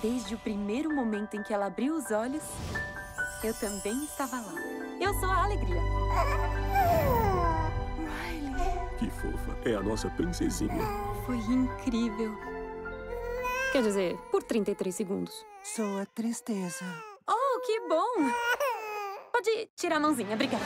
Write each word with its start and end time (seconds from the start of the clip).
Desde 0.00 0.34
o 0.34 0.38
primeiro 0.38 0.94
momento 0.94 1.36
em 1.36 1.42
que 1.42 1.52
ela 1.52 1.66
abriu 1.66 1.96
os 1.96 2.10
olhos, 2.12 2.44
eu 3.42 3.52
também 3.54 4.04
estava 4.04 4.36
lá. 4.36 4.54
Eu 5.00 5.12
sou 5.14 5.28
a 5.28 5.44
alegria. 5.44 5.80
Riley. 8.30 8.98
Que 8.98 9.10
fofa. 9.10 9.58
É 9.64 9.74
a 9.74 9.82
nossa 9.82 10.08
princesinha. 10.10 10.72
Foi 11.26 11.36
incrível. 11.36 12.32
Quer 13.72 13.82
dizer, 13.82 14.16
por 14.30 14.42
33 14.42 14.94
segundos. 14.94 15.44
Sou 15.64 15.98
a 16.00 16.06
tristeza. 16.06 16.84
Oh, 17.28 17.60
que 17.66 17.80
bom! 17.88 18.30
Pode 19.32 19.68
tirar 19.76 19.96
a 19.96 20.00
mãozinha, 20.00 20.34
obrigada. 20.34 20.64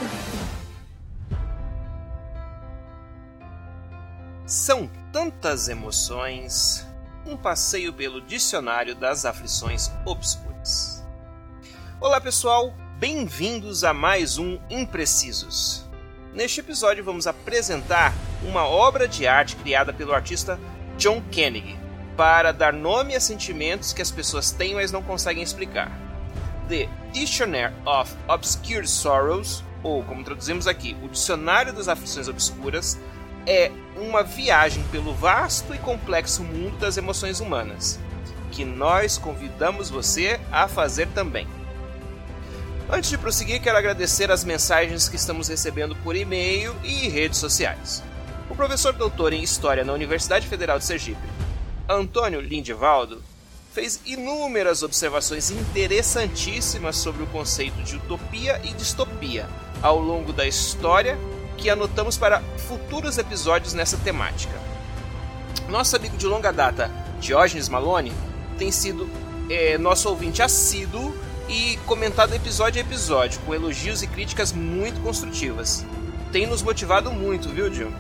São 4.47 4.89
tantas 5.11 5.69
emoções. 5.69 6.87
Um 7.25 7.37
passeio 7.37 7.93
pelo 7.93 8.21
dicionário 8.21 8.97
das 8.97 9.25
aflições 9.25 9.93
obscuras. 10.05 11.05
Olá, 12.01 12.21
pessoal. 12.21 12.75
Bem-vindos 12.99 13.85
a 13.85 13.95
mais 13.95 14.39
um 14.39 14.59
Imprecisos. 14.69 15.89
Neste 16.35 16.59
episódio 16.59 17.05
vamos 17.05 17.29
apresentar 17.29 18.13
uma 18.43 18.67
obra 18.67 19.07
de 19.07 19.25
arte 19.25 19.55
criada 19.55 19.93
pelo 19.93 20.13
artista 20.13 20.59
John 20.99 21.23
Koenig 21.33 21.79
para 22.17 22.51
dar 22.51 22.73
nome 22.73 23.15
a 23.15 23.21
sentimentos 23.21 23.93
que 23.93 24.03
as 24.03 24.11
pessoas 24.11 24.51
têm, 24.51 24.75
mas 24.75 24.91
não 24.91 25.03
conseguem 25.03 25.45
explicar. 25.45 25.97
The 26.69 26.89
Dictionary 27.13 27.73
of 27.87 28.13
Obscure 28.27 28.87
Sorrows, 28.87 29.63
ou 29.85 30.03
como 30.03 30.25
traduzimos 30.25 30.67
aqui, 30.67 30.97
o 31.01 31.09
Dicionário 31.09 31.73
das 31.73 31.87
Aflições 31.87 32.27
Obscuras, 32.27 32.99
é 33.47 33.71
uma 33.97 34.23
viagem 34.23 34.83
pelo 34.91 35.15
vasto 35.15 35.75
e 35.75 35.79
complexo 35.79 36.43
mundo 36.43 36.79
das 36.79 36.97
emoções 36.97 37.41
humanas, 37.41 37.99
que 38.51 38.65
nós 38.65 39.19
convidamos 39.19 39.91
você 39.91 40.41
a 40.51 40.69
fazer 40.69 41.09
também. 41.09 41.47
Antes 42.91 43.11
de 43.11 43.19
prosseguir, 43.19 43.63
quero 43.63 43.79
agradecer 43.79 44.31
as 44.31 44.45
mensagens 44.45 45.09
que 45.09 45.17
estamos 45.17 45.49
recebendo 45.49 45.97
por 45.97 46.15
e-mail 46.15 46.75
e 46.85 47.09
redes 47.09 47.39
sociais. 47.39 48.03
O 48.51 48.55
professor 48.55 48.93
doutor 48.93 49.33
em 49.33 49.43
História 49.43 49.85
na 49.85 49.93
Universidade 49.93 50.47
Federal 50.47 50.79
de 50.79 50.85
Sergipe, 50.85 51.23
Antônio 51.89 52.41
Lindevaldo, 52.41 53.23
fez 53.73 54.01
inúmeras 54.05 54.83
observações 54.83 55.51
interessantíssimas 55.51 56.97
sobre 56.97 57.23
o 57.23 57.27
conceito 57.29 57.83
de 57.83 57.97
utopia 57.97 58.61
e 58.63 58.75
distopia 58.75 59.49
ao 59.81 59.99
longo 59.99 60.33
da 60.33 60.47
história 60.47 61.17
que 61.57 61.71
anotamos 61.71 62.17
para 62.17 62.41
futuros 62.69 63.19
episódios 63.19 63.75
nessa 63.75 63.97
temática. 63.97 64.55
Nosso 65.69 65.97
amigo 65.97 66.17
de 66.17 66.27
longa 66.27 66.53
data, 66.53 66.91
Diógenes 67.21 67.69
Malone, 67.69 68.13
tem 68.59 68.71
sido 68.71 69.09
é, 69.49 69.79
nosso 69.79 70.09
ouvinte 70.09 70.43
assíduo 70.43 71.15
e 71.49 71.79
comentado 71.87 72.35
episódio 72.35 72.81
a 72.81 72.85
episódio, 72.85 73.41
com 73.41 73.53
elogios 73.55 74.03
e 74.03 74.07
críticas 74.07 74.53
muito 74.53 75.01
construtivas. 75.01 75.85
Tem 76.31 76.47
nos 76.47 76.63
motivado 76.63 77.11
muito, 77.11 77.49
viu, 77.49 77.73
Gil? 77.73 77.91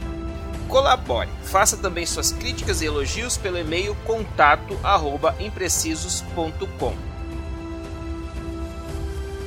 Colabore. 0.68 1.30
Faça 1.44 1.76
também 1.76 2.06
suas 2.06 2.30
críticas 2.32 2.80
e 2.80 2.86
elogios 2.86 3.36
pelo 3.36 3.58
e-mail 3.58 3.96
contato@imprecisos.com. 4.06 6.94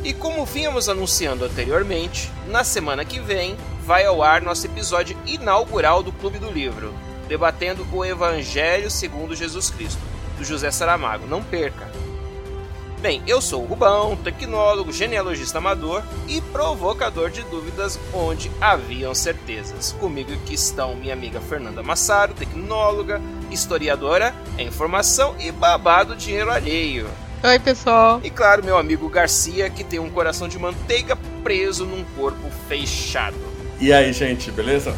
E 0.04 0.14
como 0.14 0.46
vínhamos 0.46 0.88
anunciando 0.88 1.46
anteriormente, 1.46 2.32
na 2.48 2.64
semana 2.64 3.04
que 3.04 3.20
vem 3.20 3.58
vai 3.86 4.04
ao 4.04 4.24
ar 4.24 4.42
nosso 4.42 4.66
episódio 4.66 5.16
inaugural 5.28 6.02
do 6.02 6.12
Clube 6.12 6.40
do 6.40 6.52
Livro, 6.52 6.92
debatendo 7.28 7.86
o 7.94 8.04
Evangelho 8.04 8.90
segundo 8.90 9.36
Jesus 9.36 9.70
Cristo, 9.70 10.02
do 10.40 10.44
José 10.44 10.72
Saramago. 10.72 11.28
Não 11.28 11.44
perca! 11.44 11.88
Bem, 13.00 13.22
eu 13.28 13.40
sou 13.40 13.62
o 13.62 13.68
Rubão, 13.68 14.16
tecnólogo, 14.16 14.92
genealogista 14.92 15.60
amador 15.60 16.02
e 16.28 16.42
provocador 16.42 17.30
de 17.30 17.44
dúvidas 17.44 18.00
onde 18.12 18.50
haviam 18.60 19.14
certezas. 19.14 19.92
Comigo 20.00 20.34
aqui 20.34 20.56
estão 20.56 20.96
minha 20.96 21.14
amiga 21.14 21.40
Fernanda 21.40 21.84
Massaro, 21.84 22.34
tecnóloga, 22.34 23.22
historiadora, 23.52 24.34
é 24.58 24.64
informação 24.64 25.36
e 25.40 25.52
babado 25.52 26.16
dinheiro 26.16 26.50
alheio. 26.50 27.08
Oi, 27.44 27.60
pessoal. 27.60 28.20
E 28.24 28.32
claro, 28.32 28.64
meu 28.64 28.80
amigo 28.80 29.08
Garcia, 29.08 29.70
que 29.70 29.84
tem 29.84 30.00
um 30.00 30.10
coração 30.10 30.48
de 30.48 30.58
manteiga 30.58 31.16
preso 31.44 31.86
num 31.86 32.04
corpo 32.16 32.50
fechado. 32.68 33.55
E 33.80 33.92
aí, 33.92 34.14
gente, 34.14 34.50
beleza? 34.52 34.92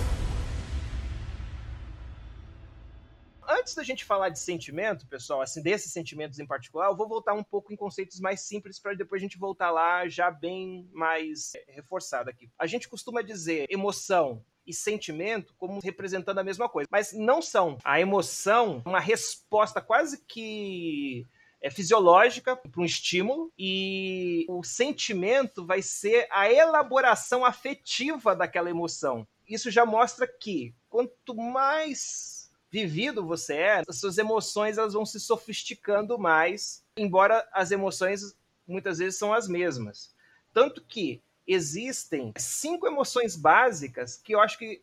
Antes 3.49 3.73
da 3.73 3.83
gente 3.83 4.05
falar 4.05 4.29
de 4.29 4.39
sentimento, 4.39 5.07
pessoal, 5.07 5.41
assim, 5.41 5.63
desses 5.63 5.91
sentimentos 5.91 6.37
em 6.37 6.45
particular, 6.45 6.87
eu 6.87 6.95
vou 6.95 7.07
voltar 7.07 7.33
um 7.33 7.43
pouco 7.43 7.73
em 7.73 7.75
conceitos 7.75 8.19
mais 8.19 8.41
simples 8.41 8.79
para 8.79 8.93
depois 8.93 9.19
a 9.19 9.23
gente 9.23 9.37
voltar 9.37 9.71
lá 9.71 10.07
já 10.07 10.29
bem 10.29 10.87
mais 10.93 11.53
reforçado 11.67 12.29
aqui. 12.29 12.51
A 12.57 12.67
gente 12.67 12.87
costuma 12.87 13.23
dizer 13.23 13.65
emoção 13.67 14.43
e 14.65 14.71
sentimento 14.73 15.55
como 15.57 15.79
representando 15.79 16.37
a 16.37 16.43
mesma 16.43 16.69
coisa, 16.69 16.87
mas 16.91 17.11
não 17.13 17.41
são. 17.41 17.79
A 17.83 17.99
emoção, 17.99 18.83
uma 18.85 18.99
resposta 18.99 19.81
quase 19.81 20.23
que 20.23 21.25
é 21.61 21.69
fisiológica 21.69 22.55
para 22.55 22.81
um 22.81 22.85
estímulo 22.85 23.51
e 23.57 24.45
o 24.47 24.63
sentimento 24.63 25.65
vai 25.65 25.81
ser 25.81 26.27
a 26.31 26.51
elaboração 26.51 27.43
afetiva 27.43 28.35
daquela 28.35 28.69
emoção. 28.69 29.27
Isso 29.47 29.71
já 29.71 29.85
mostra 29.85 30.27
que 30.27 30.73
quanto 30.89 31.35
mais 31.35 32.51
vivido 32.69 33.25
você 33.25 33.55
é, 33.55 33.83
as 33.87 33.99
suas 33.99 34.17
emoções 34.17 34.77
elas 34.77 34.93
vão 34.93 35.05
se 35.05 35.19
sofisticando 35.19 36.19
mais, 36.19 36.83
embora 36.97 37.47
as 37.53 37.71
emoções 37.71 38.35
muitas 38.67 38.99
vezes 38.99 39.17
são 39.17 39.33
as 39.33 39.47
mesmas. 39.47 40.13
Tanto 40.53 40.83
que 40.83 41.21
existem 41.47 42.33
cinco 42.37 42.85
emoções 42.85 43.35
básicas 43.35 44.17
que 44.17 44.35
eu 44.35 44.41
acho 44.41 44.57
que 44.57 44.81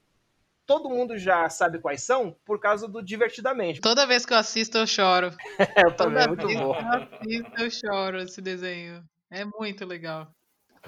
todo 0.67 0.89
mundo 0.89 1.17
já 1.19 1.49
sabe 1.49 1.79
quais 1.79 2.03
são 2.03 2.37
por 2.45 2.59
causa 2.59 2.89
do 2.89 3.03
Divertidamente. 3.03 3.81
Toda 3.81 4.07
vez 4.07 4.25
que 4.25 4.33
eu 4.33 4.39
assisto, 4.39 4.79
eu 4.79 4.87
choro. 4.87 5.31
eu 5.85 5.95
também, 5.97 6.23
é 6.23 6.29
muito 6.29 6.47
bom. 6.47 6.75
Que 6.75 6.85
eu 6.85 7.43
assisto, 7.43 7.63
eu 7.63 7.71
choro 7.71 8.19
esse 8.19 8.41
desenho. 8.41 9.05
É 9.31 9.45
muito 9.45 9.85
legal. 9.85 10.35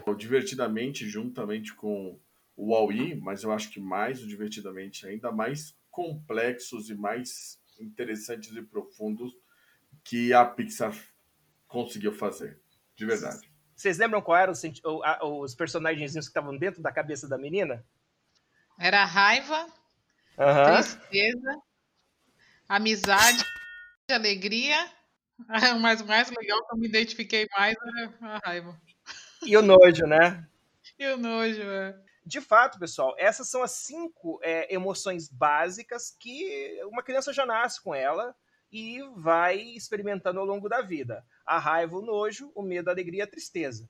O 0.07 0.15
Divertidamente, 0.15 1.09
juntamente 1.09 1.75
com 1.75 2.19
o 2.57 2.73
Wall-E, 2.73 3.17
mas 3.17 3.43
eu 3.43 3.53
acho 3.53 3.71
que 3.71 3.81
mais 3.81 4.23
o 4.23 4.27
Divertidamente, 4.27 5.07
ainda 5.07 5.31
mais 5.31 5.77
complexos 5.91 6.91
e 6.91 6.95
mais 6.95 7.59
interessantes 7.81 8.55
e 8.55 8.63
profundos 8.63 9.33
que 10.05 10.33
a 10.33 10.45
Pixar 10.45 10.95
conseguiu 11.67 12.13
fazer. 12.13 12.61
De 12.95 13.05
verdade. 13.05 13.51
Vocês 13.75 13.99
lembram 13.99 14.23
qual 14.23 14.39
eram 14.39 14.53
os, 14.53 14.63
os 15.23 15.55
personagens 15.55 16.13
que 16.13 16.19
estavam 16.19 16.57
dentro 16.57 16.81
da 16.81 16.91
cabeça 16.91 17.29
da 17.29 17.37
menina? 17.37 17.85
Era 18.79 19.05
raiva, 19.05 19.67
Aham. 20.39 20.83
tristeza, 20.83 21.63
amizade, 22.69 23.45
alegria. 24.11 24.91
Mas 25.81 26.01
o 26.01 26.07
mais 26.07 26.31
legal 26.31 26.67
que 26.67 26.75
eu 26.75 26.79
me 26.79 26.89
identifiquei 26.89 27.47
mais 27.57 27.77
era 27.77 28.35
a 28.35 28.41
raiva. 28.45 28.81
E 29.45 29.57
o 29.57 29.63
nojo, 29.63 30.07
né? 30.07 30.47
E 30.99 31.07
o 31.09 31.17
nojo, 31.17 31.63
é. 31.63 31.95
De 32.25 32.41
fato, 32.41 32.79
pessoal, 32.79 33.15
essas 33.19 33.49
são 33.49 33.63
as 33.63 33.71
cinco 33.73 34.41
é, 34.43 34.75
emoções 34.75 35.29
básicas 35.29 36.11
que 36.11 36.81
uma 36.85 37.03
criança 37.03 37.33
já 37.33 37.47
nasce 37.47 37.81
com 37.81 37.95
ela 37.95 38.35
e 38.73 39.01
vai 39.17 39.59
experimentando 39.59 40.41
ao 40.41 40.47
longo 40.47 40.69
da 40.69 40.83
vida. 40.83 41.25
A 41.45 41.59
raiva, 41.59 41.97
o 41.97 42.03
nojo, 42.03 42.51
o 42.55 42.63
medo, 42.63 42.89
a 42.89 42.93
alegria 42.93 43.25
a 43.25 43.29
tristeza. 43.29 43.89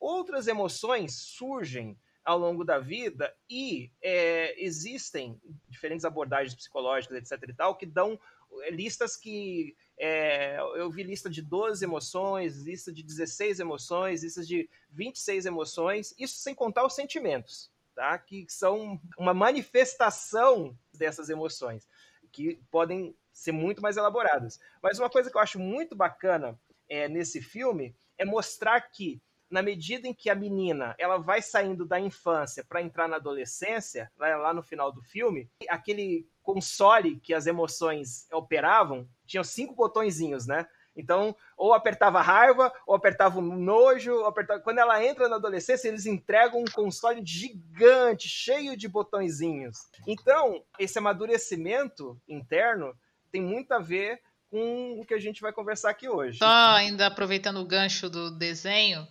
Outras 0.00 0.48
emoções 0.48 1.14
surgem 1.14 1.96
ao 2.26 2.36
longo 2.36 2.64
da 2.64 2.80
vida 2.80 3.32
e 3.48 3.88
é, 4.02 4.60
existem 4.62 5.40
diferentes 5.68 6.04
abordagens 6.04 6.56
psicológicas, 6.56 7.16
etc. 7.16 7.48
e 7.48 7.54
tal, 7.54 7.76
que 7.76 7.86
dão 7.86 8.18
é, 8.62 8.70
listas 8.70 9.16
que. 9.16 9.76
É, 9.98 10.58
eu 10.74 10.90
vi 10.90 11.02
lista 11.02 11.30
de 11.30 11.40
12 11.40 11.82
emoções, 11.82 12.62
lista 12.62 12.92
de 12.92 13.02
16 13.02 13.60
emoções, 13.60 14.22
listas 14.22 14.46
de 14.46 14.68
26 14.90 15.46
emoções, 15.46 16.14
isso 16.18 16.36
sem 16.36 16.54
contar 16.54 16.84
os 16.84 16.94
sentimentos, 16.94 17.70
tá? 17.94 18.18
que 18.18 18.44
são 18.46 19.00
uma 19.16 19.32
manifestação 19.32 20.76
dessas 20.92 21.30
emoções, 21.30 21.88
que 22.30 22.60
podem 22.70 23.16
ser 23.32 23.52
muito 23.52 23.80
mais 23.80 23.96
elaboradas. 23.96 24.60
Mas 24.82 24.98
uma 24.98 25.08
coisa 25.08 25.30
que 25.30 25.36
eu 25.38 25.40
acho 25.40 25.58
muito 25.58 25.96
bacana 25.96 26.60
é, 26.90 27.08
nesse 27.08 27.40
filme 27.40 27.96
é 28.18 28.24
mostrar 28.26 28.78
que 28.82 29.22
na 29.50 29.62
medida 29.62 30.08
em 30.08 30.14
que 30.14 30.28
a 30.28 30.34
menina 30.34 30.94
ela 30.98 31.18
vai 31.18 31.40
saindo 31.40 31.86
da 31.86 32.00
infância 32.00 32.64
para 32.68 32.82
entrar 32.82 33.08
na 33.08 33.16
adolescência, 33.16 34.10
lá, 34.18 34.36
lá, 34.36 34.54
no 34.54 34.62
final 34.62 34.92
do 34.92 35.02
filme, 35.02 35.48
aquele 35.68 36.28
console 36.42 37.18
que 37.20 37.34
as 37.34 37.46
emoções 37.46 38.26
operavam 38.32 39.08
tinha 39.26 39.42
cinco 39.44 39.74
botõezinhos, 39.74 40.46
né? 40.46 40.66
Então, 40.96 41.36
ou 41.56 41.74
apertava 41.74 42.22
raiva, 42.22 42.72
ou 42.86 42.94
apertava 42.94 43.40
nojo, 43.40 44.12
ou 44.14 44.26
apertava... 44.26 44.60
quando 44.60 44.78
ela 44.78 45.04
entra 45.04 45.28
na 45.28 45.36
adolescência, 45.36 45.88
eles 45.88 46.06
entregam 46.06 46.62
um 46.62 46.72
console 46.72 47.20
gigante, 47.24 48.28
cheio 48.28 48.76
de 48.76 48.88
botõezinhos. 48.88 49.76
Então, 50.06 50.64
esse 50.78 50.98
amadurecimento 50.98 52.18
interno 52.26 52.96
tem 53.30 53.42
muito 53.42 53.72
a 53.72 53.78
ver 53.78 54.20
com 54.50 54.98
o 54.98 55.04
que 55.04 55.12
a 55.12 55.18
gente 55.18 55.42
vai 55.42 55.52
conversar 55.52 55.90
aqui 55.90 56.08
hoje. 56.08 56.38
Só 56.38 56.46
ainda 56.46 57.06
aproveitando 57.06 57.58
o 57.58 57.66
gancho 57.66 58.08
do 58.08 58.30
desenho, 58.30 59.06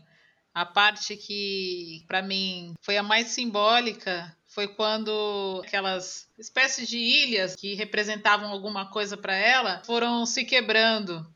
a 0.56 0.66
parte 0.66 1.18
que 1.18 2.06
para 2.08 2.22
mim 2.22 2.74
foi 2.82 2.96
a 2.96 3.04
mais 3.04 3.28
simbólica 3.28 4.34
foi 4.48 4.70
quando 4.70 5.62
aquelas 5.66 6.30
espécies 6.40 6.88
de 6.88 6.98
ilhas 6.98 7.58
que 7.58 7.74
representavam 7.74 8.50
alguma 8.50 8.90
coisa 8.90 9.18
para 9.18 9.36
ela 9.36 9.84
foram 9.86 10.26
se 10.26 10.46
quebrando. 10.46 11.28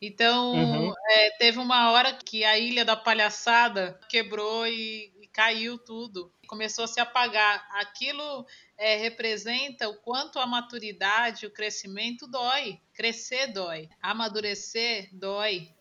Então, 0.00 0.54
uhum. 0.54 0.92
é, 1.10 1.30
teve 1.38 1.58
uma 1.58 1.90
hora 1.90 2.14
que 2.14 2.42
a 2.42 2.58
ilha 2.58 2.84
da 2.84 2.96
palhaçada 2.96 4.00
quebrou 4.08 4.66
e, 4.66 5.12
e 5.20 5.28
caiu 5.28 5.78
tudo. 5.78 6.32
Começou 6.46 6.84
a 6.84 6.88
se 6.88 7.00
apagar. 7.00 7.66
Aquilo 7.72 8.46
é, 8.78 8.96
representa 8.96 9.88
o 9.88 9.96
quanto 9.96 10.38
a 10.38 10.46
maturidade, 10.46 11.46
o 11.46 11.50
crescimento 11.50 12.26
dói. 12.26 12.80
Crescer 12.94 13.48
dói. 13.48 13.88
Amadurecer 14.00 15.10
dói 15.12 15.73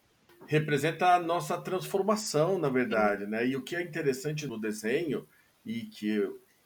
representa 0.47 1.15
a 1.15 1.19
nossa 1.19 1.57
transformação, 1.57 2.57
na 2.57 2.69
verdade, 2.69 3.25
né? 3.25 3.45
E 3.47 3.55
o 3.55 3.61
que 3.61 3.75
é 3.75 3.81
interessante 3.81 4.47
no 4.47 4.59
desenho 4.59 5.27
e 5.65 5.81
que 5.81 6.21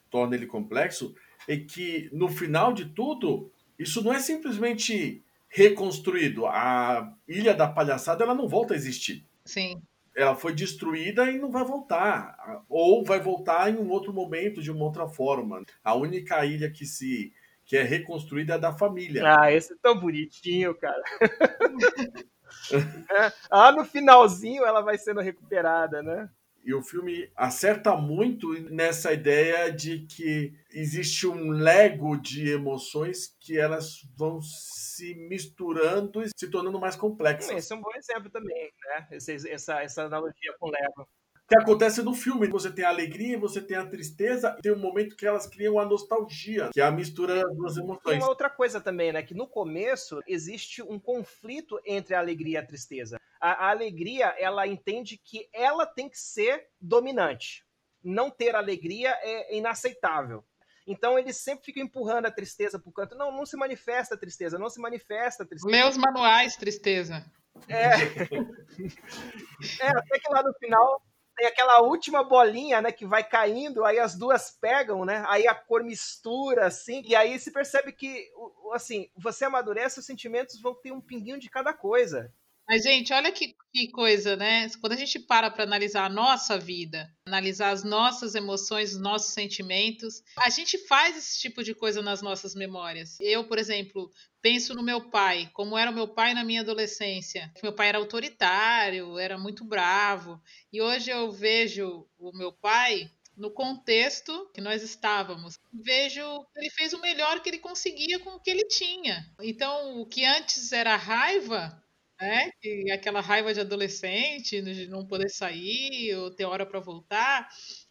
torna 0.09 0.35
ele 0.35 0.45
complexo 0.45 1.15
é 1.47 1.57
que 1.57 2.09
no 2.11 2.29
final 2.29 2.73
de 2.73 2.85
tudo 2.85 3.51
isso 3.77 4.03
não 4.03 4.13
é 4.13 4.19
simplesmente 4.19 5.23
reconstruído. 5.47 6.45
A 6.45 7.13
Ilha 7.27 7.53
da 7.53 7.67
Palhaçada 7.67 8.23
ela 8.23 8.35
não 8.35 8.47
volta 8.47 8.73
a 8.73 8.77
existir. 8.77 9.25
Sim. 9.45 9.81
Ela 10.15 10.35
foi 10.35 10.53
destruída 10.53 11.29
e 11.29 11.37
não 11.37 11.51
vai 11.51 11.63
voltar, 11.63 12.63
ou 12.67 13.05
vai 13.05 13.19
voltar 13.19 13.71
em 13.71 13.77
um 13.77 13.87
outro 13.89 14.11
momento 14.11 14.63
de 14.63 14.71
uma 14.71 14.83
outra 14.83 15.07
forma. 15.07 15.63
A 15.83 15.93
única 15.93 16.43
ilha 16.43 16.71
que 16.71 16.85
se 16.85 17.31
que 17.63 17.75
é 17.75 17.83
reconstruída 17.83 18.55
é 18.55 18.59
da 18.59 18.71
família. 18.71 19.23
Ah, 19.25 19.51
esse 19.51 19.73
é 19.73 19.75
tão 19.81 19.99
bonitinho, 19.99 20.73
cara. 20.73 21.03
é, 22.75 23.33
ah, 23.51 23.71
no 23.71 23.85
finalzinho 23.85 24.65
ela 24.65 24.81
vai 24.81 24.97
sendo 24.97 25.21
recuperada, 25.21 26.01
né? 26.01 26.29
E 26.63 26.73
o 26.73 26.81
filme 26.81 27.31
acerta 27.33 27.95
muito 27.95 28.51
nessa 28.69 29.13
ideia 29.13 29.71
de 29.71 29.99
que 29.99 30.53
existe 30.69 31.25
um 31.25 31.51
lego 31.51 32.17
de 32.17 32.49
emoções 32.49 33.33
que 33.39 33.57
elas 33.57 34.01
vão 34.17 34.41
se 34.41 35.15
misturando 35.15 36.21
e 36.21 36.27
se 36.37 36.51
tornando 36.51 36.77
mais 36.77 36.97
complexas. 36.97 37.55
Esse 37.55 37.71
é 37.71 37.75
um 37.77 37.81
bom 37.81 37.95
exemplo 37.95 38.29
também, 38.29 38.69
né? 38.85 39.07
Essa, 39.11 39.31
essa, 39.49 39.81
essa 39.81 40.03
analogia 40.03 40.53
com 40.59 40.67
o 40.67 40.71
lego 40.71 41.07
que 41.47 41.57
acontece 41.57 42.01
no 42.03 42.13
filme. 42.13 42.47
Você 42.47 42.71
tem 42.71 42.83
a 42.83 42.89
alegria, 42.89 43.39
você 43.39 43.61
tem 43.61 43.77
a 43.77 43.85
tristeza, 43.85 44.55
e 44.59 44.61
tem 44.61 44.71
um 44.71 44.79
momento 44.79 45.15
que 45.15 45.25
elas 45.25 45.47
criam 45.47 45.79
a 45.79 45.85
nostalgia, 45.85 46.69
que 46.73 46.81
é 46.81 46.83
a 46.83 46.91
mistura 46.91 47.43
das 47.43 47.55
duas 47.55 47.77
emoções. 47.77 48.01
Tem 48.03 48.19
uma 48.19 48.29
outra 48.29 48.49
coisa 48.49 48.81
também, 48.81 49.13
né? 49.13 49.23
Que 49.23 49.33
no 49.33 49.47
começo 49.47 50.19
existe 50.27 50.81
um 50.81 50.99
conflito 50.99 51.79
entre 51.85 52.13
a 52.15 52.19
alegria 52.19 52.55
e 52.55 52.57
a 52.57 52.65
tristeza. 52.65 53.19
A, 53.39 53.67
a 53.67 53.69
alegria, 53.69 54.35
ela 54.37 54.67
entende 54.67 55.17
que 55.17 55.47
ela 55.53 55.85
tem 55.85 56.09
que 56.09 56.19
ser 56.19 56.67
dominante. 56.81 57.63
Não 58.03 58.29
ter 58.29 58.55
alegria 58.55 59.17
é 59.21 59.55
inaceitável. 59.55 60.43
Então 60.85 61.19
eles 61.19 61.37
sempre 61.37 61.65
ficam 61.65 61.83
empurrando 61.83 62.27
a 62.27 62.31
tristeza 62.31 62.79
pro 62.79 62.91
canto. 62.91 63.15
Não, 63.15 63.31
não 63.31 63.45
se 63.45 63.57
manifesta 63.57 64.15
a 64.15 64.17
tristeza, 64.17 64.57
não 64.57 64.69
se 64.69 64.79
manifesta 64.79 65.43
a 65.43 65.45
tristeza. 65.45 65.89
Os 65.89 65.97
manuais, 65.97 66.55
tristeza. 66.55 67.25
É. 67.67 67.89
é, 69.81 69.87
até 69.89 70.19
que 70.19 70.31
lá 70.31 70.43
no 70.43 70.53
final 70.53 71.01
tem 71.37 71.47
aquela 71.47 71.81
última 71.81 72.23
bolinha, 72.23 72.81
né, 72.81 72.91
que 72.91 73.05
vai 73.05 73.23
caindo, 73.23 73.85
aí 73.85 73.99
as 73.99 74.15
duas 74.15 74.51
pegam, 74.51 75.05
né? 75.05 75.23
Aí 75.27 75.47
a 75.47 75.53
cor 75.55 75.83
mistura, 75.83 76.65
assim, 76.67 77.03
e 77.05 77.15
aí 77.15 77.39
se 77.39 77.51
percebe 77.51 77.91
que, 77.93 78.27
assim, 78.73 79.09
você 79.15 79.45
amadurece, 79.45 79.99
os 79.99 80.05
sentimentos 80.05 80.59
vão 80.61 80.73
ter 80.75 80.91
um 80.91 81.01
pinguinho 81.01 81.39
de 81.39 81.49
cada 81.49 81.73
coisa. 81.73 82.33
Mas, 82.69 82.83
gente, 82.83 83.13
olha 83.13 83.31
que, 83.31 83.55
que 83.73 83.89
coisa, 83.91 84.35
né? 84.35 84.69
Quando 84.81 84.91
a 84.91 84.97
gente 84.97 85.19
para 85.19 85.49
para 85.49 85.63
analisar 85.63 86.05
a 86.05 86.09
nossa 86.09 86.57
vida, 86.59 87.09
analisar 87.25 87.69
as 87.69 87.83
nossas 87.83 88.35
emoções, 88.35 88.93
os 88.93 88.99
nossos 88.99 89.33
sentimentos, 89.33 90.21
a 90.37 90.49
gente 90.49 90.77
faz 90.79 91.15
esse 91.15 91.39
tipo 91.39 91.63
de 91.63 91.73
coisa 91.73 92.01
nas 92.01 92.21
nossas 92.21 92.53
memórias. 92.55 93.17
Eu, 93.21 93.45
por 93.45 93.57
exemplo, 93.57 94.11
penso 94.41 94.73
no 94.73 94.83
meu 94.83 95.09
pai, 95.09 95.49
como 95.53 95.77
era 95.77 95.89
o 95.89 95.93
meu 95.93 96.09
pai 96.09 96.33
na 96.33 96.43
minha 96.43 96.59
adolescência. 96.59 97.51
Meu 97.63 97.71
pai 97.71 97.87
era 97.87 97.99
autoritário, 97.99 99.17
era 99.17 99.37
muito 99.37 99.63
bravo. 99.63 100.41
E 100.71 100.81
hoje 100.81 101.09
eu 101.09 101.31
vejo 101.31 102.05
o 102.19 102.35
meu 102.35 102.51
pai 102.51 103.09
no 103.37 103.51
contexto 103.51 104.49
que 104.53 104.59
nós 104.59 104.81
estávamos. 104.81 105.57
Vejo 105.71 106.43
que 106.53 106.59
ele 106.59 106.69
fez 106.71 106.91
o 106.91 106.99
melhor 106.99 107.39
que 107.41 107.49
ele 107.49 107.59
conseguia 107.59 108.19
com 108.19 108.31
o 108.31 108.39
que 108.41 108.49
ele 108.49 108.65
tinha. 108.65 109.31
Então, 109.39 110.01
o 110.01 110.05
que 110.05 110.25
antes 110.25 110.71
era 110.71 110.95
raiva, 110.95 111.81
né? 112.19 112.51
Que 112.61 112.91
aquela 112.91 113.21
raiva 113.21 113.53
de 113.53 113.61
adolescente, 113.61 114.61
de 114.61 114.87
não 114.87 115.05
poder 115.05 115.29
sair 115.29 116.15
ou 116.15 116.31
ter 116.31 116.45
hora 116.45 116.65
para 116.65 116.79
voltar. 116.79 117.49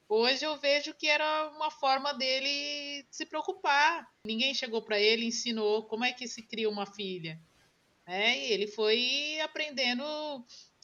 Hoje 0.09 0.45
eu 0.45 0.57
vejo 0.57 0.95
que 0.95 1.09
era 1.09 1.51
uma 1.57 1.71
forma 1.71 2.13
dele 2.13 3.05
se 3.11 3.27
preocupar. 3.27 4.07
Ninguém 4.25 4.55
chegou 4.55 4.83
para 4.83 5.01
ele 5.01 5.25
e 5.25 5.29
ensinou 5.29 5.85
como 5.85 6.05
é 6.05 6.13
que 6.13 6.29
se 6.29 6.43
cria 6.43 6.71
uma 6.71 6.87
filha. 6.87 7.41
É, 8.07 8.39
e 8.39 8.53
ele 8.53 8.69
foi 8.69 9.41
aprendendo 9.43 10.05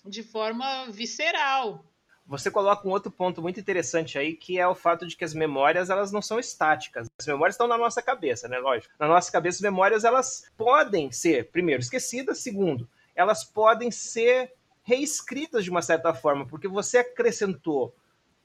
de 0.05 0.25
forma 0.25 0.87
visceral. 0.91 1.85
Você 2.27 2.51
coloca 2.51 2.87
um 2.87 2.91
outro 2.91 3.11
ponto 3.11 3.43
muito 3.43 3.61
interessante 3.61 4.19
aí, 4.19 4.35
que 4.35 4.59
é 4.59 4.67
o 4.67 4.75
fato 4.75 5.07
de 5.07 5.17
que 5.17 5.25
as 5.25 5.35
memórias 5.35 5.91
elas 5.91 6.11
não 6.11 6.23
são 6.23 6.39
estáticas. 6.39 7.09
As 7.19 7.27
memórias 7.27 7.55
estão 7.55 7.69
na 7.69 7.77
nossa 7.77 8.01
cabeça, 8.01 8.49
né? 8.49 8.59
Lógico. 8.59 8.95
Na 8.99 9.07
nossa 9.07 9.31
cabeça, 9.31 9.59
as 9.59 9.63
memórias 9.63 10.05
elas 10.05 10.51
podem 10.57 11.13
ser, 11.13 11.51
primeiro, 11.51 11.83
esquecidas, 11.83 12.39
segundo, 12.39 12.89
elas 13.15 13.45
podem 13.45 13.91
ser 13.91 14.53
reescritas 14.83 15.65
de 15.65 15.71
uma 15.71 15.83
certa 15.83 16.13
forma, 16.13 16.47
porque 16.47 16.69
você 16.69 16.99
acrescentou 16.99 17.95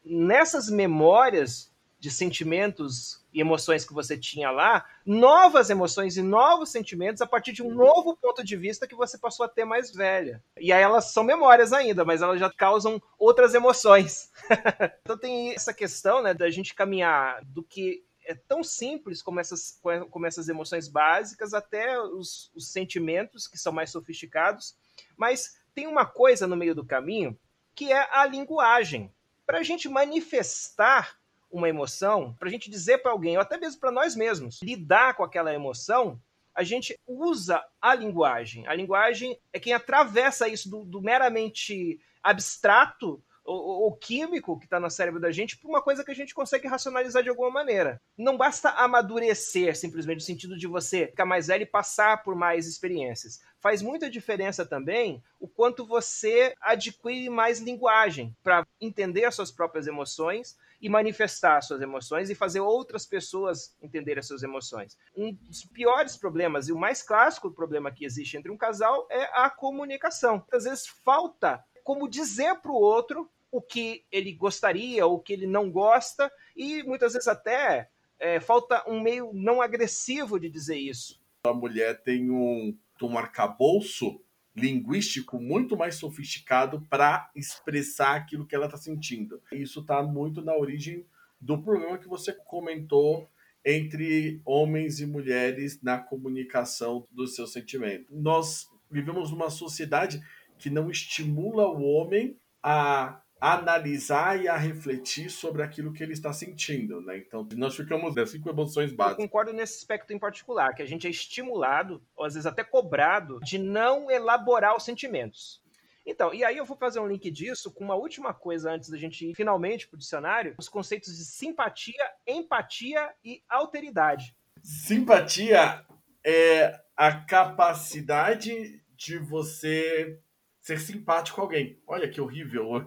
nessas 0.06 0.70
memórias 0.70 1.72
de 2.00 2.12
sentimentos 2.12 3.26
e 3.34 3.42
emoções 3.42 3.84
que 3.84 3.94
você 3.94 4.16
tinha 4.16 4.52
lá, 4.52 4.86
novas 5.06 5.70
emoções 5.70 6.16
e 6.16 6.22
novos 6.22 6.70
sentimentos 6.70 7.22
a 7.22 7.28
partir 7.28 7.54
de 7.54 7.64
um 7.64 7.74
novo 7.74 8.16
ponto 8.16 8.44
de 8.44 8.56
vista 8.56 8.88
que 8.88 8.96
você 8.96 9.18
passou 9.18 9.46
a 9.46 9.50
ter 9.50 9.66
mais 9.66 9.92
velha. 9.92 10.44
E 10.60 10.72
aí 10.72 10.82
elas 10.82 11.12
são 11.12 11.24
memórias 11.24 11.74
ainda, 11.74 12.06
mas 12.06 12.22
elas 12.22 12.40
já 12.40 12.52
causam 12.52 13.02
outras 13.18 13.56
emoções. 13.56 14.32
então 15.02 15.18
tem 15.18 15.54
essa 15.54 15.74
questão, 15.74 16.22
né, 16.22 16.36
da 16.36 16.50
gente 16.52 16.76
caminhar 16.76 17.44
do 17.46 17.64
que 17.64 18.04
é 18.28 18.36
tão 18.36 18.64
simples 18.64 19.22
como 19.22 19.40
essas, 19.40 19.80
como 20.12 20.28
essas 20.28 20.50
emoções 20.50 20.88
básicas 20.88 21.54
até 21.54 22.00
os, 22.00 22.52
os 22.54 22.72
sentimentos 22.72 23.48
que 23.48 23.58
são 23.58 23.72
mais 23.72 23.90
sofisticados. 23.90 24.76
Mas 25.16 25.60
tem 25.74 25.88
uma 25.88 26.06
coisa 26.06 26.46
no 26.46 26.58
meio 26.58 26.76
do 26.76 26.86
caminho 26.86 27.38
que 27.74 27.92
é 27.92 28.08
a 28.12 28.26
linguagem. 28.26 29.12
Para 29.46 29.60
a 29.60 29.64
gente 29.64 29.88
manifestar 29.88 31.18
uma 31.50 31.70
emoção, 31.70 32.36
para 32.38 32.50
a 32.50 32.52
gente 32.52 32.70
dizer 32.70 32.98
para 32.98 33.12
alguém, 33.12 33.38
ou 33.38 33.42
até 33.42 33.58
mesmo 33.58 33.80
para 33.80 33.92
nós 33.92 34.16
mesmos, 34.16 34.62
lidar 34.62 35.16
com 35.16 35.24
aquela 35.24 35.54
emoção, 35.54 36.22
a 36.54 36.64
gente 36.64 37.00
usa 37.08 37.64
a 37.80 37.96
linguagem. 37.96 38.68
A 38.68 38.74
linguagem 38.74 39.40
é 39.54 39.60
quem 39.60 39.74
atravessa 39.74 40.50
isso 40.50 40.70
do, 40.70 40.84
do 40.84 41.02
meramente 41.02 42.02
abstrato 42.22 43.24
o, 43.48 43.96
químico 43.96 44.60
que 44.60 44.66
está 44.66 44.80
no 44.80 44.90
cérebro 44.90 45.20
da 45.20 45.32
gente 45.32 45.58
para 45.58 45.70
uma 45.70 45.82
coisa 45.82 46.04
que 46.04 46.12
a 46.12 46.16
gente 46.16 46.36
consegue 46.36 46.68
racionalizar 46.68 47.24
de 47.24 47.30
alguma 47.30 47.50
maneira. 47.50 48.02
Não 48.18 48.38
basta 48.38 48.70
amadurecer 48.72 49.76
simplesmente 49.78 50.18
no 50.18 50.22
sentido 50.22 50.58
de 50.58 50.68
você 50.68 51.08
ficar 51.08 51.26
mais 51.26 51.48
velho 51.48 51.64
e 51.64 51.66
passar 51.66 52.24
por 52.24 52.36
mais 52.36 52.68
experiências. 52.68 53.40
Faz 53.60 53.82
muita 53.82 54.10
diferença 54.10 54.66
também 54.66 55.24
o 55.40 55.48
quanto 55.48 55.86
você 55.86 56.54
adquire 56.62 57.30
mais 57.30 57.60
linguagem 57.60 58.36
para 58.44 58.68
entender 58.82 59.26
as 59.26 59.36
suas 59.36 59.52
próprias 59.52 59.88
emoções 59.88 60.58
e 60.80 60.90
manifestar 60.90 61.62
suas 61.62 61.82
emoções 61.82 62.30
e 62.30 62.36
fazer 62.36 62.60
outras 62.60 63.06
pessoas 63.06 63.76
entenderem 63.82 64.20
as 64.20 64.28
suas 64.28 64.44
emoções. 64.44 64.98
Um 65.16 65.34
dos 65.34 65.66
piores 65.66 66.16
problemas 66.16 66.68
e 66.68 66.74
o 66.74 66.78
mais 66.78 67.02
clássico 67.02 67.52
problema 67.52 67.92
que 67.92 68.06
existe 68.06 68.38
entre 68.38 68.52
um 68.52 68.58
casal 68.58 69.08
é 69.10 69.24
a 69.34 69.50
comunicação. 69.50 70.46
Às 70.52 70.66
vezes 70.66 70.86
falta 70.86 71.64
como 71.84 72.10
dizer 72.10 72.54
para 72.56 72.72
o 72.72 72.76
outro 72.76 73.32
o 73.52 73.62
que 73.62 74.06
ele 74.12 74.34
gostaria, 74.34 75.06
o 75.06 75.20
que 75.20 75.34
ele 75.34 75.48
não 75.48 75.72
gosta, 75.72 76.32
e 76.56 76.84
muitas 76.84 77.14
vezes 77.14 77.28
até 77.28 77.90
é, 78.20 78.40
falta 78.40 78.84
um 78.88 79.02
meio 79.02 79.32
não 79.34 79.62
agressivo 79.62 80.40
de 80.40 80.50
dizer 80.50 80.78
isso. 80.78 81.22
A 81.46 81.54
mulher 81.54 82.02
tem 82.04 82.30
um, 82.30 82.78
um 83.02 83.18
arcabouço 83.18 84.20
linguístico 84.56 85.40
muito 85.40 85.78
mais 85.78 85.96
sofisticado 85.96 86.82
para 86.90 87.30
expressar 87.36 88.16
aquilo 88.16 88.46
que 88.46 88.56
ela 88.56 88.66
está 88.66 88.78
sentindo. 88.78 89.42
Isso 89.52 89.82
está 89.82 90.02
muito 90.02 90.42
na 90.42 90.56
origem 90.56 91.06
do 91.40 91.62
problema 91.62 91.98
que 92.00 92.08
você 92.08 92.34
comentou 92.34 93.30
entre 93.64 94.42
homens 94.44 95.00
e 95.00 95.06
mulheres 95.06 95.82
na 95.82 96.00
comunicação 96.00 97.06
dos 97.12 97.36
seus 97.36 97.52
sentimentos. 97.54 98.08
Nós 98.10 98.68
vivemos 98.90 99.30
numa 99.30 99.50
sociedade 99.50 100.22
que 100.58 100.70
não 100.70 100.90
estimula 100.90 101.68
o 101.68 101.84
homem 101.84 102.36
a 102.64 103.22
analisar 103.40 104.42
e 104.42 104.48
a 104.48 104.58
refletir 104.58 105.30
sobre 105.30 105.62
aquilo 105.62 105.94
que 105.94 106.04
ele 106.04 106.14
está 106.14 106.34
sentindo, 106.34 107.02
né? 107.02 107.18
Então, 107.18 107.48
nós 107.56 107.76
ficamos 107.76 108.16
das 108.16 108.32
cinco 108.32 108.50
emoções 108.50 108.92
Eu 108.92 108.98
básicas. 108.98 109.24
concordo 109.24 109.54
nesse 109.54 109.78
aspecto 109.78 110.12
em 110.12 110.20
particular, 110.20 110.74
que 110.74 110.82
a 110.82 110.88
gente 110.88 111.06
é 111.06 111.10
estimulado, 111.10 112.02
ou 112.16 112.26
às 112.26 112.34
vezes 112.34 112.46
até 112.48 112.64
cobrado, 112.64 113.40
de 113.42 113.58
não 113.58 114.10
elaborar 114.10 114.76
os 114.76 114.84
sentimentos. 114.84 115.62
Então, 116.06 116.34
e 116.34 116.44
aí 116.44 116.58
eu 116.58 116.66
vou 116.66 116.78
fazer 116.78 117.02
um 117.02 117.08
link 117.08 117.30
disso 117.30 117.70
com 117.70 117.84
uma 117.84 117.96
última 117.96 118.34
coisa 118.34 118.72
antes 118.72 118.90
da 118.90 118.98
gente 118.98 119.30
ir 119.30 119.36
finalmente 119.36 119.88
para 119.88 119.98
o 119.98 120.00
dicionário: 120.00 120.56
os 120.58 120.70
conceitos 120.70 121.18
de 121.18 121.26
simpatia, 121.26 122.12
empatia 122.26 123.12
e 123.24 123.44
alteridade. 123.50 124.34
Simpatia 124.64 125.86
é 126.26 126.80
a 126.96 127.14
capacidade 127.14 128.82
de 128.96 129.18
você 129.20 130.20
ser 130.68 130.80
simpático 130.82 131.38
com 131.38 131.44
alguém. 131.44 131.82
Olha 131.88 132.10
que 132.10 132.20
horrível. 132.20 132.68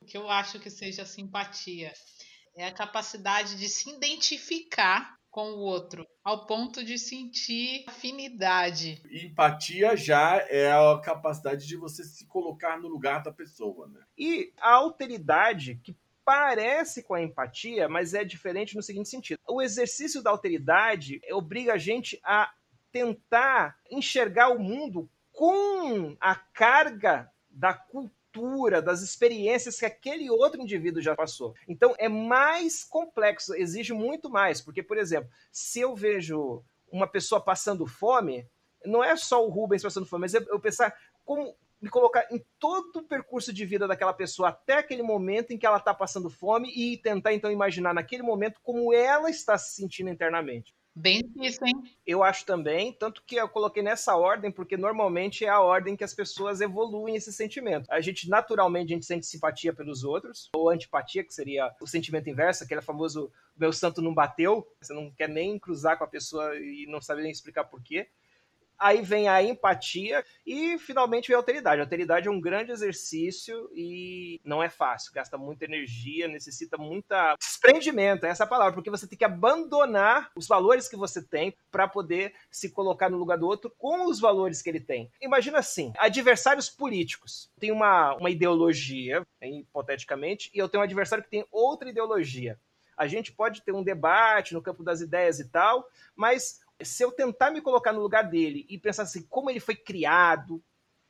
O 0.00 0.08
que 0.08 0.16
eu 0.16 0.30
acho 0.30 0.60
que 0.60 0.70
seja 0.70 1.04
simpatia 1.04 1.92
é 2.56 2.64
a 2.64 2.72
capacidade 2.72 3.56
de 3.56 3.68
se 3.68 3.90
identificar 3.90 5.16
com 5.28 5.50
o 5.50 5.58
outro, 5.58 6.06
ao 6.22 6.46
ponto 6.46 6.84
de 6.84 6.96
sentir 6.96 7.84
afinidade. 7.88 9.02
Empatia 9.10 9.96
já 9.96 10.36
é 10.48 10.70
a 10.70 11.00
capacidade 11.00 11.66
de 11.66 11.76
você 11.76 12.04
se 12.04 12.24
colocar 12.24 12.78
no 12.78 12.86
lugar 12.86 13.24
da 13.24 13.32
pessoa, 13.32 13.88
né? 13.88 14.00
E 14.16 14.52
a 14.58 14.74
alteridade, 14.74 15.80
que 15.82 15.96
parece 16.24 17.02
com 17.02 17.14
a 17.14 17.22
empatia, 17.22 17.88
mas 17.88 18.14
é 18.14 18.24
diferente 18.24 18.76
no 18.76 18.82
seguinte 18.82 19.08
sentido: 19.08 19.40
o 19.48 19.60
exercício 19.60 20.22
da 20.22 20.30
alteridade 20.30 21.20
obriga 21.32 21.74
a 21.74 21.78
gente 21.78 22.20
a 22.22 22.48
tentar 22.96 23.76
enxergar 23.90 24.48
o 24.48 24.58
mundo 24.58 25.06
com 25.30 26.16
a 26.18 26.34
carga 26.34 27.30
da 27.50 27.74
cultura, 27.74 28.80
das 28.80 29.02
experiências 29.02 29.78
que 29.78 29.84
aquele 29.84 30.30
outro 30.30 30.62
indivíduo 30.62 31.02
já 31.02 31.14
passou. 31.14 31.54
Então 31.68 31.94
é 31.98 32.08
mais 32.08 32.82
complexo, 32.82 33.54
exige 33.54 33.92
muito 33.92 34.30
mais, 34.30 34.62
porque 34.62 34.82
por 34.82 34.96
exemplo, 34.96 35.28
se 35.52 35.80
eu 35.80 35.94
vejo 35.94 36.64
uma 36.90 37.06
pessoa 37.06 37.38
passando 37.38 37.86
fome, 37.86 38.48
não 38.82 39.04
é 39.04 39.14
só 39.14 39.44
o 39.44 39.50
Rubens 39.50 39.82
passando 39.82 40.06
fome, 40.06 40.22
mas 40.22 40.32
eu, 40.32 40.42
eu 40.48 40.58
pensar 40.58 40.94
como 41.22 41.54
me 41.78 41.90
colocar 41.90 42.26
em 42.30 42.42
todo 42.58 43.00
o 43.00 43.02
percurso 43.02 43.52
de 43.52 43.66
vida 43.66 43.86
daquela 43.86 44.14
pessoa 44.14 44.48
até 44.48 44.78
aquele 44.78 45.02
momento 45.02 45.50
em 45.50 45.58
que 45.58 45.66
ela 45.66 45.76
está 45.76 45.92
passando 45.92 46.30
fome 46.30 46.72
e 46.74 46.96
tentar 46.96 47.34
então 47.34 47.52
imaginar 47.52 47.92
naquele 47.92 48.22
momento 48.22 48.58
como 48.62 48.94
ela 48.94 49.28
está 49.28 49.58
se 49.58 49.74
sentindo 49.74 50.08
internamente. 50.08 50.74
Bem 50.98 51.20
difícil, 51.20 51.66
hein? 51.66 51.74
Eu 52.06 52.22
acho 52.22 52.46
também, 52.46 52.90
tanto 52.90 53.22
que 53.26 53.36
eu 53.36 53.46
coloquei 53.46 53.82
nessa 53.82 54.16
ordem, 54.16 54.50
porque 54.50 54.78
normalmente 54.78 55.44
é 55.44 55.48
a 55.50 55.60
ordem 55.60 55.94
que 55.94 56.02
as 56.02 56.14
pessoas 56.14 56.62
evoluem 56.62 57.16
esse 57.16 57.30
sentimento. 57.30 57.86
A 57.90 58.00
gente, 58.00 58.30
naturalmente, 58.30 58.92
a 58.92 58.96
gente 58.96 59.04
sente 59.04 59.26
simpatia 59.26 59.74
pelos 59.74 60.04
outros, 60.04 60.48
ou 60.56 60.70
antipatia, 60.70 61.22
que 61.22 61.34
seria 61.34 61.70
o 61.82 61.86
sentimento 61.86 62.30
inverso, 62.30 62.64
aquele 62.64 62.80
famoso 62.80 63.30
meu 63.54 63.74
santo 63.74 64.00
não 64.00 64.14
bateu, 64.14 64.66
você 64.80 64.94
não 64.94 65.10
quer 65.10 65.28
nem 65.28 65.58
cruzar 65.58 65.98
com 65.98 66.04
a 66.04 66.08
pessoa 66.08 66.56
e 66.56 66.86
não 66.86 67.02
sabe 67.02 67.20
nem 67.20 67.30
explicar 67.30 67.64
por 67.64 67.82
quê. 67.82 68.08
Aí 68.78 69.02
vem 69.02 69.28
a 69.28 69.42
empatia 69.42 70.24
e 70.46 70.78
finalmente 70.78 71.28
vem 71.28 71.34
a 71.34 71.38
alteridade. 71.38 71.80
A 71.80 71.84
alteridade 71.84 72.28
é 72.28 72.30
um 72.30 72.40
grande 72.40 72.72
exercício 72.72 73.70
e 73.74 74.40
não 74.44 74.62
é 74.62 74.68
fácil, 74.68 75.12
gasta 75.12 75.38
muita 75.38 75.64
energia, 75.64 76.28
necessita 76.28 76.76
muita 76.76 77.34
desprendimento, 77.38 78.26
é 78.26 78.28
essa 78.28 78.46
palavra, 78.46 78.74
porque 78.74 78.90
você 78.90 79.06
tem 79.06 79.18
que 79.18 79.24
abandonar 79.24 80.30
os 80.36 80.46
valores 80.46 80.88
que 80.88 80.96
você 80.96 81.22
tem 81.22 81.54
para 81.70 81.88
poder 81.88 82.34
se 82.50 82.70
colocar 82.70 83.10
no 83.10 83.18
lugar 83.18 83.38
do 83.38 83.46
outro 83.46 83.72
com 83.78 84.06
os 84.06 84.20
valores 84.20 84.62
que 84.62 84.68
ele 84.68 84.80
tem. 84.80 85.10
Imagina 85.20 85.58
assim, 85.58 85.92
adversários 85.98 86.68
políticos. 86.68 87.50
Tem 87.58 87.70
uma, 87.70 88.14
uma 88.14 88.30
ideologia, 88.30 89.26
hipoteticamente, 89.42 90.50
e 90.54 90.58
eu 90.58 90.68
tenho 90.68 90.80
um 90.80 90.84
adversário 90.84 91.24
que 91.24 91.30
tem 91.30 91.46
outra 91.50 91.88
ideologia. 91.88 92.58
A 92.96 93.06
gente 93.06 93.30
pode 93.30 93.60
ter 93.60 93.72
um 93.72 93.82
debate 93.82 94.54
no 94.54 94.62
campo 94.62 94.82
das 94.82 95.02
ideias 95.02 95.38
e 95.38 95.48
tal, 95.48 95.86
mas 96.14 96.60
se 96.82 97.02
eu 97.02 97.12
tentar 97.12 97.50
me 97.50 97.60
colocar 97.60 97.92
no 97.92 98.00
lugar 98.00 98.22
dele 98.22 98.66
e 98.68 98.78
pensar 98.78 99.04
assim, 99.04 99.22
como 99.28 99.50
ele 99.50 99.60
foi 99.60 99.74
criado, 99.74 100.62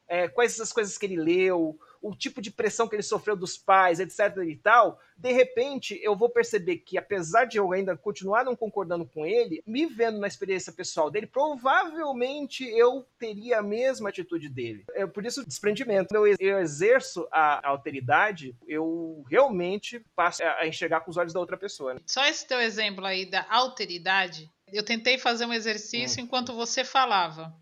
é, 0.08 0.28
quais 0.28 0.52
essas 0.52 0.72
coisas 0.72 0.96
que 0.96 1.06
ele 1.06 1.16
leu, 1.16 1.78
o 2.00 2.14
tipo 2.14 2.40
de 2.40 2.50
pressão 2.50 2.86
que 2.86 2.94
ele 2.94 3.02
sofreu 3.02 3.36
dos 3.36 3.56
pais, 3.56 3.98
etc 3.98 4.36
e 4.46 4.56
tal, 4.56 5.00
de 5.16 5.32
repente 5.32 5.98
eu 6.02 6.14
vou 6.14 6.28
perceber 6.28 6.78
que 6.78 6.96
apesar 6.96 7.44
de 7.46 7.58
eu 7.58 7.72
ainda 7.72 7.96
continuar 7.96 8.44
não 8.44 8.54
concordando 8.54 9.04
com 9.04 9.26
ele, 9.26 9.62
me 9.66 9.86
vendo 9.86 10.18
na 10.18 10.26
experiência 10.26 10.72
pessoal 10.72 11.10
dele, 11.10 11.26
provavelmente 11.26 12.64
eu 12.64 13.06
teria 13.18 13.58
a 13.58 13.62
mesma 13.62 14.10
atitude 14.10 14.48
dele. 14.48 14.84
É 14.94 15.06
por 15.06 15.24
isso 15.26 15.44
desprendimento. 15.44 16.14
Eu, 16.14 16.26
eu 16.38 16.58
exerço 16.60 17.26
a 17.32 17.66
alteridade, 17.68 18.54
eu 18.68 19.24
realmente 19.28 20.04
passo 20.14 20.42
a 20.44 20.66
enxergar 20.66 21.00
com 21.00 21.10
os 21.10 21.16
olhos 21.16 21.32
da 21.32 21.40
outra 21.40 21.56
pessoa. 21.56 21.94
Né? 21.94 22.00
Só 22.06 22.24
esse 22.26 22.46
teu 22.46 22.60
exemplo 22.60 23.04
aí 23.04 23.26
da 23.26 23.44
alteridade, 23.48 24.50
eu 24.72 24.84
tentei 24.84 25.18
fazer 25.18 25.46
um 25.46 25.52
exercício 25.52 26.20
hum. 26.20 26.24
enquanto 26.26 26.54
você 26.54 26.84
falava. 26.84 27.54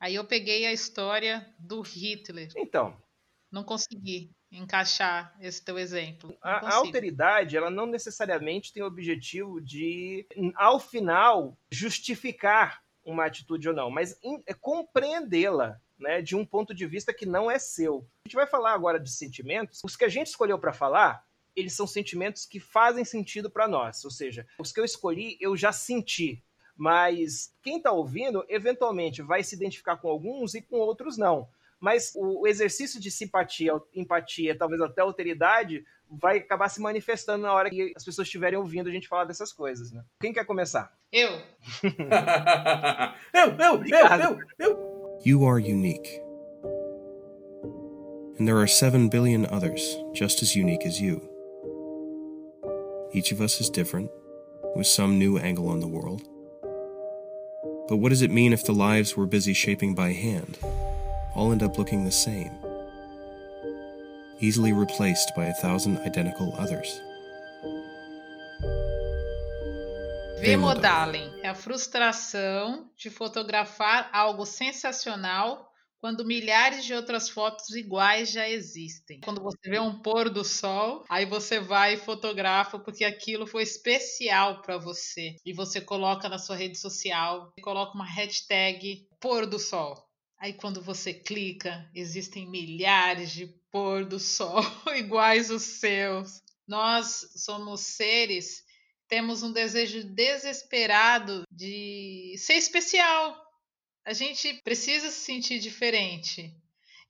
Aí 0.00 0.14
eu 0.14 0.24
peguei 0.24 0.66
a 0.66 0.72
história 0.72 1.46
do 1.58 1.80
Hitler. 1.80 2.48
Então. 2.56 2.96
Não 3.50 3.62
consegui 3.62 4.30
encaixar 4.50 5.34
esse 5.40 5.64
teu 5.64 5.78
exemplo. 5.78 6.36
A, 6.42 6.68
a, 6.68 6.74
alteridade, 6.74 7.56
ela 7.56 7.70
não 7.70 7.86
necessariamente 7.86 8.72
tem 8.72 8.82
o 8.82 8.86
objetivo 8.86 9.60
de, 9.60 10.26
ao 10.56 10.78
final, 10.78 11.56
justificar 11.70 12.82
uma 13.04 13.26
atitude 13.26 13.68
ou 13.68 13.74
não, 13.74 13.90
mas 13.90 14.18
é 14.46 14.54
compreendê-la. 14.54 15.80
Né, 15.96 16.20
de 16.20 16.34
um 16.34 16.44
ponto 16.44 16.74
de 16.74 16.84
vista 16.86 17.14
que 17.14 17.24
não 17.24 17.48
é 17.48 17.56
seu. 17.56 18.04
A 18.24 18.28
gente 18.28 18.34
vai 18.34 18.48
falar 18.48 18.74
agora 18.74 18.98
de 18.98 19.08
sentimentos. 19.08 19.80
Os 19.84 19.94
que 19.94 20.04
a 20.04 20.08
gente 20.08 20.26
escolheu 20.26 20.58
para 20.58 20.72
falar, 20.72 21.24
eles 21.56 21.72
são 21.72 21.86
sentimentos 21.86 22.46
que 22.46 22.58
fazem 22.60 23.04
sentido 23.04 23.50
para 23.50 23.68
nós. 23.68 24.04
Ou 24.04 24.10
seja, 24.10 24.46
os 24.58 24.72
que 24.72 24.80
eu 24.80 24.84
escolhi, 24.84 25.36
eu 25.40 25.56
já 25.56 25.72
senti. 25.72 26.42
Mas 26.76 27.54
quem 27.62 27.76
está 27.76 27.92
ouvindo, 27.92 28.44
eventualmente 28.48 29.22
vai 29.22 29.42
se 29.42 29.54
identificar 29.54 29.96
com 29.96 30.08
alguns 30.08 30.54
e 30.54 30.62
com 30.62 30.76
outros 30.76 31.16
não. 31.16 31.48
Mas 31.78 32.12
o 32.16 32.46
exercício 32.46 33.00
de 33.00 33.10
simpatia, 33.10 33.72
empatia, 33.94 34.56
talvez 34.56 34.80
até 34.80 35.02
alteridade, 35.02 35.84
vai 36.08 36.38
acabar 36.38 36.68
se 36.68 36.80
manifestando 36.80 37.42
na 37.42 37.52
hora 37.52 37.70
que 37.70 37.92
as 37.94 38.04
pessoas 38.04 38.26
estiverem 38.26 38.58
ouvindo 38.58 38.88
a 38.88 38.92
gente 38.92 39.06
falar 39.06 39.24
dessas 39.24 39.52
coisas, 39.52 39.92
né? 39.92 40.02
Quem 40.20 40.32
quer 40.32 40.44
começar? 40.46 40.96
Eu. 41.12 41.30
eu, 43.32 43.50
eu, 43.58 43.84
eu, 43.84 44.06
eu, 44.20 44.38
eu. 44.58 45.20
You 45.24 45.46
are 45.46 45.60
unique. 45.60 46.20
And 48.38 48.46
there 48.46 48.56
are 48.56 48.68
seven 48.68 49.08
billion 49.08 49.46
others 49.46 49.96
just 50.12 50.42
as 50.42 50.56
unique 50.56 50.86
as 50.86 50.98
you. 50.98 51.33
Each 53.14 53.30
of 53.30 53.40
us 53.40 53.60
is 53.60 53.70
different, 53.70 54.10
with 54.74 54.88
some 54.88 55.20
new 55.20 55.38
angle 55.38 55.68
on 55.68 55.78
the 55.78 55.86
world. 55.86 56.22
But 57.88 57.98
what 57.98 58.08
does 58.08 58.22
it 58.22 58.30
mean 58.32 58.52
if 58.52 58.64
the 58.64 58.72
lives 58.72 59.16
we're 59.16 59.26
busy 59.26 59.54
shaping 59.54 59.94
by 59.94 60.12
hand 60.12 60.58
all 61.36 61.52
end 61.52 61.62
up 61.62 61.78
looking 61.78 62.04
the 62.04 62.10
same, 62.10 62.50
easily 64.40 64.72
replaced 64.72 65.30
by 65.36 65.44
a 65.44 65.54
thousand 65.54 65.98
identical 65.98 66.56
others? 66.58 67.00
Vemodalen 70.40 71.30
é 71.40 71.48
a 71.48 71.54
frustração 71.54 72.90
de 72.96 73.10
fotografar 73.10 74.10
algo 74.12 74.44
sensacional 74.44 75.72
quando 76.04 76.22
milhares 76.22 76.84
de 76.84 76.92
outras 76.92 77.30
fotos 77.30 77.70
iguais 77.70 78.30
já 78.30 78.46
existem. 78.46 79.20
Quando 79.20 79.40
você 79.40 79.70
vê 79.70 79.80
um 79.80 80.02
pôr 80.02 80.28
do 80.28 80.44
sol, 80.44 81.02
aí 81.08 81.24
você 81.24 81.58
vai 81.58 81.94
e 81.94 81.96
fotografa 81.96 82.78
porque 82.78 83.06
aquilo 83.06 83.46
foi 83.46 83.62
especial 83.62 84.60
para 84.60 84.76
você. 84.76 85.36
E 85.46 85.54
você 85.54 85.80
coloca 85.80 86.28
na 86.28 86.36
sua 86.36 86.56
rede 86.56 86.76
social, 86.76 87.54
coloca 87.62 87.94
uma 87.94 88.04
hashtag 88.04 89.08
pôr 89.18 89.46
do 89.46 89.58
sol. 89.58 89.96
Aí 90.38 90.52
quando 90.52 90.82
você 90.82 91.14
clica, 91.14 91.90
existem 91.94 92.46
milhares 92.50 93.30
de 93.30 93.46
pôr 93.72 94.04
do 94.04 94.20
sol 94.20 94.60
iguais 94.94 95.50
os 95.50 95.62
seus. 95.62 96.42
Nós 96.68 97.30
somos 97.34 97.80
seres, 97.80 98.62
temos 99.08 99.42
um 99.42 99.52
desejo 99.52 100.04
desesperado 100.04 101.44
de 101.50 102.34
ser 102.36 102.56
especial, 102.56 103.43
a 104.04 104.12
gente 104.12 104.60
precisa 104.62 105.10
se 105.10 105.20
sentir 105.20 105.58
diferente. 105.58 106.54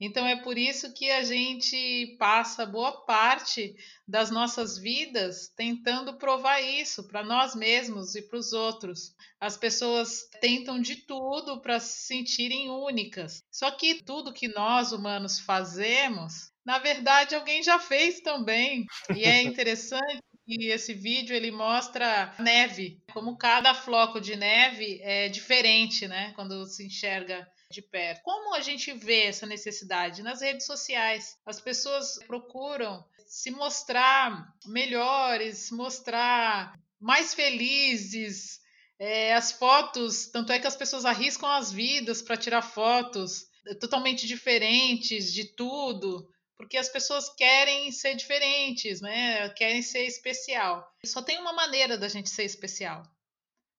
Então 0.00 0.26
é 0.26 0.36
por 0.36 0.58
isso 0.58 0.92
que 0.92 1.10
a 1.10 1.22
gente 1.22 2.16
passa 2.18 2.66
boa 2.66 3.04
parte 3.04 3.74
das 4.06 4.30
nossas 4.30 4.76
vidas 4.76 5.48
tentando 5.56 6.18
provar 6.18 6.60
isso 6.60 7.06
para 7.06 7.22
nós 7.22 7.54
mesmos 7.54 8.14
e 8.14 8.22
para 8.22 8.38
os 8.38 8.52
outros. 8.52 9.14
As 9.40 9.56
pessoas 9.56 10.28
tentam 10.40 10.80
de 10.80 10.96
tudo 10.96 11.60
para 11.60 11.78
se 11.78 12.06
sentirem 12.06 12.70
únicas. 12.70 13.42
Só 13.50 13.70
que 13.70 14.02
tudo 14.02 14.32
que 14.32 14.48
nós 14.48 14.92
humanos 14.92 15.38
fazemos, 15.38 16.50
na 16.66 16.78
verdade, 16.78 17.34
alguém 17.34 17.62
já 17.62 17.78
fez 17.78 18.20
também. 18.20 18.84
E 19.14 19.22
é 19.24 19.42
interessante 19.42 20.22
que 20.44 20.68
esse 20.68 20.92
vídeo 20.92 21.34
ele 21.34 21.50
mostra 21.50 22.34
neve, 22.38 23.02
como 23.12 23.36
cada 23.36 23.74
floco 23.74 24.20
de 24.20 24.36
neve 24.36 25.00
é 25.02 25.28
diferente, 25.28 26.06
né? 26.06 26.32
Quando 26.34 26.66
se 26.66 26.84
enxerga 26.84 27.48
de 27.70 27.82
perto. 27.82 28.22
Como 28.22 28.54
a 28.54 28.60
gente 28.60 28.92
vê 28.92 29.24
essa 29.24 29.46
necessidade? 29.46 30.22
Nas 30.22 30.40
redes 30.40 30.66
sociais. 30.66 31.36
As 31.44 31.60
pessoas 31.60 32.18
procuram 32.26 33.04
se 33.26 33.50
mostrar 33.50 34.54
melhores, 34.66 35.70
mostrar 35.70 36.78
mais 37.00 37.34
felizes. 37.34 38.60
É, 38.98 39.34
as 39.34 39.50
fotos, 39.50 40.26
tanto 40.26 40.52
é 40.52 40.58
que 40.58 40.66
as 40.68 40.76
pessoas 40.76 41.04
arriscam 41.04 41.48
as 41.48 41.72
vidas 41.72 42.22
para 42.22 42.36
tirar 42.36 42.62
fotos 42.62 43.46
totalmente 43.80 44.26
diferentes 44.26 45.32
de 45.32 45.44
tudo, 45.44 46.28
porque 46.64 46.78
as 46.78 46.88
pessoas 46.88 47.28
querem 47.28 47.92
ser 47.92 48.14
diferentes, 48.14 49.00
né? 49.02 49.50
Querem 49.50 49.82
ser 49.82 50.06
especial. 50.06 50.90
Só 51.04 51.20
tem 51.20 51.38
uma 51.38 51.52
maneira 51.52 51.98
da 51.98 52.08
gente 52.08 52.30
ser 52.30 52.44
especial, 52.44 53.02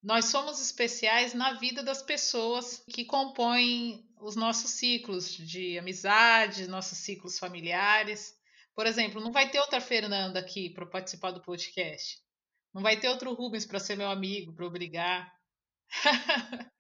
nós 0.06 0.26
somos 0.26 0.62
especiais 0.62 1.34
na 1.34 1.54
vida 1.54 1.82
das 1.82 2.04
pessoas 2.04 2.84
que 2.94 3.04
compõem 3.04 4.08
os 4.22 4.36
nossos 4.36 4.70
ciclos 4.70 5.36
de 5.36 5.80
amizade, 5.80 6.68
nossos 6.68 7.00
ciclos 7.00 7.40
familiares. 7.40 8.36
Por 8.76 8.86
exemplo, 8.86 9.20
não 9.20 9.32
vai 9.32 9.50
ter 9.50 9.60
outra 9.60 9.82
Fernanda 9.82 10.40
aqui 10.40 10.70
para 10.70 10.86
participar 10.86 11.32
do 11.32 11.42
podcast. 11.42 12.20
Não 12.72 12.84
vai 12.84 13.00
ter 13.00 13.10
outro 13.10 13.34
Rubens 13.34 13.66
para 13.66 13.80
ser 13.80 13.98
meu 13.98 14.12
amigo, 14.12 14.54
para 14.54 14.68
obrigar. 14.68 15.34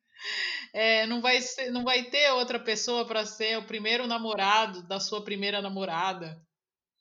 é, 0.73 1.05
não, 1.05 1.21
vai 1.21 1.41
ser, 1.41 1.71
não 1.71 1.83
vai 1.83 2.03
ter 2.03 2.31
outra 2.31 2.59
pessoa 2.59 3.05
para 3.05 3.25
ser 3.25 3.57
o 3.57 3.65
primeiro 3.65 4.07
namorado 4.07 4.83
da 4.83 4.99
sua 4.99 5.23
primeira 5.23 5.61
namorada. 5.61 6.41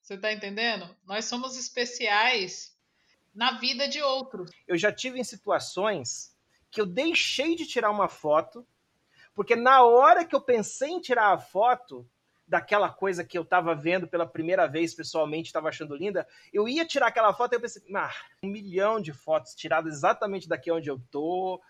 Você 0.00 0.14
está 0.14 0.32
entendendo? 0.32 0.88
Nós 1.04 1.24
somos 1.24 1.56
especiais 1.56 2.76
na 3.34 3.58
vida 3.58 3.88
de 3.88 4.02
outros. 4.02 4.50
Eu 4.68 4.76
já 4.76 4.92
tive 4.92 5.18
em 5.18 5.24
situações 5.24 6.36
que 6.70 6.80
eu 6.80 6.86
deixei 6.86 7.56
de 7.56 7.66
tirar 7.66 7.90
uma 7.90 8.08
foto, 8.08 8.66
porque 9.34 9.56
na 9.56 9.82
hora 9.82 10.24
que 10.24 10.34
eu 10.34 10.40
pensei 10.40 10.90
em 10.90 11.00
tirar 11.00 11.32
a 11.32 11.38
foto 11.38 12.08
daquela 12.46 12.90
coisa 12.90 13.24
que 13.24 13.36
eu 13.36 13.42
estava 13.42 13.74
vendo 13.74 14.06
pela 14.06 14.26
primeira 14.26 14.66
vez 14.66 14.94
pessoalmente, 14.94 15.46
estava 15.46 15.68
achando 15.68 15.96
linda, 15.96 16.26
eu 16.52 16.68
ia 16.68 16.84
tirar 16.84 17.08
aquela 17.08 17.32
foto 17.32 17.52
e 17.52 17.56
eu 17.56 17.60
pensei, 17.60 17.82
ah, 17.94 18.12
um 18.42 18.48
milhão 18.48 19.00
de 19.00 19.12
fotos 19.12 19.54
tiradas 19.54 19.94
exatamente 19.94 20.48
daqui 20.48 20.70
onde 20.70 20.90
eu 20.90 21.00
tô, 21.10 21.60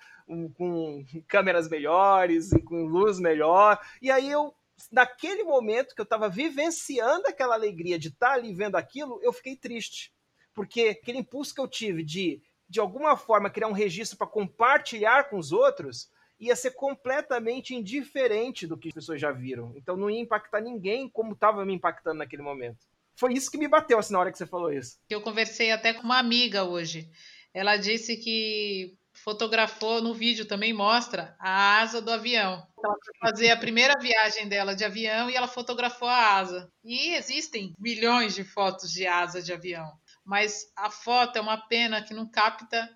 com 0.54 1.04
câmeras 1.28 1.68
melhores 1.68 2.52
e 2.52 2.60
com 2.60 2.86
luz 2.86 3.20
melhor. 3.20 3.78
E 4.00 4.10
aí 4.10 4.30
eu 4.30 4.54
naquele 4.90 5.44
momento 5.44 5.94
que 5.94 6.00
eu 6.00 6.04
estava 6.04 6.28
vivenciando 6.28 7.28
aquela 7.28 7.54
alegria 7.54 7.96
de 7.96 8.08
estar 8.08 8.30
tá 8.30 8.32
ali 8.34 8.52
vendo 8.52 8.74
aquilo, 8.74 9.20
eu 9.22 9.32
fiquei 9.32 9.54
triste 9.54 10.12
porque 10.54 10.96
aquele 11.02 11.18
impulso 11.18 11.54
que 11.54 11.60
eu 11.60 11.68
tive 11.68 12.02
de, 12.02 12.40
de 12.68 12.80
alguma 12.80 13.16
forma, 13.16 13.50
criar 13.50 13.66
um 13.66 13.72
registro 13.72 14.16
para 14.16 14.26
compartilhar 14.26 15.28
com 15.28 15.36
os 15.36 15.52
outros 15.52 16.08
ia 16.38 16.56
ser 16.56 16.72
completamente 16.72 17.74
indiferente 17.74 18.66
do 18.66 18.76
que 18.76 18.88
as 18.88 18.94
pessoas 18.94 19.20
já 19.20 19.32
viram. 19.32 19.72
Então 19.76 19.96
não 19.96 20.10
ia 20.10 20.20
impactar 20.20 20.60
ninguém 20.60 21.08
como 21.08 21.32
estava 21.32 21.64
me 21.64 21.74
impactando 21.74 22.18
naquele 22.18 22.42
momento. 22.42 22.86
Foi 23.16 23.32
isso 23.32 23.50
que 23.50 23.58
me 23.58 23.68
bateu 23.68 23.98
assim, 23.98 24.12
na 24.12 24.20
hora 24.20 24.32
que 24.32 24.38
você 24.38 24.46
falou 24.46 24.72
isso. 24.72 24.98
Eu 25.08 25.20
conversei 25.22 25.70
até 25.70 25.94
com 25.94 26.02
uma 26.02 26.18
amiga 26.18 26.64
hoje. 26.64 27.08
Ela 27.52 27.76
disse 27.76 28.16
que 28.16 28.96
fotografou 29.12 30.02
no 30.02 30.12
vídeo 30.12 30.44
também 30.44 30.72
mostra 30.72 31.36
a 31.38 31.78
asa 31.80 32.02
do 32.02 32.10
avião. 32.10 32.66
Ela 32.84 32.96
foi 33.04 33.14
fazer 33.20 33.50
a 33.50 33.56
primeira 33.56 33.94
viagem 34.00 34.48
dela 34.48 34.74
de 34.74 34.84
avião 34.84 35.30
e 35.30 35.36
ela 35.36 35.46
fotografou 35.46 36.08
a 36.08 36.36
asa. 36.36 36.68
E 36.82 37.14
existem 37.14 37.72
milhões 37.78 38.34
de 38.34 38.42
fotos 38.42 38.90
de 38.90 39.06
asa 39.06 39.40
de 39.40 39.52
avião 39.52 39.92
mas 40.24 40.72
a 40.74 40.90
foto 40.90 41.36
é 41.36 41.40
uma 41.40 41.58
pena 41.58 42.02
que 42.02 42.14
não 42.14 42.26
capta 42.26 42.90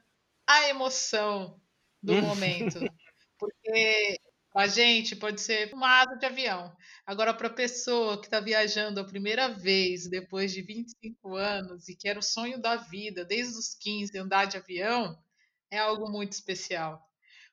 a 0.47 0.68
emoção 0.68 1.61
do 2.02 2.14
momento. 2.23 2.80
Porque 3.38 4.18
a 4.54 4.66
gente 4.66 5.14
pode 5.14 5.40
ser 5.40 5.73
uma 5.73 6.00
asa 6.00 6.16
de 6.16 6.26
avião. 6.26 6.75
Agora, 7.07 7.33
para 7.33 7.49
a 7.49 7.52
pessoa 7.54 8.18
que 8.18 8.26
está 8.26 8.40
viajando 8.40 8.99
a 8.99 9.04
primeira 9.04 9.49
vez, 9.49 10.09
depois 10.09 10.52
de 10.52 10.62
25 10.62 11.37
anos, 11.37 11.88
e 11.88 11.95
que 11.95 12.09
era 12.09 12.18
o 12.18 12.23
sonho 12.23 12.61
da 12.61 12.76
vida, 12.76 13.25
desde 13.25 13.57
os 13.59 13.75
15, 13.75 14.18
andar 14.18 14.47
de 14.47 14.57
avião, 14.57 15.16
é 15.71 15.78
algo 15.78 16.11
muito 16.11 16.33
especial. 16.33 17.07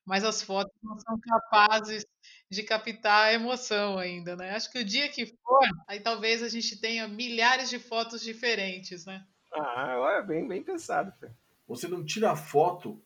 Mas 0.06 0.24
as 0.24 0.42
fotos 0.42 0.74
não 0.82 0.98
são 1.00 1.20
capazes 1.20 2.06
de 2.50 2.64
captar 2.64 3.28
a 3.28 3.34
emoção 3.34 3.98
ainda, 3.98 4.36
né? 4.36 4.56
Acho 4.56 4.72
que 4.72 4.80
o 4.80 4.86
dia 4.86 5.10
que 5.10 5.26
for, 5.26 5.68
aí 5.88 6.00
talvez 6.00 6.42
a 6.44 6.50
gente 6.50 6.80
tenha 6.80 7.08
milhares 7.08 7.70
de 7.70 7.80
fotos 7.80 8.22
diferentes, 8.22 9.06
né? 9.06 9.26
Ah, 9.54 10.18
é 10.20 10.22
bem, 10.22 10.48
bem 10.48 10.64
pensado. 10.64 11.14
Você 11.68 11.88
não 11.88 12.06
tira 12.06 12.36
foto 12.36 13.04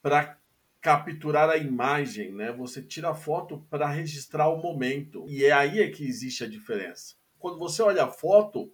para 0.00 0.39
capturar 0.80 1.50
a 1.50 1.56
imagem, 1.56 2.32
né? 2.32 2.52
Você 2.52 2.82
tira 2.82 3.10
a 3.10 3.14
foto 3.14 3.64
para 3.68 3.88
registrar 3.88 4.48
o 4.48 4.62
momento. 4.62 5.24
E 5.28 5.44
é 5.44 5.52
aí 5.52 5.80
é 5.80 5.90
que 5.90 6.06
existe 6.06 6.42
a 6.42 6.48
diferença. 6.48 7.14
Quando 7.38 7.58
você 7.58 7.82
olha 7.82 8.04
a 8.04 8.08
foto, 8.08 8.72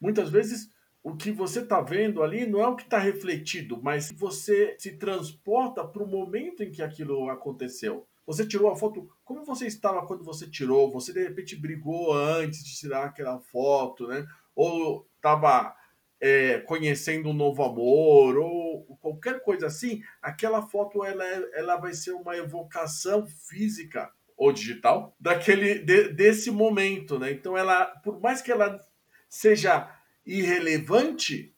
muitas 0.00 0.30
vezes 0.30 0.70
o 1.02 1.14
que 1.14 1.30
você 1.30 1.60
está 1.60 1.80
vendo 1.80 2.22
ali 2.22 2.46
não 2.46 2.60
é 2.60 2.66
o 2.66 2.76
que 2.76 2.84
está 2.84 2.98
refletido, 2.98 3.80
mas 3.82 4.10
você 4.12 4.74
se 4.78 4.96
transporta 4.96 5.84
para 5.84 6.02
o 6.02 6.08
momento 6.08 6.62
em 6.62 6.70
que 6.70 6.82
aquilo 6.82 7.28
aconteceu. 7.28 8.06
Você 8.26 8.46
tirou 8.46 8.70
a 8.70 8.76
foto, 8.76 9.10
como 9.22 9.44
você 9.44 9.66
estava 9.66 10.06
quando 10.06 10.24
você 10.24 10.48
tirou? 10.48 10.90
Você 10.92 11.12
de 11.12 11.22
repente 11.22 11.56
brigou 11.56 12.12
antes 12.14 12.64
de 12.64 12.74
tirar 12.74 13.04
aquela 13.04 13.38
foto, 13.38 14.06
né? 14.06 14.26
Ou 14.56 15.06
estava 15.16 15.76
é, 16.24 16.58
conhecendo 16.60 17.28
um 17.28 17.34
novo 17.34 17.62
amor 17.62 18.38
ou 18.38 18.96
qualquer 19.02 19.42
coisa 19.42 19.66
assim, 19.66 20.02
aquela 20.22 20.62
foto 20.62 21.04
ela, 21.04 21.22
ela 21.52 21.76
vai 21.76 21.92
ser 21.92 22.12
uma 22.12 22.34
evocação 22.34 23.26
física 23.26 24.10
ou 24.34 24.50
digital 24.50 25.14
daquele 25.20 25.80
de, 25.80 26.08
desse 26.14 26.50
momento, 26.50 27.18
né? 27.18 27.30
Então 27.30 27.58
ela, 27.58 27.84
por 28.02 28.18
mais 28.22 28.40
que 28.40 28.50
ela 28.50 28.80
seja 29.28 29.94
irrelevante 30.24 31.54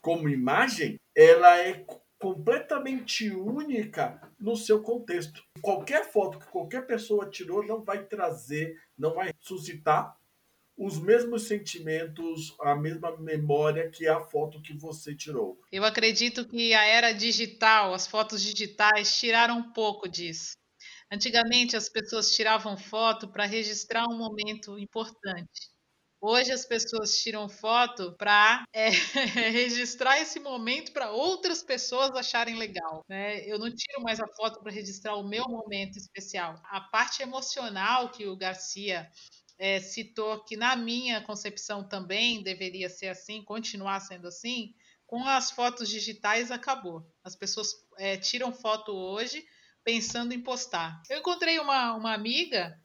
como 0.00 0.30
imagem, 0.30 0.98
ela 1.14 1.58
é 1.58 1.84
completamente 2.18 3.30
única 3.30 4.18
no 4.40 4.56
seu 4.56 4.80
contexto. 4.82 5.44
Qualquer 5.60 6.10
foto 6.10 6.38
que 6.38 6.46
qualquer 6.46 6.86
pessoa 6.86 7.28
tirou 7.28 7.62
não 7.62 7.84
vai 7.84 8.02
trazer, 8.04 8.80
não 8.96 9.14
vai 9.14 9.30
suscitar 9.40 10.15
os 10.76 10.98
mesmos 10.98 11.44
sentimentos, 11.44 12.54
a 12.60 12.74
mesma 12.74 13.16
memória 13.16 13.90
que 13.90 14.06
a 14.06 14.20
foto 14.20 14.60
que 14.60 14.74
você 14.76 15.14
tirou. 15.14 15.58
Eu 15.72 15.84
acredito 15.84 16.46
que 16.46 16.74
a 16.74 16.84
era 16.84 17.12
digital, 17.12 17.94
as 17.94 18.06
fotos 18.06 18.42
digitais, 18.42 19.16
tiraram 19.16 19.58
um 19.58 19.72
pouco 19.72 20.08
disso. 20.08 20.52
Antigamente 21.10 21.76
as 21.76 21.88
pessoas 21.88 22.32
tiravam 22.32 22.76
foto 22.76 23.28
para 23.28 23.46
registrar 23.46 24.04
um 24.08 24.18
momento 24.18 24.78
importante. 24.78 25.76
Hoje 26.20 26.50
as 26.50 26.64
pessoas 26.64 27.18
tiram 27.18 27.48
foto 27.48 28.16
para 28.16 28.64
é, 28.72 28.88
registrar 29.52 30.18
esse 30.18 30.40
momento 30.40 30.92
para 30.92 31.10
outras 31.10 31.62
pessoas 31.62 32.10
acharem 32.10 32.56
legal. 32.56 33.04
Né? 33.08 33.46
Eu 33.46 33.58
não 33.58 33.68
tiro 33.68 34.02
mais 34.02 34.18
a 34.18 34.26
foto 34.26 34.60
para 34.60 34.72
registrar 34.72 35.14
o 35.14 35.28
meu 35.28 35.44
momento 35.44 35.96
especial. 35.96 36.60
A 36.64 36.80
parte 36.80 37.22
emocional 37.22 38.10
que 38.10 38.26
o 38.26 38.36
Garcia 38.36 39.08
é, 39.58 39.80
citou 39.80 40.44
que, 40.44 40.56
na 40.56 40.76
minha 40.76 41.20
concepção, 41.20 41.86
também 41.86 42.42
deveria 42.42 42.88
ser 42.88 43.08
assim, 43.08 43.42
continuar 43.42 44.00
sendo 44.00 44.28
assim, 44.28 44.74
com 45.06 45.24
as 45.24 45.50
fotos 45.50 45.88
digitais 45.88 46.50
acabou. 46.50 47.06
As 47.22 47.36
pessoas 47.36 47.68
é, 47.98 48.16
tiram 48.16 48.52
foto 48.52 48.92
hoje 48.92 49.44
pensando 49.84 50.32
em 50.32 50.42
postar. 50.42 51.00
Eu 51.08 51.18
encontrei 51.18 51.58
uma, 51.58 51.94
uma 51.94 52.12
amiga 52.12 52.76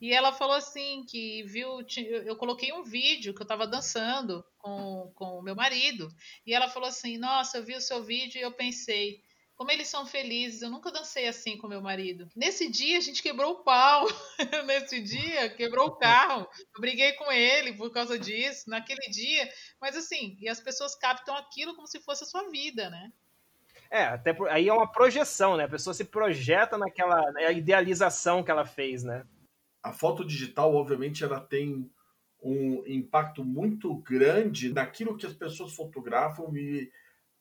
e 0.00 0.12
ela 0.12 0.32
falou 0.32 0.54
assim 0.56 1.04
que 1.04 1.42
viu, 1.44 1.78
eu 2.24 2.36
coloquei 2.36 2.72
um 2.72 2.82
vídeo 2.82 3.34
que 3.34 3.40
eu 3.40 3.44
estava 3.44 3.66
dançando 3.66 4.44
com, 4.58 5.12
com 5.14 5.38
o 5.38 5.42
meu 5.42 5.54
marido 5.54 6.08
e 6.46 6.54
ela 6.54 6.68
falou 6.68 6.88
assim, 6.88 7.18
nossa, 7.18 7.58
eu 7.58 7.64
vi 7.64 7.74
o 7.74 7.80
seu 7.80 8.02
vídeo 8.02 8.38
e 8.38 8.42
eu 8.42 8.52
pensei, 8.52 9.22
como 9.56 9.70
eles 9.70 9.88
são 9.88 10.06
felizes. 10.06 10.62
Eu 10.62 10.70
nunca 10.70 10.92
dancei 10.92 11.26
assim 11.26 11.56
com 11.56 11.66
meu 11.66 11.80
marido. 11.80 12.28
Nesse 12.36 12.70
dia 12.70 12.98
a 12.98 13.00
gente 13.00 13.22
quebrou 13.22 13.52
o 13.52 13.64
pau. 13.64 14.06
Nesse 14.66 15.00
dia 15.00 15.48
quebrou 15.48 15.88
o 15.88 15.96
carro. 15.96 16.46
Eu 16.74 16.80
briguei 16.80 17.12
com 17.14 17.32
ele 17.32 17.72
por 17.72 17.90
causa 17.90 18.18
disso, 18.18 18.68
naquele 18.68 19.10
dia. 19.10 19.48
Mas 19.80 19.96
assim, 19.96 20.36
e 20.40 20.48
as 20.48 20.60
pessoas 20.60 20.94
captam 20.94 21.34
aquilo 21.34 21.74
como 21.74 21.86
se 21.86 22.00
fosse 22.00 22.24
a 22.24 22.26
sua 22.26 22.50
vida, 22.50 22.90
né? 22.90 23.10
É, 23.90 24.04
até 24.04 24.32
por, 24.32 24.48
aí 24.48 24.68
é 24.68 24.72
uma 24.72 24.90
projeção, 24.90 25.56
né? 25.56 25.64
A 25.64 25.68
pessoa 25.68 25.94
se 25.94 26.04
projeta 26.04 26.76
naquela 26.76 27.30
né, 27.32 27.52
idealização 27.52 28.42
que 28.42 28.50
ela 28.50 28.64
fez, 28.64 29.02
né? 29.02 29.24
A 29.82 29.92
foto 29.92 30.24
digital, 30.24 30.74
obviamente, 30.74 31.24
ela 31.24 31.40
tem 31.40 31.90
um 32.42 32.82
impacto 32.86 33.44
muito 33.44 33.94
grande 33.96 34.72
naquilo 34.72 35.16
que 35.16 35.26
as 35.26 35.32
pessoas 35.32 35.72
fotografam 35.74 36.54
e 36.56 36.90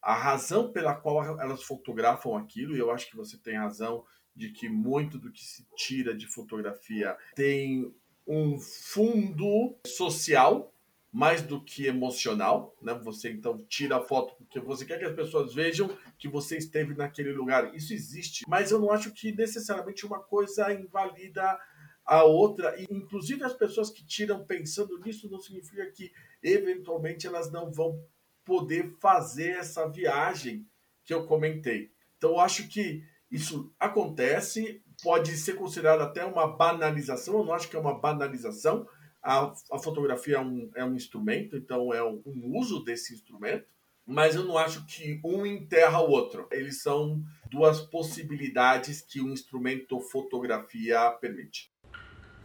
a 0.05 0.13
razão 0.13 0.71
pela 0.71 0.93
qual 0.93 1.41
elas 1.41 1.63
fotografam 1.63 2.37
aquilo, 2.37 2.75
e 2.75 2.79
eu 2.79 2.91
acho 2.91 3.09
que 3.09 3.15
você 3.15 3.39
tem 3.39 3.57
razão 3.57 4.05
de 4.35 4.51
que 4.51 4.69
muito 4.69 5.17
do 5.17 5.31
que 5.31 5.43
se 5.43 5.65
tira 5.75 6.15
de 6.15 6.27
fotografia 6.27 7.17
tem 7.35 7.91
um 8.27 8.59
fundo 8.59 9.75
social, 9.87 10.71
mais 11.11 11.41
do 11.41 11.59
que 11.63 11.87
emocional, 11.87 12.75
né? 12.81 12.93
Você 13.03 13.31
então 13.31 13.65
tira 13.67 13.97
a 13.97 14.01
foto 14.01 14.35
porque 14.35 14.59
você 14.59 14.85
quer 14.85 14.99
que 14.99 15.05
as 15.05 15.15
pessoas 15.15 15.55
vejam 15.55 15.89
que 16.19 16.27
você 16.27 16.57
esteve 16.57 16.93
naquele 16.93 17.31
lugar. 17.31 17.73
Isso 17.73 17.91
existe, 17.91 18.43
mas 18.47 18.69
eu 18.69 18.79
não 18.79 18.91
acho 18.91 19.11
que 19.11 19.31
necessariamente 19.31 20.05
uma 20.05 20.19
coisa 20.19 20.71
invalida 20.71 21.57
a 22.05 22.23
outra. 22.25 22.79
E, 22.79 22.85
inclusive 22.91 23.43
as 23.43 23.53
pessoas 23.53 23.89
que 23.89 24.05
tiram 24.05 24.45
pensando 24.45 24.99
nisso 24.99 25.31
não 25.31 25.39
significa 25.39 25.89
que 25.89 26.11
eventualmente 26.43 27.25
elas 27.25 27.51
não 27.51 27.71
vão 27.71 27.99
poder 28.45 28.95
fazer 28.99 29.57
essa 29.57 29.89
viagem 29.89 30.65
que 31.03 31.13
eu 31.13 31.25
comentei. 31.25 31.91
Então 32.17 32.31
eu 32.31 32.39
acho 32.39 32.67
que 32.67 33.03
isso 33.29 33.73
acontece, 33.79 34.81
pode 35.03 35.35
ser 35.35 35.55
considerado 35.55 36.01
até 36.01 36.23
uma 36.23 36.47
banalização, 36.55 37.39
eu 37.39 37.45
não 37.45 37.53
acho 37.53 37.67
que 37.67 37.75
é 37.75 37.79
uma 37.79 37.99
banalização. 37.99 38.87
A, 39.21 39.51
a 39.71 39.79
fotografia 39.79 40.35
é 40.35 40.39
um, 40.39 40.71
é 40.75 40.85
um 40.85 40.95
instrumento, 40.95 41.57
então 41.57 41.93
é 41.93 42.03
um, 42.03 42.21
um 42.25 42.57
uso 42.57 42.83
desse 42.83 43.13
instrumento, 43.13 43.65
mas 44.05 44.35
eu 44.35 44.45
não 44.45 44.57
acho 44.57 44.85
que 44.85 45.19
um 45.25 45.45
enterra 45.45 45.99
o 45.99 46.11
outro. 46.11 46.47
Eles 46.51 46.81
são 46.83 47.23
duas 47.49 47.81
possibilidades 47.81 49.01
que 49.01 49.19
um 49.19 49.31
instrumento 49.31 49.99
fotografia 49.99 51.09
permite. 51.19 51.73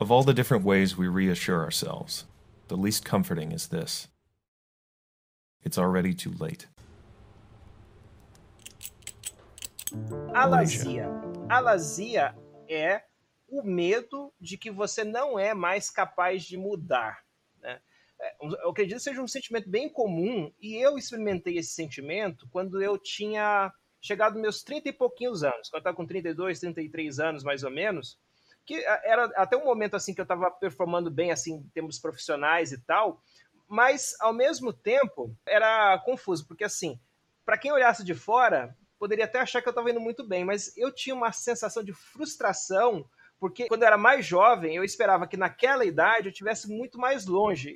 Of 0.00 0.10
all 0.10 0.24
the 0.24 0.32
different 0.32 0.64
ways 0.64 0.96
we 0.96 1.08
reassure 1.08 1.62
ourselves, 1.62 2.26
the 2.68 2.76
least 2.76 3.04
comforting 3.04 3.52
is 3.52 3.68
this 3.68 4.08
it's 5.64 5.78
already 5.78 6.14
too 6.14 6.32
late. 6.38 6.66
Alazia. 10.34 11.08
Alazia 11.48 12.34
é 12.68 13.02
o 13.48 13.62
medo 13.62 14.32
de 14.40 14.56
que 14.56 14.70
você 14.70 15.02
não 15.02 15.38
é 15.38 15.52
mais 15.52 15.90
capaz 15.90 16.44
de 16.44 16.56
mudar. 16.56 17.18
Né? 17.60 17.80
É, 18.20 18.36
eu 18.64 18.70
acredito 18.70 18.98
que 18.98 19.02
seja 19.02 19.20
um 19.20 19.28
sentimento 19.28 19.68
bem 19.68 19.88
comum 19.88 20.52
e 20.60 20.76
eu 20.76 20.96
experimentei 20.96 21.58
esse 21.58 21.72
sentimento 21.72 22.48
quando 22.50 22.80
eu 22.80 22.96
tinha 22.96 23.72
chegado 24.00 24.34
nos 24.34 24.42
meus 24.42 24.62
30 24.62 24.88
e 24.88 24.92
pouquinhos 24.92 25.42
anos, 25.42 25.68
quando 25.68 25.74
eu 25.74 25.78
estava 25.80 25.96
com 25.96 26.06
32, 26.06 26.60
33 26.60 27.20
anos 27.20 27.44
mais 27.44 27.64
ou 27.64 27.70
menos, 27.70 28.18
que 28.64 28.74
era 29.04 29.24
até 29.36 29.56
um 29.56 29.64
momento 29.64 29.96
assim 29.96 30.14
que 30.14 30.20
eu 30.20 30.24
estava 30.24 30.50
performando 30.50 31.10
bem 31.10 31.32
assim 31.32 31.54
em 31.54 31.62
termos 31.70 31.98
profissionais 31.98 32.72
e 32.72 32.78
tal, 32.78 33.20
mas 33.70 34.16
ao 34.18 34.32
mesmo 34.32 34.72
tempo 34.72 35.32
era 35.46 35.96
confuso, 36.00 36.44
porque 36.44 36.64
assim, 36.64 36.98
para 37.44 37.56
quem 37.56 37.70
olhasse 37.70 38.02
de 38.02 38.14
fora, 38.14 38.76
poderia 38.98 39.26
até 39.26 39.38
achar 39.38 39.62
que 39.62 39.68
eu 39.68 39.70
estava 39.70 39.88
indo 39.88 40.00
muito 40.00 40.26
bem, 40.26 40.44
mas 40.44 40.76
eu 40.76 40.92
tinha 40.92 41.14
uma 41.14 41.30
sensação 41.30 41.80
de 41.84 41.92
frustração, 41.92 43.08
porque 43.38 43.68
quando 43.68 43.82
eu 43.82 43.86
era 43.86 43.96
mais 43.96 44.26
jovem, 44.26 44.74
eu 44.74 44.82
esperava 44.82 45.24
que 45.24 45.36
naquela 45.36 45.84
idade 45.84 46.28
eu 46.28 46.32
tivesse 46.32 46.68
muito 46.68 46.98
mais 46.98 47.26
longe. 47.26 47.70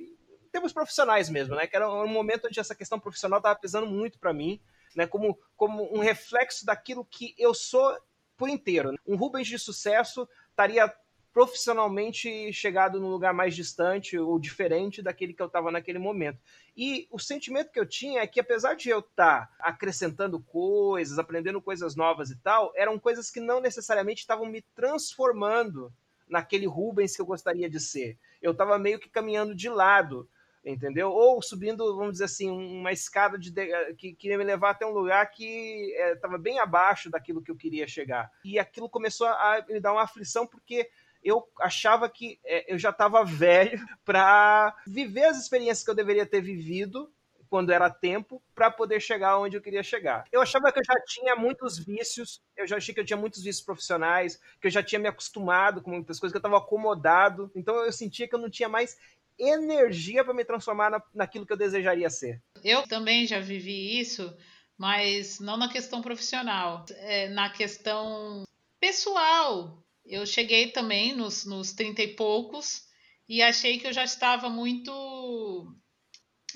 Em 0.44 0.48
termos 0.50 0.72
profissionais 0.72 1.30
mesmo, 1.30 1.54
né? 1.54 1.66
Que 1.68 1.76
era 1.76 1.88
um 1.88 2.08
momento 2.08 2.48
onde 2.48 2.58
essa 2.58 2.74
questão 2.74 2.98
profissional 2.98 3.38
estava 3.38 3.58
pesando 3.58 3.86
muito 3.86 4.18
para 4.18 4.32
mim, 4.32 4.60
né? 4.96 5.06
Como, 5.06 5.38
como 5.56 5.96
um 5.96 6.00
reflexo 6.00 6.66
daquilo 6.66 7.04
que 7.04 7.36
eu 7.38 7.54
sou 7.54 7.96
por 8.36 8.48
inteiro. 8.48 8.94
Um 9.06 9.16
Rubens 9.16 9.46
de 9.46 9.60
sucesso 9.60 10.28
estaria 10.50 10.92
profissionalmente 11.34 12.52
chegado 12.52 13.00
num 13.00 13.10
lugar 13.10 13.34
mais 13.34 13.56
distante 13.56 14.16
ou 14.16 14.38
diferente 14.38 15.02
daquele 15.02 15.34
que 15.34 15.42
eu 15.42 15.48
estava 15.48 15.72
naquele 15.72 15.98
momento. 15.98 16.38
E 16.76 17.08
o 17.10 17.18
sentimento 17.18 17.72
que 17.72 17.80
eu 17.80 17.84
tinha 17.84 18.22
é 18.22 18.26
que, 18.26 18.38
apesar 18.38 18.74
de 18.74 18.88
eu 18.88 19.00
estar 19.00 19.48
tá 19.48 19.54
acrescentando 19.58 20.38
coisas, 20.38 21.18
aprendendo 21.18 21.60
coisas 21.60 21.96
novas 21.96 22.30
e 22.30 22.36
tal, 22.36 22.72
eram 22.76 23.00
coisas 23.00 23.32
que 23.32 23.40
não 23.40 23.60
necessariamente 23.60 24.20
estavam 24.20 24.46
me 24.46 24.62
transformando 24.76 25.92
naquele 26.28 26.66
Rubens 26.66 27.16
que 27.16 27.20
eu 27.20 27.26
gostaria 27.26 27.68
de 27.68 27.80
ser. 27.80 28.16
Eu 28.40 28.52
estava 28.52 28.78
meio 28.78 29.00
que 29.00 29.08
caminhando 29.08 29.56
de 29.56 29.68
lado, 29.68 30.28
entendeu? 30.64 31.10
Ou 31.10 31.42
subindo, 31.42 31.96
vamos 31.96 32.12
dizer 32.12 32.24
assim, 32.24 32.48
uma 32.48 32.92
escada 32.92 33.36
de, 33.36 33.52
que 33.96 34.14
queria 34.14 34.38
me 34.38 34.44
levar 34.44 34.70
até 34.70 34.86
um 34.86 34.92
lugar 34.92 35.28
que 35.32 35.92
estava 36.14 36.36
é, 36.36 36.38
bem 36.38 36.60
abaixo 36.60 37.10
daquilo 37.10 37.42
que 37.42 37.50
eu 37.50 37.56
queria 37.56 37.88
chegar. 37.88 38.30
E 38.44 38.56
aquilo 38.56 38.88
começou 38.88 39.26
a 39.26 39.64
me 39.68 39.80
dar 39.80 39.92
uma 39.92 40.02
aflição 40.02 40.46
porque 40.46 40.88
eu 41.24 41.48
achava 41.60 42.08
que 42.08 42.38
é, 42.44 42.72
eu 42.72 42.78
já 42.78 42.90
estava 42.90 43.24
velho 43.24 43.80
para 44.04 44.76
viver 44.86 45.24
as 45.24 45.38
experiências 45.38 45.82
que 45.82 45.90
eu 45.90 45.94
deveria 45.94 46.26
ter 46.26 46.42
vivido 46.42 47.10
quando 47.48 47.70
era 47.70 47.88
tempo 47.88 48.42
para 48.52 48.68
poder 48.70 49.00
chegar 49.00 49.38
onde 49.38 49.56
eu 49.56 49.62
queria 49.62 49.82
chegar. 49.82 50.24
Eu 50.32 50.42
achava 50.42 50.72
que 50.72 50.80
eu 50.80 50.84
já 50.84 50.94
tinha 51.06 51.36
muitos 51.36 51.78
vícios, 51.78 52.42
eu 52.56 52.66
já 52.66 52.76
achei 52.76 52.92
que 52.92 53.00
eu 53.00 53.04
tinha 53.04 53.16
muitos 53.16 53.44
vícios 53.44 53.64
profissionais, 53.64 54.40
que 54.60 54.66
eu 54.66 54.70
já 54.70 54.82
tinha 54.82 54.98
me 54.98 55.06
acostumado 55.06 55.80
com 55.80 55.90
muitas 55.92 56.18
coisas, 56.18 56.32
que 56.32 56.36
eu 56.36 56.40
estava 56.40 56.58
acomodado. 56.58 57.50
Então 57.54 57.76
eu 57.76 57.92
sentia 57.92 58.26
que 58.26 58.34
eu 58.34 58.40
não 58.40 58.50
tinha 58.50 58.68
mais 58.68 58.96
energia 59.38 60.24
para 60.24 60.34
me 60.34 60.44
transformar 60.44 60.90
na, 60.90 61.02
naquilo 61.14 61.46
que 61.46 61.52
eu 61.52 61.56
desejaria 61.56 62.10
ser. 62.10 62.42
Eu 62.62 62.82
também 62.88 63.26
já 63.26 63.38
vivi 63.38 64.00
isso, 64.00 64.36
mas 64.76 65.38
não 65.38 65.56
na 65.56 65.68
questão 65.68 66.02
profissional, 66.02 66.84
é 66.90 67.28
na 67.28 67.50
questão 67.50 68.42
pessoal, 68.80 69.83
eu 70.04 70.26
cheguei 70.26 70.70
também 70.70 71.14
nos, 71.14 71.44
nos 71.44 71.72
30 71.72 72.02
e 72.02 72.14
poucos 72.14 72.84
e 73.28 73.42
achei 73.42 73.78
que 73.78 73.86
eu 73.86 73.92
já 73.92 74.04
estava 74.04 74.48
muito 74.48 74.92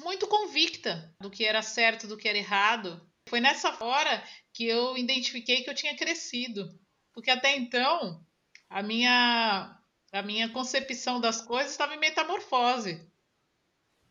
muito 0.00 0.28
convicta 0.28 1.14
do 1.20 1.30
que 1.30 1.44
era 1.44 1.62
certo, 1.62 2.06
do 2.06 2.16
que 2.16 2.28
era 2.28 2.38
errado. 2.38 3.04
Foi 3.28 3.40
nessa 3.40 3.82
hora 3.82 4.22
que 4.52 4.64
eu 4.64 4.96
identifiquei 4.96 5.62
que 5.62 5.70
eu 5.70 5.74
tinha 5.74 5.96
crescido, 5.96 6.68
porque 7.12 7.30
até 7.30 7.56
então 7.56 8.24
a 8.68 8.82
minha 8.82 9.74
a 10.12 10.22
minha 10.22 10.48
concepção 10.50 11.20
das 11.20 11.42
coisas 11.42 11.72
estava 11.72 11.94
em 11.94 11.98
metamorfose. 11.98 13.06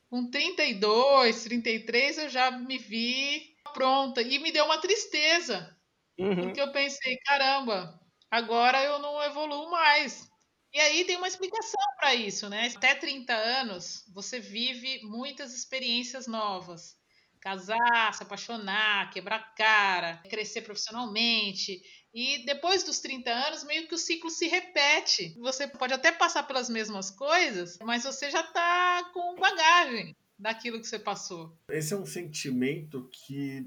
Com 0.10 0.30
32, 0.30 1.44
33 1.44 2.18
eu 2.18 2.30
já 2.30 2.52
me 2.52 2.78
vi 2.78 3.56
pronta 3.74 4.22
e 4.22 4.40
me 4.40 4.52
deu 4.52 4.66
uma 4.66 4.80
tristeza. 4.80 5.76
Uhum. 6.18 6.36
Porque 6.36 6.62
eu 6.62 6.72
pensei, 6.72 7.18
caramba, 7.18 8.00
Agora 8.30 8.84
eu 8.84 9.00
não 9.00 9.22
evoluo 9.24 9.72
mais. 9.72 10.30
E 10.74 10.80
aí 10.80 11.06
tem 11.06 11.16
uma 11.16 11.28
explicação 11.28 11.82
para 11.98 12.14
isso, 12.14 12.50
né? 12.50 12.72
Até 12.76 12.94
30 12.94 13.34
anos 13.34 14.04
você 14.14 14.40
vive 14.40 15.02
muitas 15.04 15.54
experiências 15.54 16.28
novas. 16.28 16.98
Casar, 17.40 18.14
se 18.14 18.24
apaixonar, 18.24 19.10
quebrar 19.12 19.56
cara, 19.56 20.18
crescer 20.30 20.62
profissionalmente. 20.62 21.82
E 22.14 22.44
depois 22.46 22.84
dos 22.84 23.00
30 23.00 23.32
anos, 23.32 23.64
meio 23.64 23.88
que 23.88 23.96
o 23.96 23.98
ciclo 23.98 24.30
se 24.30 24.48
repete. 24.48 25.36
Você 25.40 25.68
pode 25.68 25.94
até 25.94 26.12
passar 26.12 26.44
pelas 26.44 26.70
mesmas 26.70 27.12
coisas, 27.12 27.78
mas 27.84 28.04
você 28.04 28.30
já 28.30 28.42
está 28.42 29.10
com 29.14 29.36
bagagem 29.36 30.16
daquilo 30.38 30.80
que 30.80 30.88
você 30.88 31.00
passou. 31.00 31.58
Esse 31.70 31.94
é 31.94 31.98
um 31.98 32.06
sentimento 32.06 33.10
que 33.12 33.66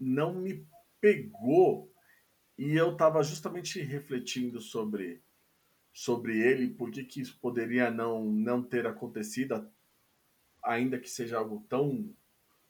não 0.00 0.34
me 0.34 0.66
pegou 1.00 1.92
e 2.58 2.74
eu 2.74 2.92
estava 2.92 3.22
justamente 3.22 3.80
refletindo 3.80 4.60
sobre, 4.60 5.22
sobre 5.92 6.40
ele, 6.40 6.68
por 6.68 6.90
que, 6.90 7.20
isso 7.20 7.38
poderia 7.40 7.88
não, 7.88 8.24
não 8.24 8.60
ter 8.62 8.84
acontecido, 8.84 9.70
ainda 10.62 10.98
que 10.98 11.08
seja 11.08 11.38
algo 11.38 11.64
tão 11.68 12.12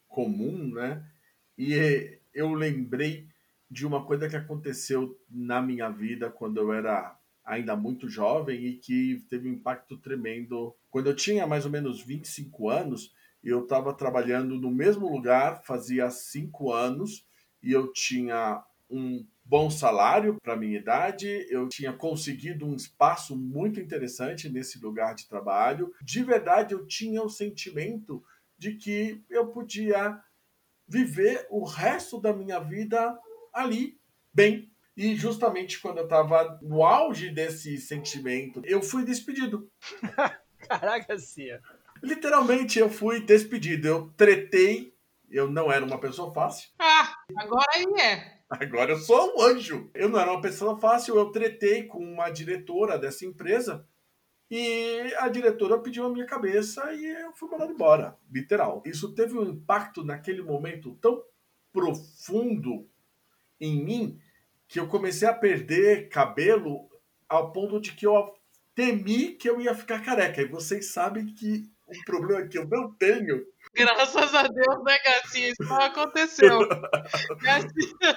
comum, 0.06 0.74
né? 0.74 1.10
E 1.56 2.18
eu 2.34 2.52
lembrei 2.52 3.26
de 3.70 3.86
uma 3.86 4.04
coisa 4.04 4.28
que 4.28 4.36
aconteceu 4.36 5.18
na 5.28 5.62
minha 5.62 5.88
vida 5.88 6.30
quando 6.30 6.58
eu 6.58 6.72
era 6.72 7.18
ainda 7.44 7.74
muito 7.74 8.08
jovem 8.10 8.66
e 8.66 8.76
que 8.76 9.24
teve 9.30 9.48
um 9.48 9.54
impacto 9.54 9.96
tremendo. 9.96 10.76
Quando 10.90 11.06
eu 11.06 11.16
tinha 11.16 11.46
mais 11.46 11.64
ou 11.64 11.70
menos 11.70 12.02
25 12.02 12.68
anos, 12.68 13.14
eu 13.42 13.62
estava 13.62 13.94
trabalhando 13.94 14.56
no 14.56 14.70
mesmo 14.70 15.10
lugar 15.10 15.62
fazia 15.64 16.10
cinco 16.10 16.72
anos 16.72 17.26
e 17.62 17.72
eu 17.72 17.90
tinha 17.92 18.62
um 18.90 19.24
bom 19.48 19.70
salário 19.70 20.36
para 20.42 20.56
minha 20.56 20.78
idade, 20.78 21.46
eu 21.48 21.66
tinha 21.68 21.90
conseguido 21.90 22.66
um 22.66 22.74
espaço 22.74 23.34
muito 23.34 23.80
interessante 23.80 24.46
nesse 24.48 24.78
lugar 24.78 25.14
de 25.14 25.26
trabalho. 25.26 25.90
De 26.02 26.22
verdade, 26.22 26.74
eu 26.74 26.86
tinha 26.86 27.22
o 27.22 27.30
sentimento 27.30 28.22
de 28.58 28.74
que 28.74 29.24
eu 29.30 29.48
podia 29.48 30.20
viver 30.86 31.46
o 31.50 31.64
resto 31.64 32.20
da 32.20 32.32
minha 32.32 32.58
vida 32.58 33.18
ali, 33.52 33.98
bem. 34.32 34.70
E 34.94 35.14
justamente 35.14 35.80
quando 35.80 35.98
eu 35.98 36.04
estava 36.04 36.58
no 36.60 36.84
auge 36.84 37.30
desse 37.30 37.78
sentimento, 37.78 38.60
eu 38.64 38.82
fui 38.82 39.02
despedido. 39.02 39.70
Caraca, 40.68 41.16
Cia. 41.18 41.62
Literalmente, 42.02 42.78
eu 42.78 42.90
fui 42.90 43.20
despedido. 43.20 43.88
Eu 43.88 44.12
tretei, 44.16 44.92
eu 45.30 45.50
não 45.50 45.72
era 45.72 45.84
uma 45.84 45.98
pessoa 45.98 46.34
fácil. 46.34 46.68
Ah, 46.78 47.14
agora 47.36 47.66
ele 47.76 48.00
é. 48.00 48.37
Agora 48.48 48.92
eu 48.92 48.98
sou 48.98 49.36
um 49.36 49.42
anjo. 49.42 49.90
Eu 49.94 50.08
não 50.08 50.18
era 50.18 50.30
uma 50.30 50.40
pessoa 50.40 50.78
fácil, 50.78 51.16
eu 51.16 51.30
tretei 51.30 51.84
com 51.84 51.98
uma 51.98 52.30
diretora 52.30 52.98
dessa 52.98 53.26
empresa 53.26 53.86
e 54.50 55.14
a 55.18 55.28
diretora 55.28 55.78
pediu 55.78 56.06
a 56.06 56.08
minha 56.08 56.24
cabeça 56.24 56.92
e 56.94 57.04
eu 57.04 57.32
fui 57.34 57.50
mandado 57.50 57.72
embora, 57.72 58.16
literal. 58.30 58.82
Isso 58.86 59.14
teve 59.14 59.36
um 59.38 59.44
impacto 59.44 60.02
naquele 60.02 60.40
momento 60.40 60.96
tão 61.00 61.22
profundo 61.70 62.88
em 63.60 63.84
mim 63.84 64.20
que 64.66 64.80
eu 64.80 64.88
comecei 64.88 65.28
a 65.28 65.34
perder 65.34 66.08
cabelo 66.08 66.88
ao 67.28 67.52
ponto 67.52 67.78
de 67.78 67.92
que 67.92 68.06
eu 68.06 68.34
temi 68.74 69.32
que 69.32 69.48
eu 69.48 69.60
ia 69.60 69.74
ficar 69.74 70.02
careca. 70.02 70.40
E 70.40 70.46
vocês 70.48 70.86
sabem 70.86 71.26
que 71.26 71.70
um 71.88 72.04
problema 72.04 72.46
que 72.46 72.58
eu 72.58 72.66
não 72.68 72.92
tenho. 72.94 73.44
Graças 73.74 74.34
a 74.34 74.42
Deus, 74.42 74.84
né, 74.84 74.98
Garcia? 75.04 75.48
Isso 75.48 75.62
não 75.64 75.80
aconteceu. 75.80 76.58
Garcia, 77.42 78.16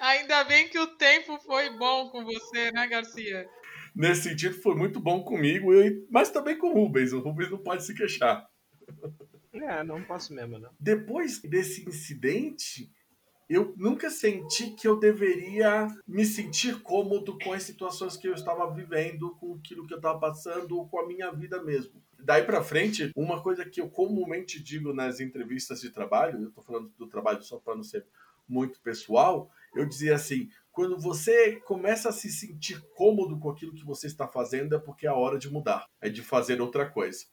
ainda 0.00 0.44
bem 0.44 0.68
que 0.68 0.78
o 0.78 0.86
tempo 0.96 1.38
foi 1.38 1.70
bom 1.76 2.10
com 2.10 2.24
você, 2.24 2.70
né, 2.72 2.86
Garcia? 2.86 3.48
Nesse 3.94 4.28
sentido, 4.30 4.60
foi 4.60 4.74
muito 4.74 5.00
bom 5.00 5.22
comigo, 5.22 5.70
mas 6.10 6.30
também 6.30 6.56
com 6.56 6.68
o 6.68 6.74
Rubens. 6.74 7.12
O 7.12 7.20
Rubens 7.20 7.50
não 7.50 7.58
pode 7.58 7.84
se 7.84 7.94
queixar. 7.94 8.46
É, 9.52 9.82
não 9.82 10.02
posso 10.04 10.32
mesmo, 10.32 10.58
não. 10.58 10.70
Depois 10.78 11.40
desse 11.42 11.88
incidente, 11.88 12.90
eu 13.48 13.72
nunca 13.76 14.10
senti 14.10 14.70
que 14.70 14.86
eu 14.86 14.98
deveria 14.98 15.88
me 16.06 16.26
sentir 16.26 16.82
cômodo 16.82 17.38
com 17.42 17.52
as 17.52 17.62
situações 17.62 18.16
que 18.16 18.28
eu 18.28 18.34
estava 18.34 18.70
vivendo, 18.72 19.34
com 19.36 19.54
aquilo 19.54 19.86
que 19.86 19.94
eu 19.94 19.98
estava 19.98 20.18
passando, 20.18 20.84
com 20.86 21.00
a 21.00 21.06
minha 21.06 21.30
vida 21.30 21.62
mesmo. 21.62 22.02
Daí 22.18 22.42
para 22.42 22.62
frente, 22.62 23.10
uma 23.16 23.42
coisa 23.42 23.64
que 23.64 23.80
eu 23.80 23.88
comumente 23.88 24.62
digo 24.62 24.92
nas 24.92 25.18
entrevistas 25.18 25.80
de 25.80 25.88
trabalho, 25.88 26.42
eu 26.42 26.48
estou 26.48 26.62
falando 26.62 26.92
do 26.98 27.06
trabalho 27.06 27.42
só 27.42 27.58
para 27.58 27.74
não 27.74 27.82
ser 27.82 28.04
muito 28.46 28.80
pessoal, 28.80 29.50
eu 29.74 29.86
dizia 29.86 30.14
assim: 30.14 30.50
quando 30.70 30.98
você 30.98 31.56
começa 31.56 32.10
a 32.10 32.12
se 32.12 32.30
sentir 32.30 32.82
cômodo 32.94 33.38
com 33.38 33.50
aquilo 33.50 33.74
que 33.74 33.84
você 33.84 34.06
está 34.06 34.26
fazendo, 34.26 34.74
é 34.74 34.78
porque 34.78 35.06
é 35.06 35.10
a 35.10 35.14
hora 35.14 35.38
de 35.38 35.50
mudar, 35.50 35.86
é 36.00 36.08
de 36.08 36.22
fazer 36.22 36.60
outra 36.60 36.88
coisa. 36.88 37.24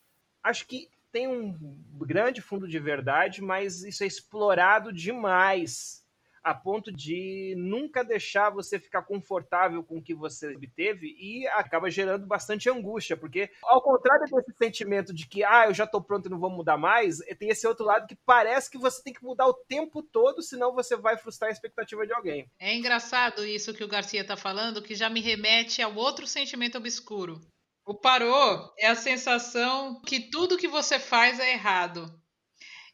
Acho 0.41 0.65
que 0.67 0.89
tem 1.11 1.27
um 1.27 1.77
grande 1.93 2.41
fundo 2.41 2.67
de 2.67 2.79
verdade, 2.79 3.41
mas 3.41 3.83
isso 3.83 4.03
é 4.03 4.07
explorado 4.07 4.93
demais 4.93 6.04
a 6.45 6.53
ponto 6.53 6.91
de 6.91 7.55
nunca 7.57 8.03
deixar 8.03 8.51
você 8.51 8.79
ficar 8.79 9.01
confortável 9.01 9.83
com 9.83 9.97
o 9.97 10.01
que 10.01 10.13
você 10.13 10.55
obteve 10.55 11.07
e 11.19 11.47
acaba 11.47 11.89
gerando 11.89 12.27
bastante 12.27 12.69
angústia, 12.69 13.17
porque 13.17 13.49
ao 13.63 13.81
contrário 13.81 14.25
desse 14.25 14.55
sentimento 14.55 15.11
de 15.11 15.27
que 15.27 15.43
ah, 15.43 15.65
eu 15.65 15.73
já 15.73 15.85
estou 15.85 15.99
pronto 15.99 16.27
e 16.27 16.29
não 16.29 16.39
vou 16.39 16.51
mudar 16.51 16.77
mais, 16.77 17.17
tem 17.39 17.49
esse 17.49 17.65
outro 17.65 17.83
lado 17.83 18.05
que 18.05 18.15
parece 18.15 18.69
que 18.69 18.77
você 18.77 19.01
tem 19.01 19.11
que 19.11 19.23
mudar 19.23 19.47
o 19.47 19.55
tempo 19.55 20.03
todo, 20.03 20.43
senão 20.43 20.71
você 20.71 20.95
vai 20.95 21.17
frustrar 21.17 21.49
a 21.49 21.51
expectativa 21.51 22.05
de 22.05 22.13
alguém. 22.13 22.47
É 22.59 22.75
engraçado 22.75 23.43
isso 23.43 23.73
que 23.73 23.83
o 23.83 23.87
Garcia 23.87 24.21
está 24.21 24.37
falando, 24.37 24.83
que 24.83 24.93
já 24.93 25.09
me 25.09 25.21
remete 25.21 25.81
ao 25.81 25.95
outro 25.95 26.27
sentimento 26.27 26.77
obscuro. 26.77 27.41
O 27.87 27.95
parou 27.95 28.71
é 28.77 28.87
a 28.87 28.95
sensação 28.95 29.99
que 30.01 30.29
tudo 30.29 30.57
que 30.57 30.67
você 30.67 30.99
faz 30.99 31.39
é 31.39 31.53
errado. 31.53 32.05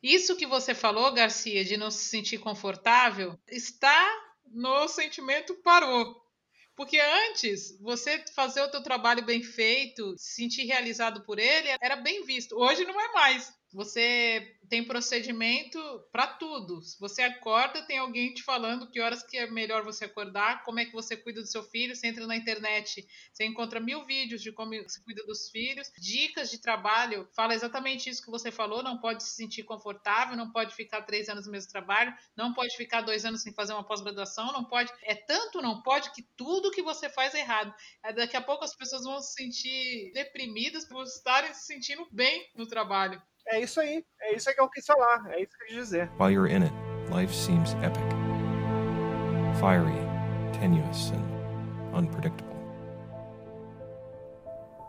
Isso 0.02 0.36
que 0.36 0.48
você 0.48 0.74
falou, 0.74 1.12
Garcia, 1.12 1.64
de 1.64 1.78
não 1.78 1.92
se 1.92 2.06
sentir 2.06 2.40
confortável, 2.40 3.40
está 3.48 4.34
no 4.46 4.88
sentimento 4.88 5.54
parou. 5.62 6.20
Porque 6.76 7.00
antes, 7.00 7.78
você 7.80 8.24
fazer 8.34 8.62
o 8.62 8.72
teu 8.72 8.82
trabalho 8.82 9.24
bem 9.24 9.44
feito, 9.44 10.18
se 10.18 10.36
sentir 10.36 10.64
realizado 10.64 11.24
por 11.24 11.38
ele, 11.38 11.68
era 11.80 11.96
bem 11.96 12.24
visto. 12.26 12.56
Hoje 12.58 12.84
não 12.86 13.00
é 13.00 13.14
mais. 13.14 13.54
Você 13.74 14.58
tem 14.70 14.86
procedimento 14.86 15.80
para 16.12 16.28
tudo. 16.28 16.82
Se 16.82 17.00
você 17.00 17.22
acorda, 17.22 17.86
tem 17.86 17.98
alguém 17.98 18.34
te 18.34 18.44
falando 18.44 18.90
que 18.90 19.02
horas 19.02 19.24
que 19.24 19.38
é 19.38 19.50
melhor 19.50 19.84
você 19.84 20.06
acordar, 20.06 20.64
como 20.64 20.80
é 20.80 20.86
que 20.86 20.94
você 20.94 21.16
cuida 21.16 21.42
do 21.42 21.48
seu 21.48 21.64
filho. 21.64 21.96
Você 21.96 22.08
entra 22.08 22.26
na 22.26 22.36
internet, 22.36 23.06
você 23.32 23.46
encontra 23.46 23.80
mil 23.80 24.06
vídeos 24.06 24.42
de 24.42 24.52
como 24.52 24.72
você 24.84 25.02
cuida 25.04 25.26
dos 25.26 25.50
filhos, 25.50 25.92
dicas 25.98 26.50
de 26.50 26.58
trabalho. 26.58 27.28
Fala 27.34 27.54
exatamente 27.54 28.10
isso 28.10 28.24
que 28.24 28.32
você 28.32 28.52
falou. 28.52 28.84
Não 28.84 28.98
pode 28.98 29.24
se 29.24 29.36
sentir 29.36 29.64
confortável, 29.64 30.36
não 30.36 30.52
pode 30.52 30.76
ficar 30.76 31.02
três 31.02 31.28
anos 31.30 31.46
no 31.46 31.52
mesmo 31.52 31.72
trabalho, 31.72 32.14
não 32.36 32.54
pode 32.54 32.76
ficar 32.76 33.02
dois 33.02 33.26
anos 33.26 33.42
sem 33.42 33.54
fazer 33.54 33.74
uma 33.74 33.86
pós-graduação, 33.86 34.54
não 34.54 34.66
pode. 34.66 34.92
É 35.04 35.16
tanto 35.16 35.62
não 35.62 35.82
pode 35.82 36.12
que 36.12 36.24
tudo 36.36 36.72
que 36.72 36.82
você 36.82 37.10
faz 37.10 37.34
é 37.34 37.40
errado. 37.40 37.74
Daqui 38.16 38.36
a 38.36 38.42
pouco 38.42 38.64
as 38.64 38.76
pessoas 38.76 39.04
vão 39.04 39.22
se 39.22 39.34
sentir 39.34 40.12
deprimidas 40.14 40.86
por 40.86 41.04
estarem 41.04 41.54
se 41.54 41.66
sentindo 41.66 42.08
bem 42.12 42.50
no 42.56 42.68
trabalho. 42.68 43.22
É 43.48 43.60
isso 43.60 43.80
aí. 43.80 44.06
É 44.22 44.36
isso 44.36 44.54
que 44.54 44.62
eu 44.62 44.70
quis 44.70 44.86
falar. 44.86 45.30
É 45.32 45.42
isso 45.42 45.58
que 45.58 45.64
eu 45.64 45.68
quis 45.68 45.76
dizer. 45.76 46.10
While 46.20 46.32
you're 46.32 46.48
in 46.48 46.64
it, 46.64 46.74
life 47.12 47.34
seems 47.34 47.74
epic, 47.84 48.04
fiery, 49.60 49.96
tenuous, 50.60 51.12
and 51.12 51.98
unpredictable. 51.98 52.56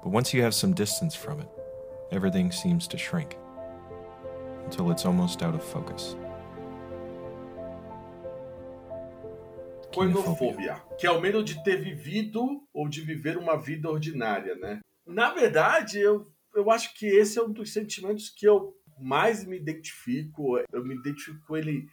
But 0.02 0.12
once 0.12 0.34
you 0.34 0.42
have 0.42 0.54
some 0.54 0.74
distance 0.74 1.14
from 1.16 1.40
it, 1.40 1.48
everything 2.10 2.50
seems 2.50 2.86
to 2.88 2.98
shrink 2.98 3.36
until 4.64 4.90
it's 4.90 5.04
almost 5.04 5.42
out 5.42 5.54
of 5.54 5.62
focus. 5.62 6.16
Coinofobia, 9.94 10.80
que 10.98 11.06
é 11.06 11.10
o 11.10 11.20
medo 11.20 11.44
de 11.44 11.62
ter 11.62 11.76
vivido 11.76 12.62
ou 12.72 12.88
de 12.88 13.02
viver 13.02 13.36
uma 13.36 13.56
vida 13.56 13.90
ordinária, 13.90 14.54
né? 14.54 14.80
Na 15.06 15.34
verdade, 15.34 15.98
eu 15.98 16.31
eu 16.54 16.70
acho 16.70 16.94
que 16.94 17.06
esse 17.06 17.38
é 17.38 17.42
um 17.42 17.52
dos 17.52 17.72
sentimentos 17.72 18.28
que 18.28 18.46
eu 18.46 18.76
mais 18.98 19.44
me 19.44 19.56
identifico. 19.56 20.58
Eu 20.72 20.84
me 20.84 20.94
identifico 20.94 21.44
com 21.46 21.56
ele 21.56 21.88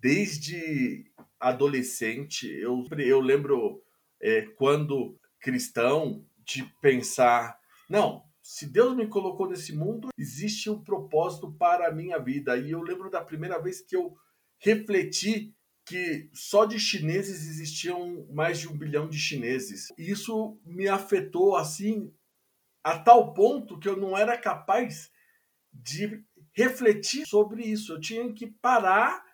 desde 0.00 1.04
adolescente. 1.38 2.48
Eu, 2.48 2.84
eu 2.98 3.20
lembro 3.20 3.82
é, 4.20 4.42
quando 4.42 5.18
cristão 5.40 6.24
de 6.44 6.64
pensar, 6.80 7.58
não, 7.88 8.24
se 8.42 8.66
Deus 8.66 8.96
me 8.96 9.06
colocou 9.06 9.48
nesse 9.48 9.74
mundo, 9.74 10.08
existe 10.16 10.70
um 10.70 10.82
propósito 10.82 11.52
para 11.52 11.88
a 11.88 11.92
minha 11.92 12.18
vida. 12.18 12.56
E 12.56 12.70
eu 12.70 12.82
lembro 12.82 13.10
da 13.10 13.20
primeira 13.20 13.58
vez 13.58 13.80
que 13.80 13.96
eu 13.96 14.16
refleti 14.58 15.54
que 15.84 16.28
só 16.34 16.66
de 16.66 16.78
chineses 16.78 17.48
existiam 17.48 18.26
mais 18.30 18.58
de 18.58 18.68
um 18.68 18.76
bilhão 18.76 19.08
de 19.08 19.18
chineses. 19.18 19.88
Isso 19.96 20.58
me 20.64 20.86
afetou 20.86 21.56
assim 21.56 22.12
a 22.82 22.98
tal 22.98 23.32
ponto 23.32 23.78
que 23.78 23.88
eu 23.88 23.96
não 23.96 24.16
era 24.16 24.36
capaz 24.36 25.10
de 25.72 26.22
refletir 26.52 27.26
sobre 27.26 27.62
isso. 27.62 27.92
Eu 27.92 28.00
tinha 28.00 28.32
que 28.32 28.46
parar 28.46 29.24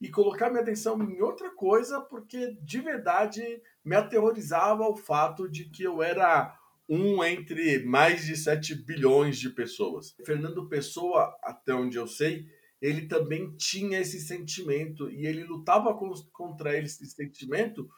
e 0.00 0.10
colocar 0.10 0.50
minha 0.50 0.62
atenção 0.62 1.02
em 1.02 1.20
outra 1.22 1.50
coisa, 1.50 2.00
porque 2.00 2.56
de 2.60 2.80
verdade 2.80 3.42
me 3.84 3.96
aterrorizava 3.96 4.86
o 4.86 4.96
fato 4.96 5.48
de 5.48 5.64
que 5.70 5.82
eu 5.82 6.02
era 6.02 6.54
um 6.88 7.24
entre 7.24 7.82
mais 7.84 8.26
de 8.26 8.36
7 8.36 8.74
bilhões 8.74 9.38
de 9.38 9.50
pessoas. 9.50 10.14
Fernando 10.24 10.68
Pessoa, 10.68 11.34
até 11.42 11.72
onde 11.72 11.96
eu 11.96 12.06
sei, 12.06 12.46
ele 12.80 13.06
também 13.06 13.56
tinha 13.56 14.00
esse 14.00 14.20
sentimento 14.20 15.10
e 15.10 15.26
ele 15.26 15.44
lutava 15.44 15.96
contra 16.32 16.76
esse 16.78 17.06
sentimento 17.06 17.88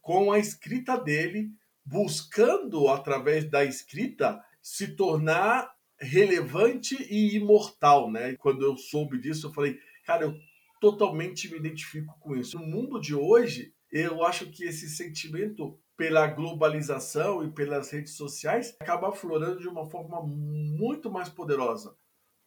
com 0.00 0.32
a 0.32 0.38
escrita 0.38 0.96
dele, 0.96 1.50
buscando 1.84 2.88
através 2.88 3.48
da 3.50 3.64
escrita 3.64 4.42
se 4.60 4.94
tornar 4.94 5.72
relevante 5.98 6.96
e 7.10 7.36
imortal, 7.36 8.10
né? 8.10 8.34
Quando 8.36 8.64
eu 8.64 8.76
soube 8.76 9.20
disso, 9.20 9.46
eu 9.46 9.52
falei, 9.52 9.78
cara, 10.04 10.24
eu 10.24 10.34
totalmente 10.80 11.50
me 11.50 11.58
identifico 11.58 12.16
com 12.18 12.36
isso. 12.36 12.58
No 12.58 12.66
mundo 12.66 13.00
de 13.00 13.14
hoje, 13.14 13.72
eu 13.90 14.24
acho 14.24 14.50
que 14.50 14.64
esse 14.64 14.88
sentimento 14.88 15.78
pela 15.96 16.26
globalização 16.26 17.44
e 17.44 17.52
pelas 17.52 17.90
redes 17.90 18.16
sociais 18.16 18.74
acaba 18.80 19.10
aflorando 19.10 19.60
de 19.60 19.68
uma 19.68 19.88
forma 19.88 20.20
muito 20.24 21.10
mais 21.10 21.28
poderosa, 21.28 21.94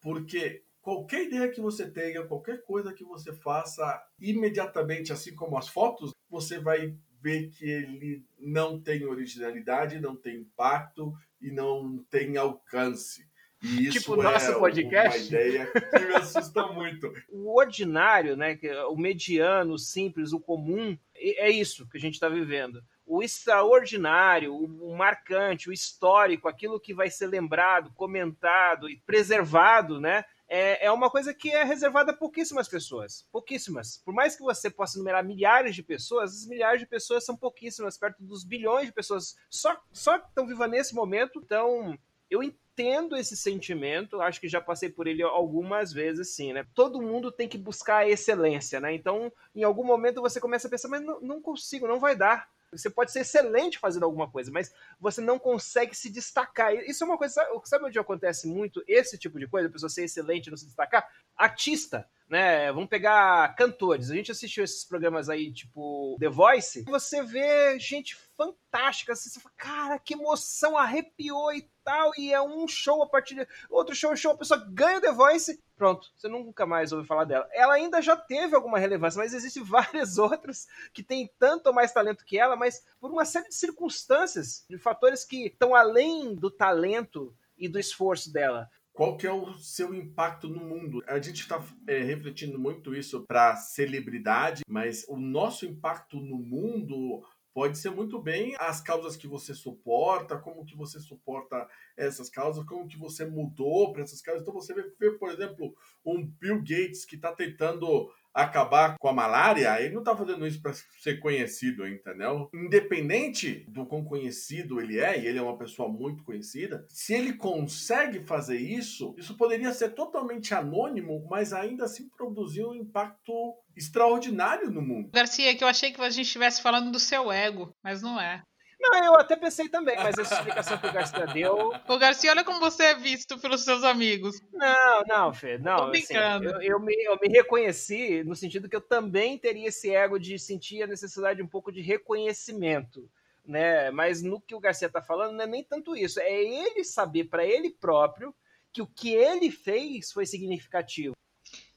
porque 0.02 0.64
qualquer 0.82 1.28
ideia 1.28 1.50
que 1.50 1.62
você 1.62 1.90
tenha, 1.90 2.26
qualquer 2.26 2.64
coisa 2.64 2.94
que 2.94 3.04
você 3.04 3.34
faça, 3.34 4.04
imediatamente, 4.20 5.14
assim 5.14 5.34
como 5.34 5.58
as 5.58 5.70
fotos, 5.70 6.12
você 6.30 6.60
vai 6.60 6.96
ver 7.26 7.50
que 7.50 7.68
ele 7.68 8.24
não 8.40 8.80
tem 8.80 9.04
originalidade, 9.04 10.00
não 10.00 10.16
tem 10.16 10.42
impacto 10.42 11.12
e 11.42 11.50
não 11.50 11.98
tem 12.08 12.38
alcance. 12.38 13.28
E 13.64 13.88
isso 13.88 14.00
tipo 14.00 14.16
nosso 14.16 14.52
é 14.52 14.60
podcast. 14.60 15.18
uma 15.18 15.28
ideia 15.28 15.72
que 15.72 16.06
me 16.06 16.14
assusta 16.14 16.68
muito. 16.68 17.12
O 17.32 17.58
ordinário, 17.58 18.38
né, 18.38 18.60
o 18.90 18.96
mediano, 18.96 19.74
o 19.74 19.80
simples, 19.80 20.34
o 20.34 20.40
comum, 20.40 20.96
é 21.16 21.50
isso 21.50 21.90
que 21.90 21.98
a 21.98 22.00
gente 22.00 22.14
está 22.14 22.30
vivendo. 22.30 22.80
O 23.08 23.24
extraordinário, 23.24 24.56
o 24.56 24.96
marcante, 24.96 25.68
o 25.68 25.74
histórico, 25.74 26.48
aquilo 26.48 26.80
que 26.80 26.94
vai 26.94 27.10
ser 27.10 27.26
lembrado, 27.26 27.92
comentado 27.96 28.88
e 28.88 29.02
preservado, 29.04 30.00
né? 30.00 30.24
É, 30.56 30.86
é 30.86 30.92
uma 30.92 31.10
coisa 31.10 31.34
que 31.34 31.52
é 31.52 31.66
reservada 31.66 32.14
a 32.14 32.16
pouquíssimas 32.16 32.70
pessoas. 32.70 33.28
Pouquíssimas. 33.30 34.02
Por 34.06 34.14
mais 34.14 34.38
que 34.38 34.42
você 34.42 34.70
possa 34.70 34.98
numerar 34.98 35.22
milhares 35.22 35.76
de 35.76 35.84
pessoas, 35.84 36.32
as 36.32 36.48
milhares 36.48 36.80
de 36.80 36.88
pessoas 36.88 37.26
são 37.26 37.36
pouquíssimas, 37.36 37.98
perto 37.98 38.24
dos 38.24 38.46
bilhões 38.46 38.86
de 38.86 38.94
pessoas 38.94 39.36
só, 39.50 39.78
só 39.92 40.16
estão 40.16 40.48
vivas 40.48 40.70
nesse 40.70 40.96
momento. 40.96 41.42
Então, 41.44 41.98
eu 42.30 42.42
entendo 42.42 43.18
esse 43.18 43.36
sentimento, 43.36 44.22
acho 44.22 44.40
que 44.40 44.48
já 44.48 44.62
passei 44.62 44.90
por 44.90 45.08
ele 45.08 45.22
algumas 45.24 45.92
vezes, 45.92 46.34
sim, 46.34 46.54
né? 46.54 46.66
Todo 46.74 47.02
mundo 47.02 47.34
tem 47.34 47.50
que 47.50 47.58
buscar 47.58 47.98
a 47.98 48.10
excelência, 48.10 48.80
né? 48.80 48.94
Então, 48.94 49.30
em 49.54 49.64
algum 49.64 49.84
momento 49.84 50.22
você 50.22 50.40
começa 50.40 50.70
a 50.70 50.72
pensar, 50.72 50.88
mas 50.88 51.02
não, 51.02 51.20
não 51.20 51.42
consigo, 51.42 51.86
não 51.86 52.00
vai 52.00 52.16
dar. 52.16 52.50
Você 52.78 52.90
pode 52.90 53.12
ser 53.12 53.22
excelente 53.22 53.80
fazendo 53.80 54.04
alguma 54.04 54.30
coisa, 54.30 54.52
mas 54.52 54.74
você 55.00 55.22
não 55.22 55.40
consegue 55.40 55.96
se 55.96 56.10
destacar. 56.10 56.74
Isso 56.74 57.04
é 57.04 57.08
uma 57.08 57.18
coisa. 57.18 57.42
Sabe 57.64 57.86
onde 57.86 58.00
acontece 58.00 58.48
muito 58.48 58.84
esse 58.88 59.18
tipo 59.18 59.40
de 59.40 59.48
coisa? 59.48 59.68
A 59.68 59.72
pessoa 59.72 59.90
ser 59.90 60.04
excelente 60.04 60.48
e 60.48 60.50
não 60.50 60.58
se 60.58 60.66
destacar? 60.66 61.08
Artista. 61.36 62.08
Né? 62.28 62.72
Vamos 62.72 62.90
pegar 62.90 63.56
cantores. 63.56 64.10
A 64.10 64.16
gente 64.16 64.32
assistiu 64.32 64.64
esses 64.64 64.84
programas 64.84 65.30
aí, 65.30 65.52
tipo 65.54 66.18
The 66.20 66.30
Voice. 66.30 66.84
Você 66.84 67.22
vê 67.24 67.80
gente 67.80 68.16
fantástica. 68.36 69.14
Assim, 69.14 69.30
você 69.30 69.40
fala, 69.40 69.54
cara, 69.56 70.00
que 70.00 70.16
emoção, 70.16 70.78
arrepiou 70.78 71.54
e 71.54 71.70
tal. 71.84 72.12
E 72.18 72.34
é 72.34 72.42
um 72.42 72.68
show 72.68 73.04
a 73.04 73.08
partir 73.08 73.36
de 73.36 73.48
outro 73.70 73.96
show, 73.96 74.16
show, 74.16 74.32
a 74.32 74.38
pessoa 74.38 74.66
ganha 74.72 75.00
The 75.00 75.12
Voice. 75.12 75.64
Pronto, 75.76 76.10
você 76.16 76.28
nunca 76.28 76.66
mais 76.66 76.92
ouve 76.92 77.08
falar 77.08 77.26
dela. 77.26 77.48
Ela 77.54 77.76
ainda 77.76 78.02
já 78.02 78.16
teve 78.16 78.56
alguma 78.56 78.80
relevância, 78.80 79.20
mas 79.20 79.34
existem 79.34 79.62
várias 79.64 80.18
outras 80.18 80.68
que 80.94 81.04
têm 81.04 81.30
tanto 81.38 81.68
ou 81.68 81.74
mais 81.74 81.92
talento 81.92 82.26
que 82.26 82.40
ela, 82.40 82.56
mas 82.56 82.84
por 83.00 83.12
uma 83.12 83.26
série 83.26 83.50
de 83.50 83.56
circunstâncias, 83.56 84.66
de 84.70 84.78
fatores 84.78 85.24
que 85.24 85.48
estão 85.48 85.76
além 85.76 86.34
do 86.34 86.50
talento 86.50 87.36
e 87.58 87.70
do 87.70 87.80
esforço 87.80 88.34
dela 88.34 88.70
qual 88.96 89.18
que 89.18 89.28
é 89.28 89.32
o 89.32 89.54
seu 89.58 89.94
impacto 89.94 90.48
no 90.48 90.64
mundo. 90.64 91.04
A 91.06 91.20
gente 91.20 91.42
está 91.42 91.62
é, 91.86 92.02
refletindo 92.02 92.58
muito 92.58 92.96
isso 92.96 93.26
para 93.28 93.58
celebridade, 93.58 94.64
mas 94.68 95.06
o 95.10 95.18
nosso 95.18 95.66
impacto 95.66 96.18
no 96.18 96.38
mundo 96.38 97.22
pode 97.54 97.78
ser 97.78 97.90
muito 97.90 98.22
bem 98.22 98.56
as 98.58 98.82
causas 98.82 99.18
que 99.18 99.28
você 99.28 99.54
suporta, 99.54 100.38
como 100.38 100.66
que 100.66 100.78
você 100.78 101.00
suporta 101.00 101.68
essas 101.98 102.30
causas, 102.30 102.66
como 102.66 102.88
que 102.88 102.98
você 102.98 103.26
mudou 103.26 103.92
para 103.92 104.04
essas 104.04 104.22
causas. 104.22 104.42
Então 104.42 104.54
você 104.54 104.74
vê, 104.74 105.12
por 105.12 105.30
exemplo, 105.30 105.76
um 106.06 106.26
Bill 106.26 106.60
Gates 106.60 107.06
que 107.06 107.16
está 107.18 107.34
tentando 107.34 108.10
acabar 108.36 108.98
com 109.00 109.08
a 109.08 109.14
malária, 109.14 109.80
ele 109.80 109.94
não 109.94 110.02
está 110.02 110.16
fazendo 110.16 110.46
isso 110.46 110.62
para 110.62 110.74
ser 110.74 111.20
conhecido, 111.22 111.88
entendeu? 111.88 112.50
Independente 112.54 113.66
do 113.70 113.86
quão 113.86 114.04
conhecido 114.04 114.82
ele 114.82 115.00
é, 115.00 115.18
e 115.18 115.26
ele 115.26 115.40
é 115.40 115.42
uma 115.42 115.58
pessoa 115.58 115.88
muito 115.88 116.22
conhecida, 116.24 116.86
se 116.90 117.14
ele 117.14 117.34
consegue 117.34 118.26
fazer 118.26 118.58
isso, 118.58 119.16
isso 119.18 119.38
poderia 119.38 119.72
ser 119.72 119.92
totalmente 119.92 120.54
anônimo, 120.54 121.26
mas 121.30 121.54
ainda 121.54 121.86
assim 121.86 122.10
produzir 122.10 122.66
um 122.66 122.76
impacto 122.76 123.56
extraordinário 123.76 124.70
no 124.70 124.82
mundo. 124.82 125.12
Garcia, 125.14 125.56
que 125.56 125.64
eu 125.64 125.68
achei 125.68 125.94
que 125.94 126.02
a 126.02 126.10
gente 126.10 126.26
estivesse 126.26 126.62
falando 126.62 126.92
do 126.92 127.00
seu 127.00 127.32
ego, 127.32 127.74
mas 127.82 128.02
não 128.02 128.20
é. 128.20 128.44
Não, 128.92 129.06
eu 129.06 129.16
até 129.16 129.36
pensei 129.36 129.70
também, 129.70 129.96
mas 129.98 130.18
essa 130.18 130.36
explicação 130.36 130.78
que 130.78 130.88
o 130.88 130.94
Garcia 130.94 131.26
deu. 131.28 131.74
O 131.88 131.98
Garcia, 131.98 132.32
olha 132.32 132.44
como 132.44 132.60
você 132.60 132.84
é 132.84 132.96
visto 132.96 133.38
pelos 133.40 133.64
seus 133.64 133.84
amigos. 133.84 134.42
Não, 134.52 135.04
não, 135.08 135.34
Fê, 135.34 135.58
não. 135.58 135.78
Tô 135.78 135.84
assim, 135.92 136.16
eu, 136.16 136.62
eu, 136.62 136.80
me, 136.80 136.94
eu 137.04 137.18
me 137.22 137.28
reconheci 137.28 138.24
no 138.24 138.36
sentido 138.36 138.70
que 138.70 138.76
eu 138.76 138.82
também 138.82 139.38
teria 139.38 139.68
esse 139.68 139.94
ego 139.94 140.20
de 140.20 140.38
sentir 140.40 140.84
a 140.84 140.88
necessidade 140.88 141.42
um 141.42 141.48
pouco 141.48 141.72
de 141.72 141.82
reconhecimento. 141.82 143.10
Né? 143.46 143.92
Mas 143.92 144.22
no 144.22 144.42
que 144.42 144.56
o 144.56 144.60
Garcia 144.60 144.88
está 144.88 145.02
falando, 145.02 145.36
não 145.36 145.44
é 145.44 145.48
nem 145.48 145.64
tanto 145.64 145.96
isso. 145.96 146.20
É 146.20 146.34
ele 146.34 146.84
saber 146.84 147.26
para 147.26 147.46
ele 147.46 147.70
próprio 147.70 148.34
que 148.74 148.82
o 148.82 148.88
que 148.88 149.14
ele 149.14 149.52
fez 149.52 150.12
foi 150.12 150.26
significativo. 150.26 151.16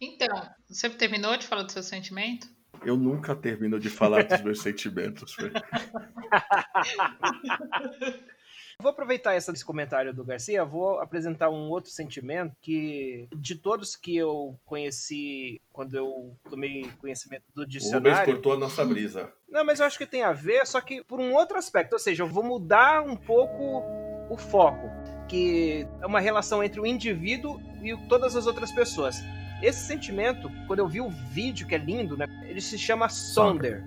Então, 0.01 0.51
você 0.69 0.89
terminou 0.91 1.37
de 1.37 1.47
falar 1.47 1.63
do 1.63 1.73
seu 1.73 1.83
sentimento? 1.83 2.49
Eu 2.85 2.97
nunca 2.97 3.35
termino 3.35 3.79
de 3.79 3.91
falar 3.91 4.25
dos 4.25 4.41
meus 4.43 4.61
sentimentos. 4.61 5.37
Vou 8.81 8.93
aproveitar 8.93 9.35
esse 9.35 9.65
comentário 9.65 10.15
do 10.15 10.25
Garcia, 10.25 10.65
vou 10.65 11.01
apresentar 11.01 11.51
um 11.51 11.69
outro 11.69 11.91
sentimento 11.91 12.55
que, 12.61 13.29
de 13.35 13.57
todos 13.57 13.97
que 13.97 14.17
eu 14.17 14.57
conheci 14.65 15.61
quando 15.73 15.97
eu 15.97 16.37
tomei 16.49 16.89
conhecimento 17.01 17.43
do 17.53 17.67
dicionário... 17.67 18.07
O 18.07 18.11
Rubens 18.11 18.35
cortou 18.35 18.53
a 18.53 18.57
nossa 18.57 18.85
brisa. 18.85 19.33
Não, 19.49 19.65
mas 19.65 19.81
eu 19.81 19.87
acho 19.87 19.99
que 19.99 20.07
tem 20.07 20.23
a 20.23 20.33
ver, 20.33 20.65
só 20.65 20.81
que 20.81 21.03
por 21.03 21.19
um 21.19 21.35
outro 21.35 21.59
aspecto. 21.59 21.95
Ou 21.95 21.99
seja, 21.99 22.23
eu 22.23 22.29
vou 22.29 22.45
mudar 22.45 23.03
um 23.03 23.17
pouco 23.17 23.83
o 24.31 24.37
foco, 24.37 24.89
que 25.29 25.85
é 26.01 26.07
uma 26.07 26.21
relação 26.21 26.63
entre 26.63 26.81
o 26.81 26.87
indivíduo 26.87 27.61
e 27.83 27.97
todas 28.09 28.37
as 28.37 28.47
outras 28.47 28.71
pessoas. 28.71 29.17
Esse 29.63 29.87
sentimento, 29.87 30.51
quando 30.67 30.79
eu 30.79 30.89
vi 30.89 31.01
o 31.01 31.11
vídeo, 31.11 31.67
que 31.67 31.75
é 31.75 31.79
lindo, 31.79 32.17
né? 32.17 32.27
Ele 32.45 32.61
se 32.61 32.79
chama 32.79 33.09
Sonder. 33.09 33.83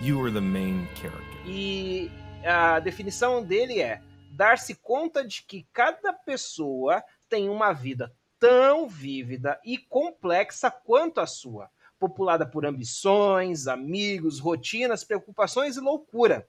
You 0.00 0.20
are 0.24 0.32
the 0.32 0.40
main 0.40 0.88
character. 0.96 1.46
E 1.46 2.10
a 2.44 2.80
definição 2.80 3.44
dele 3.44 3.80
é 3.80 4.00
dar-se 4.32 4.74
conta 4.74 5.24
de 5.24 5.44
que 5.44 5.66
cada 5.72 6.12
pessoa 6.12 7.02
tem 7.28 7.48
uma 7.48 7.72
vida 7.72 8.12
tão 8.40 8.88
vívida 8.88 9.60
e 9.64 9.78
complexa 9.78 10.68
quanto 10.68 11.20
a 11.20 11.26
sua, 11.26 11.70
populada 12.00 12.44
por 12.44 12.66
ambições, 12.66 13.68
amigos, 13.68 14.40
rotinas, 14.40 15.04
preocupações 15.04 15.76
e 15.76 15.80
loucura. 15.80 16.48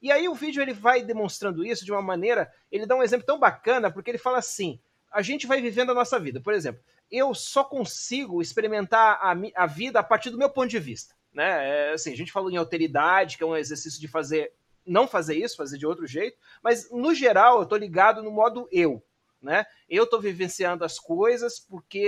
E 0.00 0.12
aí 0.12 0.28
o 0.28 0.34
vídeo 0.34 0.62
ele 0.62 0.72
vai 0.72 1.02
demonstrando 1.02 1.64
isso 1.64 1.84
de 1.84 1.92
uma 1.92 2.02
maneira, 2.02 2.52
ele 2.70 2.86
dá 2.86 2.94
um 2.94 3.02
exemplo 3.02 3.26
tão 3.26 3.38
bacana, 3.38 3.90
porque 3.90 4.10
ele 4.10 4.18
fala 4.18 4.38
assim: 4.38 4.80
a 5.10 5.22
gente 5.22 5.46
vai 5.46 5.60
vivendo 5.60 5.90
a 5.90 5.94
nossa 5.94 6.18
vida. 6.18 6.40
Por 6.40 6.54
exemplo, 6.54 6.82
eu 7.10 7.34
só 7.34 7.64
consigo 7.64 8.40
experimentar 8.40 9.18
a, 9.20 9.34
a 9.56 9.66
vida 9.66 9.98
a 9.98 10.04
partir 10.04 10.30
do 10.30 10.38
meu 10.38 10.50
ponto 10.50 10.68
de 10.68 10.78
vista. 10.78 11.14
Né? 11.32 11.88
É, 11.88 11.92
assim, 11.92 12.12
a 12.12 12.16
gente 12.16 12.32
falou 12.32 12.50
em 12.50 12.56
alteridade, 12.56 13.36
que 13.36 13.42
é 13.42 13.46
um 13.46 13.56
exercício 13.56 14.00
de 14.00 14.08
fazer, 14.08 14.52
não 14.86 15.08
fazer 15.08 15.36
isso, 15.36 15.56
fazer 15.56 15.78
de 15.78 15.86
outro 15.86 16.06
jeito, 16.06 16.38
mas 16.62 16.90
no 16.90 17.14
geral 17.14 17.56
eu 17.58 17.62
estou 17.64 17.78
ligado 17.78 18.22
no 18.22 18.30
modo 18.30 18.68
eu. 18.70 19.02
Né? 19.40 19.64
Eu 19.88 20.04
estou 20.04 20.20
vivenciando 20.20 20.84
as 20.84 20.98
coisas 20.98 21.60
porque 21.60 21.98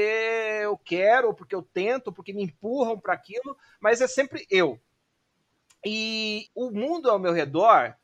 eu 0.62 0.76
quero, 0.76 1.32
porque 1.32 1.54
eu 1.54 1.62
tento, 1.62 2.12
porque 2.12 2.32
me 2.32 2.42
empurram 2.42 2.98
para 2.98 3.14
aquilo, 3.14 3.56
mas 3.80 4.00
é 4.00 4.08
sempre 4.08 4.46
eu. 4.50 4.80
E 5.84 6.48
o 6.54 6.70
mundo 6.70 7.10
ao 7.10 7.18
meu 7.18 7.32
redor, 7.32 7.94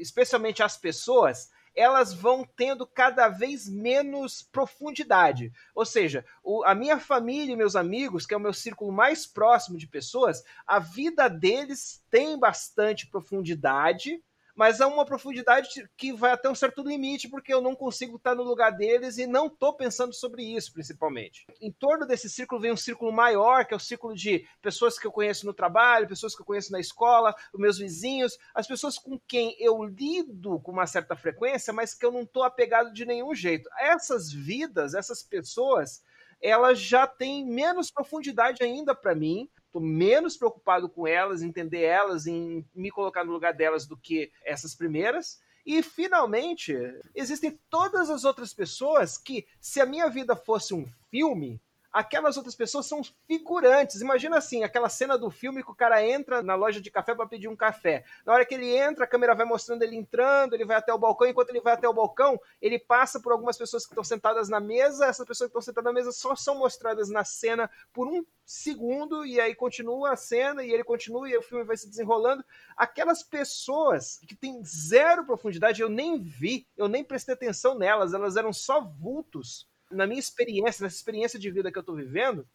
especialmente 0.00 0.62
as 0.62 0.76
pessoas, 0.76 1.50
elas 1.74 2.12
vão 2.12 2.44
tendo 2.44 2.86
cada 2.86 3.28
vez 3.28 3.68
menos 3.68 4.42
profundidade. 4.42 5.52
Ou 5.74 5.84
seja, 5.84 6.24
o, 6.42 6.64
a 6.64 6.74
minha 6.74 6.98
família 6.98 7.52
e 7.52 7.56
meus 7.56 7.76
amigos, 7.76 8.26
que 8.26 8.34
é 8.34 8.36
o 8.36 8.40
meu 8.40 8.52
círculo 8.52 8.92
mais 8.92 9.26
próximo 9.26 9.78
de 9.78 9.86
pessoas, 9.86 10.44
a 10.66 10.78
vida 10.78 11.28
deles 11.28 12.04
tem 12.10 12.38
bastante 12.38 13.06
profundidade, 13.06 14.22
mas 14.54 14.80
há 14.80 14.86
uma 14.86 15.04
profundidade 15.04 15.68
que 15.96 16.12
vai 16.12 16.32
até 16.32 16.48
um 16.48 16.54
certo 16.54 16.82
limite, 16.82 17.28
porque 17.28 17.52
eu 17.52 17.60
não 17.60 17.74
consigo 17.74 18.16
estar 18.16 18.34
no 18.34 18.42
lugar 18.42 18.70
deles 18.70 19.18
e 19.18 19.26
não 19.26 19.46
estou 19.46 19.74
pensando 19.74 20.12
sobre 20.12 20.42
isso, 20.42 20.72
principalmente. 20.72 21.46
Em 21.60 21.72
torno 21.72 22.06
desse 22.06 22.28
círculo 22.28 22.60
vem 22.60 22.72
um 22.72 22.76
círculo 22.76 23.12
maior, 23.12 23.64
que 23.64 23.74
é 23.74 23.76
o 23.76 23.80
círculo 23.80 24.14
de 24.14 24.46
pessoas 24.60 24.98
que 24.98 25.06
eu 25.06 25.12
conheço 25.12 25.46
no 25.46 25.54
trabalho, 25.54 26.08
pessoas 26.08 26.34
que 26.34 26.42
eu 26.42 26.46
conheço 26.46 26.72
na 26.72 26.80
escola, 26.80 27.34
os 27.52 27.60
meus 27.60 27.78
vizinhos, 27.78 28.38
as 28.54 28.66
pessoas 28.66 28.98
com 28.98 29.18
quem 29.26 29.56
eu 29.58 29.82
lido 29.84 30.60
com 30.60 30.72
uma 30.72 30.86
certa 30.86 31.16
frequência, 31.16 31.72
mas 31.72 31.94
que 31.94 32.04
eu 32.04 32.12
não 32.12 32.22
estou 32.22 32.42
apegado 32.42 32.92
de 32.92 33.04
nenhum 33.04 33.34
jeito. 33.34 33.68
Essas 33.78 34.32
vidas, 34.32 34.94
essas 34.94 35.22
pessoas, 35.22 36.02
elas 36.40 36.80
já 36.80 37.06
têm 37.06 37.44
menos 37.44 37.90
profundidade 37.90 38.62
ainda 38.62 38.94
para 38.94 39.14
mim, 39.14 39.48
estou 39.70 39.80
menos 39.80 40.36
preocupado 40.36 40.88
com 40.88 41.06
elas, 41.06 41.42
entender 41.42 41.82
elas, 41.82 42.26
em 42.26 42.66
me 42.74 42.90
colocar 42.90 43.24
no 43.24 43.32
lugar 43.32 43.54
delas 43.54 43.86
do 43.86 43.96
que 43.96 44.30
essas 44.44 44.74
primeiras. 44.74 45.40
E 45.64 45.82
finalmente, 45.82 46.74
existem 47.14 47.58
todas 47.70 48.10
as 48.10 48.24
outras 48.24 48.52
pessoas 48.52 49.16
que, 49.16 49.46
se 49.60 49.80
a 49.80 49.86
minha 49.86 50.08
vida 50.08 50.34
fosse 50.34 50.74
um 50.74 50.86
filme, 51.10 51.60
aquelas 51.92 52.36
outras 52.36 52.54
pessoas 52.54 52.86
são 52.86 53.02
figurantes. 53.26 54.00
Imagina 54.00 54.38
assim, 54.38 54.64
aquela 54.64 54.88
cena 54.88 55.18
do 55.18 55.30
filme 55.30 55.62
que 55.62 55.70
o 55.70 55.74
cara 55.74 56.06
entra 56.06 56.42
na 56.42 56.54
loja 56.54 56.80
de 56.80 56.90
café 56.90 57.14
para 57.14 57.26
pedir 57.26 57.48
um 57.48 57.56
café. 57.56 58.04
Na 58.24 58.32
hora 58.32 58.44
que 58.44 58.54
ele 58.54 58.76
entra, 58.76 59.04
a 59.04 59.08
câmera 59.08 59.34
vai 59.34 59.46
mostrando 59.46 59.82
ele 59.82 59.96
entrando, 59.96 60.54
ele 60.54 60.64
vai 60.64 60.76
até 60.76 60.92
o 60.92 60.98
balcão, 60.98 61.28
enquanto 61.28 61.50
ele 61.50 61.60
vai 61.60 61.74
até 61.74 61.88
o 61.88 61.94
balcão, 61.94 62.40
ele 62.60 62.78
passa 62.78 63.20
por 63.20 63.32
algumas 63.32 63.56
pessoas 63.58 63.84
que 63.84 63.92
estão 63.92 64.04
sentadas 64.04 64.48
na 64.48 64.60
mesa, 64.60 65.06
essas 65.06 65.26
pessoas 65.26 65.48
que 65.48 65.58
estão 65.58 65.62
sentadas 65.62 65.92
na 65.92 65.98
mesa 65.98 66.12
só 66.12 66.34
são 66.36 66.58
mostradas 66.58 67.08
na 67.08 67.24
cena 67.24 67.70
por 67.92 68.06
um 68.06 68.24
segundo 68.44 69.24
e 69.24 69.40
aí 69.40 69.54
continua 69.54 70.12
a 70.12 70.16
cena 70.16 70.64
e 70.64 70.72
ele 70.72 70.82
continua 70.82 71.28
e 71.28 71.36
o 71.36 71.42
filme 71.42 71.64
vai 71.64 71.76
se 71.76 71.88
desenrolando. 71.88 72.44
Aquelas 72.76 73.22
pessoas 73.22 74.20
que 74.26 74.34
têm 74.34 74.62
zero 74.64 75.24
profundidade, 75.24 75.80
eu 75.80 75.88
nem 75.88 76.18
vi, 76.18 76.66
eu 76.76 76.88
nem 76.88 77.04
prestei 77.04 77.34
atenção 77.34 77.76
nelas, 77.76 78.12
elas 78.12 78.36
eram 78.36 78.52
só 78.52 78.80
vultos 78.80 79.69
na 79.90 80.06
minha 80.06 80.20
experiência, 80.20 80.84
nessa 80.84 80.96
experiência 80.96 81.38
de 81.38 81.50
vida 81.50 81.70
que 81.70 81.78
eu 81.78 81.80
estou 81.80 81.96
vivendo, 81.96 82.46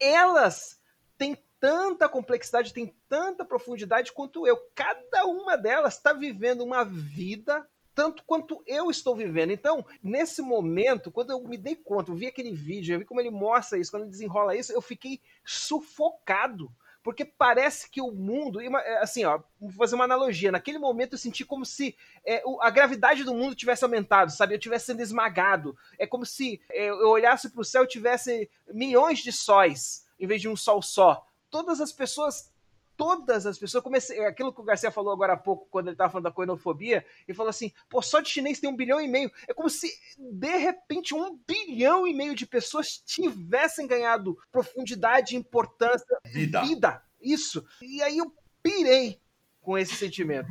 elas 0.00 0.80
têm 1.16 1.36
tanta 1.60 2.08
complexidade, 2.08 2.72
têm 2.72 2.94
tanta 3.08 3.44
profundidade 3.44 4.12
quanto 4.12 4.46
eu. 4.46 4.56
Cada 4.74 5.24
uma 5.26 5.56
delas 5.56 5.96
está 5.96 6.12
vivendo 6.12 6.62
uma 6.62 6.84
vida 6.84 7.66
tanto 7.94 8.22
quanto 8.24 8.62
eu 8.64 8.92
estou 8.92 9.16
vivendo. 9.16 9.50
Então, 9.50 9.84
nesse 10.00 10.40
momento, 10.40 11.10
quando 11.10 11.32
eu 11.32 11.42
me 11.42 11.58
dei 11.58 11.74
conta, 11.74 12.12
eu 12.12 12.14
vi 12.14 12.28
aquele 12.28 12.52
vídeo, 12.52 12.94
eu 12.94 13.00
vi 13.00 13.04
como 13.04 13.20
ele 13.20 13.30
mostra 13.30 13.76
isso, 13.76 13.90
quando 13.90 14.04
ele 14.04 14.12
desenrola 14.12 14.54
isso, 14.54 14.72
eu 14.72 14.80
fiquei 14.80 15.20
sufocado 15.44 16.70
porque 17.02 17.24
parece 17.24 17.88
que 17.90 18.00
o 18.00 18.10
mundo, 18.10 18.60
é, 18.60 18.98
assim, 18.98 19.24
ó, 19.24 19.40
vou 19.60 19.72
fazer 19.72 19.94
uma 19.94 20.04
analogia, 20.04 20.52
naquele 20.52 20.78
momento 20.78 21.14
eu 21.14 21.18
senti 21.18 21.44
como 21.44 21.64
se 21.64 21.96
é, 22.24 22.42
a 22.60 22.70
gravidade 22.70 23.24
do 23.24 23.34
mundo 23.34 23.54
tivesse 23.54 23.84
aumentado, 23.84 24.30
sabe? 24.30 24.54
Eu 24.54 24.58
tivesse 24.58 24.86
sendo 24.86 25.00
esmagado. 25.00 25.76
É 25.98 26.06
como 26.06 26.26
se 26.26 26.60
é, 26.70 26.88
eu 26.88 27.08
olhasse 27.08 27.50
para 27.50 27.60
o 27.60 27.64
céu 27.64 27.84
e 27.84 27.88
tivesse 27.88 28.50
milhões 28.72 29.20
de 29.20 29.32
sóis, 29.32 30.06
em 30.18 30.26
vez 30.26 30.40
de 30.40 30.48
um 30.48 30.56
sol 30.56 30.82
só. 30.82 31.26
Todas 31.50 31.80
as 31.80 31.92
pessoas 31.92 32.50
todas 32.98 33.46
as 33.46 33.56
pessoas. 33.58 33.82
Comecei, 33.82 34.18
aquilo 34.26 34.52
que 34.52 34.60
o 34.60 34.64
Garcia 34.64 34.90
falou 34.90 35.12
agora 35.12 35.32
há 35.34 35.36
pouco, 35.36 35.68
quando 35.70 35.86
ele 35.86 35.94
estava 35.94 36.10
falando 36.10 36.24
da 36.24 36.32
coinofobia, 36.32 37.06
ele 37.26 37.34
falou 37.34 37.48
assim: 37.48 37.72
pô, 37.88 38.02
só 38.02 38.20
de 38.20 38.28
chinês 38.28 38.60
tem 38.60 38.68
um 38.68 38.76
bilhão 38.76 39.00
e 39.00 39.08
meio. 39.08 39.30
É 39.48 39.54
como 39.54 39.70
se, 39.70 39.88
de 40.18 40.56
repente, 40.58 41.14
um 41.14 41.38
bilhão 41.46 42.06
e 42.06 42.12
meio 42.12 42.34
de 42.34 42.44
pessoas 42.44 42.98
tivessem 43.06 43.86
ganhado 43.86 44.36
profundidade, 44.52 45.36
importância, 45.36 46.18
Vida. 46.26 46.62
vida. 46.62 47.02
Isso. 47.22 47.64
E 47.80 48.02
aí 48.02 48.18
eu 48.18 48.30
pirei 48.62 49.20
com 49.60 49.78
esse 49.78 49.94
sentimento. 49.94 50.48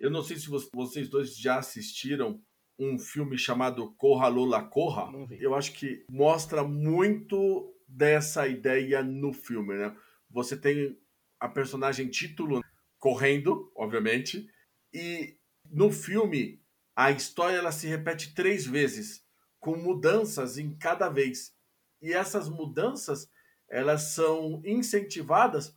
Eu 0.00 0.10
não 0.10 0.22
sei 0.22 0.36
se 0.36 0.48
vo- 0.48 0.68
vocês 0.74 1.08
dois 1.08 1.36
já 1.36 1.58
assistiram 1.58 2.40
um 2.78 2.98
filme 2.98 3.38
chamado 3.38 3.92
Corra 3.92 4.26
Lola 4.28 4.62
Corra. 4.62 5.08
Eu 5.38 5.54
acho 5.54 5.72
que 5.72 6.04
mostra 6.10 6.64
muito 6.64 7.72
dessa 7.86 8.48
ideia 8.48 9.02
no 9.02 9.32
filme, 9.32 9.74
né? 9.74 9.94
Você 10.30 10.56
tem 10.56 10.98
a 11.42 11.48
personagem 11.48 12.08
título 12.08 12.62
correndo, 13.00 13.72
obviamente, 13.74 14.48
e 14.94 15.36
no 15.68 15.90
filme 15.90 16.62
a 16.94 17.10
história 17.10 17.56
ela 17.56 17.72
se 17.72 17.88
repete 17.88 18.32
três 18.32 18.64
vezes, 18.64 19.26
com 19.58 19.74
mudanças 19.74 20.56
em 20.56 20.72
cada 20.76 21.08
vez. 21.08 21.52
E 22.00 22.12
essas 22.12 22.48
mudanças 22.48 23.28
elas 23.68 24.14
são 24.14 24.62
incentivadas 24.64 25.74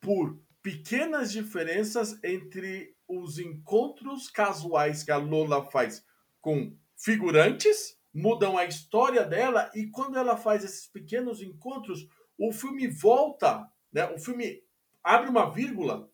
por 0.00 0.40
pequenas 0.62 1.32
diferenças 1.32 2.22
entre 2.22 2.94
os 3.08 3.40
encontros 3.40 4.30
casuais 4.30 5.02
que 5.02 5.10
a 5.10 5.16
Lola 5.16 5.68
faz 5.68 6.04
com 6.40 6.76
figurantes, 6.96 7.98
mudam 8.14 8.56
a 8.56 8.66
história 8.66 9.24
dela 9.24 9.68
e 9.74 9.88
quando 9.88 10.16
ela 10.16 10.36
faz 10.36 10.62
esses 10.62 10.86
pequenos 10.86 11.42
encontros, 11.42 12.06
o 12.38 12.52
filme 12.52 12.86
volta, 12.86 13.68
né? 13.92 14.08
O 14.12 14.18
filme 14.18 14.62
abre 15.02 15.28
uma 15.28 15.50
vírgula 15.50 16.10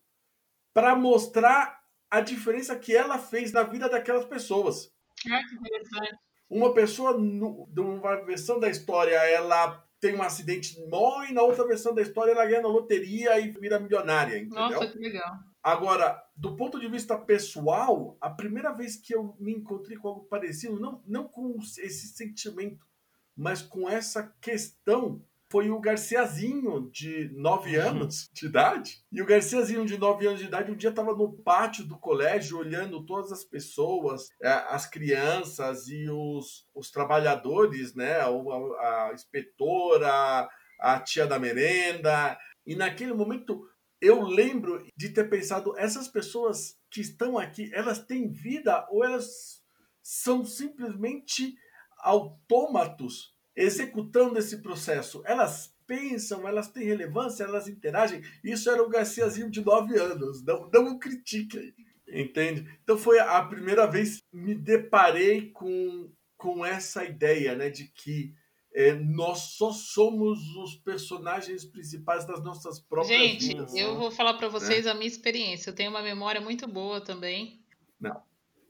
para 0.73 0.95
mostrar 0.95 1.79
a 2.09 2.21
diferença 2.21 2.75
que 2.75 2.95
ela 2.95 3.17
fez 3.17 3.51
na 3.51 3.63
vida 3.63 3.89
daquelas 3.89 4.25
pessoas. 4.25 4.91
Ah, 5.29 5.41
que 5.47 5.55
interessante. 5.55 6.17
Uma 6.49 6.73
pessoa, 6.73 7.15
numa 7.15 8.15
versão 8.23 8.59
da 8.59 8.69
história, 8.69 9.15
ela 9.15 9.85
tem 9.99 10.15
um 10.15 10.23
acidente, 10.23 10.79
morre, 10.87 11.33
na 11.33 11.41
outra 11.41 11.67
versão 11.67 11.93
da 11.93 12.01
história, 12.01 12.31
ela 12.31 12.45
ganha 12.45 12.61
na 12.61 12.69
loteria 12.69 13.39
e 13.39 13.51
vira 13.51 13.79
milionária, 13.79 14.37
entendeu? 14.37 14.69
Nossa, 14.69 14.87
que 14.87 14.97
legal. 14.97 15.37
Agora, 15.61 16.23
do 16.35 16.55
ponto 16.55 16.79
de 16.79 16.87
vista 16.87 17.17
pessoal, 17.17 18.17
a 18.21 18.29
primeira 18.29 18.71
vez 18.71 18.95
que 18.95 19.13
eu 19.13 19.35
me 19.39 19.53
encontrei 19.53 19.97
com 19.97 20.07
algo 20.07 20.23
parecido, 20.23 20.79
não, 20.79 21.03
não 21.05 21.27
com 21.27 21.57
esse 21.59 22.07
sentimento, 22.07 22.87
mas 23.35 23.61
com 23.61 23.89
essa 23.89 24.33
questão, 24.41 25.23
foi 25.51 25.69
o 25.71 25.79
Garciazinho, 25.79 26.89
de 26.91 27.29
9 27.33 27.75
anos 27.75 28.29
de 28.31 28.45
idade. 28.45 29.03
E 29.11 29.21
o 29.21 29.25
Garciazinho, 29.25 29.85
de 29.85 29.97
9 29.97 30.27
anos 30.27 30.39
de 30.39 30.45
idade, 30.45 30.71
um 30.71 30.75
dia 30.75 30.91
estava 30.91 31.15
no 31.15 31.33
pátio 31.33 31.85
do 31.85 31.97
colégio, 31.97 32.59
olhando 32.59 33.05
todas 33.05 33.31
as 33.31 33.43
pessoas, 33.43 34.29
eh, 34.41 34.65
as 34.69 34.85
crianças 34.85 35.87
e 35.87 36.07
os, 36.09 36.67
os 36.75 36.91
trabalhadores, 36.91 37.95
né? 37.95 38.19
A, 38.19 38.27
a 38.27 39.11
inspetora, 39.13 40.47
a 40.79 40.99
tia 40.99 41.25
da 41.25 41.39
merenda. 41.39 42.37
E 42.65 42.75
naquele 42.75 43.13
momento 43.13 43.67
eu 44.01 44.21
lembro 44.21 44.85
de 44.95 45.09
ter 45.09 45.29
pensado, 45.29 45.77
essas 45.77 46.07
pessoas 46.07 46.77
que 46.89 47.01
estão 47.01 47.37
aqui, 47.37 47.69
elas 47.73 47.99
têm 47.99 48.31
vida 48.31 48.87
ou 48.89 49.03
elas 49.03 49.61
são 50.01 50.45
simplesmente 50.45 51.55
autômatos 51.97 53.33
executando 53.63 54.37
esse 54.37 54.57
processo? 54.57 55.21
Elas 55.25 55.73
pensam, 55.85 56.47
elas 56.47 56.69
têm 56.69 56.85
relevância, 56.85 57.43
elas 57.43 57.67
interagem. 57.67 58.21
Isso 58.43 58.69
era 58.69 58.83
o 58.83 58.89
Garciazinho 58.89 59.49
de 59.49 59.63
9 59.63 59.99
anos, 59.99 60.43
não, 60.43 60.69
não 60.71 60.93
o 60.93 60.99
critique, 60.99 61.73
entende? 62.07 62.65
Então 62.83 62.97
foi 62.97 63.19
a 63.19 63.41
primeira 63.43 63.87
vez 63.87 64.17
que 64.17 64.37
me 64.37 64.53
deparei 64.53 65.49
com, 65.49 66.11
com 66.37 66.63
essa 66.65 67.03
ideia, 67.03 67.55
né, 67.55 67.69
de 67.69 67.85
que 67.85 68.33
é, 68.71 68.93
nós 68.93 69.55
só 69.57 69.71
somos 69.71 70.39
os 70.55 70.75
personagens 70.75 71.65
principais 71.65 72.25
das 72.25 72.43
nossas 72.43 72.79
próprias 72.79 73.19
Gente, 73.19 73.47
vidas. 73.47 73.75
eu 73.75 73.97
vou 73.97 74.11
falar 74.11 74.35
pra 74.35 74.47
vocês 74.47 74.85
a 74.85 74.93
minha 74.93 75.07
experiência. 75.07 75.71
Eu 75.71 75.75
tenho 75.75 75.89
uma 75.89 76.03
memória 76.03 76.39
muito 76.39 76.67
boa 76.67 77.01
também. 77.01 77.59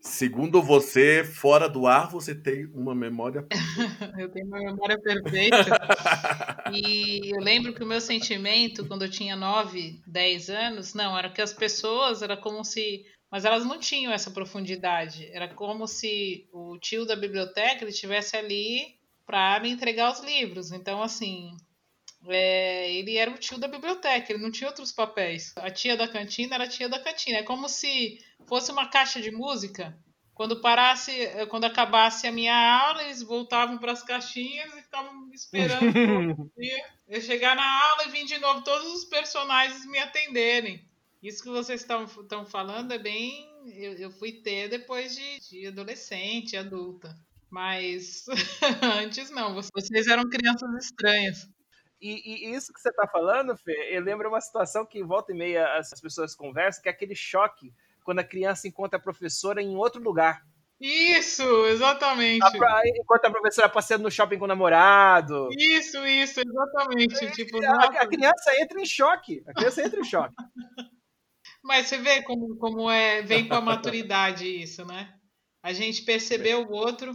Segundo 0.01 0.61
você, 0.61 1.23
fora 1.25 1.67
do 1.67 1.85
ar, 1.85 2.09
você 2.09 2.33
tem 2.33 2.65
uma 2.67 2.95
memória. 2.95 3.45
Eu 4.17 4.29
tenho 4.29 4.47
uma 4.47 4.59
memória 4.59 4.97
perfeita. 4.99 5.77
E 6.71 7.31
eu 7.33 7.41
lembro 7.41 7.73
que 7.73 7.83
o 7.83 7.87
meu 7.87 7.99
sentimento, 7.99 8.85
quando 8.87 9.03
eu 9.03 9.09
tinha 9.09 9.35
9, 9.35 10.01
10 10.05 10.49
anos, 10.49 10.93
não, 10.93 11.17
era 11.17 11.29
que 11.29 11.41
as 11.41 11.53
pessoas, 11.53 12.21
era 12.21 12.37
como 12.37 12.63
se. 12.63 13.03
Mas 13.31 13.45
elas 13.45 13.65
não 13.65 13.79
tinham 13.79 14.13
essa 14.13 14.31
profundidade. 14.31 15.29
Era 15.33 15.47
como 15.53 15.87
se 15.87 16.47
o 16.51 16.77
tio 16.79 17.05
da 17.05 17.15
biblioteca 17.15 17.83
ele 17.83 17.91
estivesse 17.91 18.37
ali 18.37 18.99
para 19.25 19.59
me 19.59 19.69
entregar 19.69 20.11
os 20.11 20.23
livros. 20.23 20.71
Então, 20.71 21.01
assim, 21.01 21.51
é, 22.27 22.91
ele 22.91 23.17
era 23.17 23.31
o 23.31 23.37
tio 23.37 23.57
da 23.57 23.67
biblioteca, 23.67 24.31
ele 24.31 24.41
não 24.41 24.51
tinha 24.51 24.69
outros 24.69 24.91
papéis. 24.91 25.53
A 25.55 25.69
tia 25.69 25.95
da 25.95 26.07
cantina 26.07 26.55
era 26.55 26.65
a 26.65 26.69
tia 26.69 26.89
da 26.89 26.99
cantina. 26.99 27.39
É 27.39 27.43
como 27.43 27.69
se 27.69 28.19
fosse 28.47 28.71
uma 28.71 28.87
caixa 28.87 29.21
de 29.21 29.31
música. 29.31 29.97
Quando 30.33 30.61
parasse, 30.61 31.11
eh, 31.11 31.45
quando 31.47 31.65
acabasse 31.65 32.25
a 32.25 32.31
minha 32.31 32.55
aula, 32.55 33.03
eles 33.03 33.21
voltavam 33.21 33.77
para 33.77 33.91
as 33.91 34.03
caixinhas 34.03 34.73
e 34.73 34.81
ficavam 34.81 35.29
esperando 35.33 35.81
eu 37.09 37.21
chegar 37.21 37.57
na 37.57 37.89
aula 37.89 38.05
e 38.05 38.11
vir 38.11 38.25
de 38.25 38.37
novo 38.37 38.63
todos 38.63 38.87
os 38.93 39.05
personagens 39.05 39.85
me 39.85 39.99
atenderem. 39.99 40.87
Isso 41.21 41.43
que 41.43 41.49
vocês 41.49 41.81
estão 41.81 42.45
falando 42.45 42.93
é 42.93 42.97
bem. 42.97 43.49
Eu, 43.65 43.93
eu 43.93 44.11
fui 44.11 44.31
ter 44.31 44.69
depois 44.69 45.13
de, 45.13 45.39
de 45.41 45.67
adolescente, 45.67 46.55
adulta. 46.55 47.13
Mas 47.49 48.25
antes 49.03 49.29
não, 49.29 49.53
vocês 49.53 50.07
eram 50.07 50.23
crianças 50.29 50.85
estranhas. 50.85 51.49
E, 52.01 52.45
e 52.47 52.55
isso 52.55 52.71
que 52.73 52.79
você 52.79 52.91
tá 52.91 53.07
falando, 53.07 53.57
Fê, 53.57 53.89
eu 53.91 54.01
lembro 54.01 54.29
uma 54.29 54.39
situação 54.41 54.85
que 54.85 55.03
volta 55.03 55.31
e 55.31 55.35
meia 55.35 55.77
as, 55.77 55.91
as 55.91 55.99
pessoas 55.99 56.33
conversam, 56.35 56.81
que 56.81 56.89
é 56.89 56.91
aquele 56.91 57.15
choque 57.15 57.73
quando 58.03 58.19
a 58.19 58.23
criança 58.23 58.67
encontra 58.67 58.97
a 58.97 59.01
professora 59.01 59.61
em 59.61 59.75
outro 59.75 60.01
lugar. 60.01 60.45
Isso, 60.79 61.43
exatamente. 61.65 62.41
A 62.45 62.51
pra- 62.51 62.81
enquanto 62.85 63.25
a 63.25 63.31
professora 63.31 63.67
passeando 63.67 64.03
no 64.03 64.11
shopping 64.11 64.37
com 64.37 64.45
o 64.45 64.47
namorado. 64.47 65.49
Isso, 65.57 66.05
isso, 66.05 66.39
exatamente. 66.39 67.31
Tipo, 67.33 67.61
A, 67.65 67.83
a 67.83 68.07
criança 68.07 68.55
entra 68.61 68.79
em 68.79 68.85
choque. 68.85 69.43
A 69.45 69.53
criança 69.53 69.85
entra 69.85 69.99
em 69.99 70.05
choque. 70.05 70.33
Mas 71.61 71.87
você 71.87 71.97
vê 71.97 72.23
como, 72.23 72.55
como 72.57 72.89
é, 72.89 73.21
vem 73.21 73.45
com 73.47 73.55
a 73.55 73.61
maturidade 73.61 74.45
isso, 74.47 74.85
né? 74.85 75.13
A 75.61 75.73
gente 75.73 76.03
percebeu 76.03 76.65
o 76.65 76.71
outro, 76.71 77.13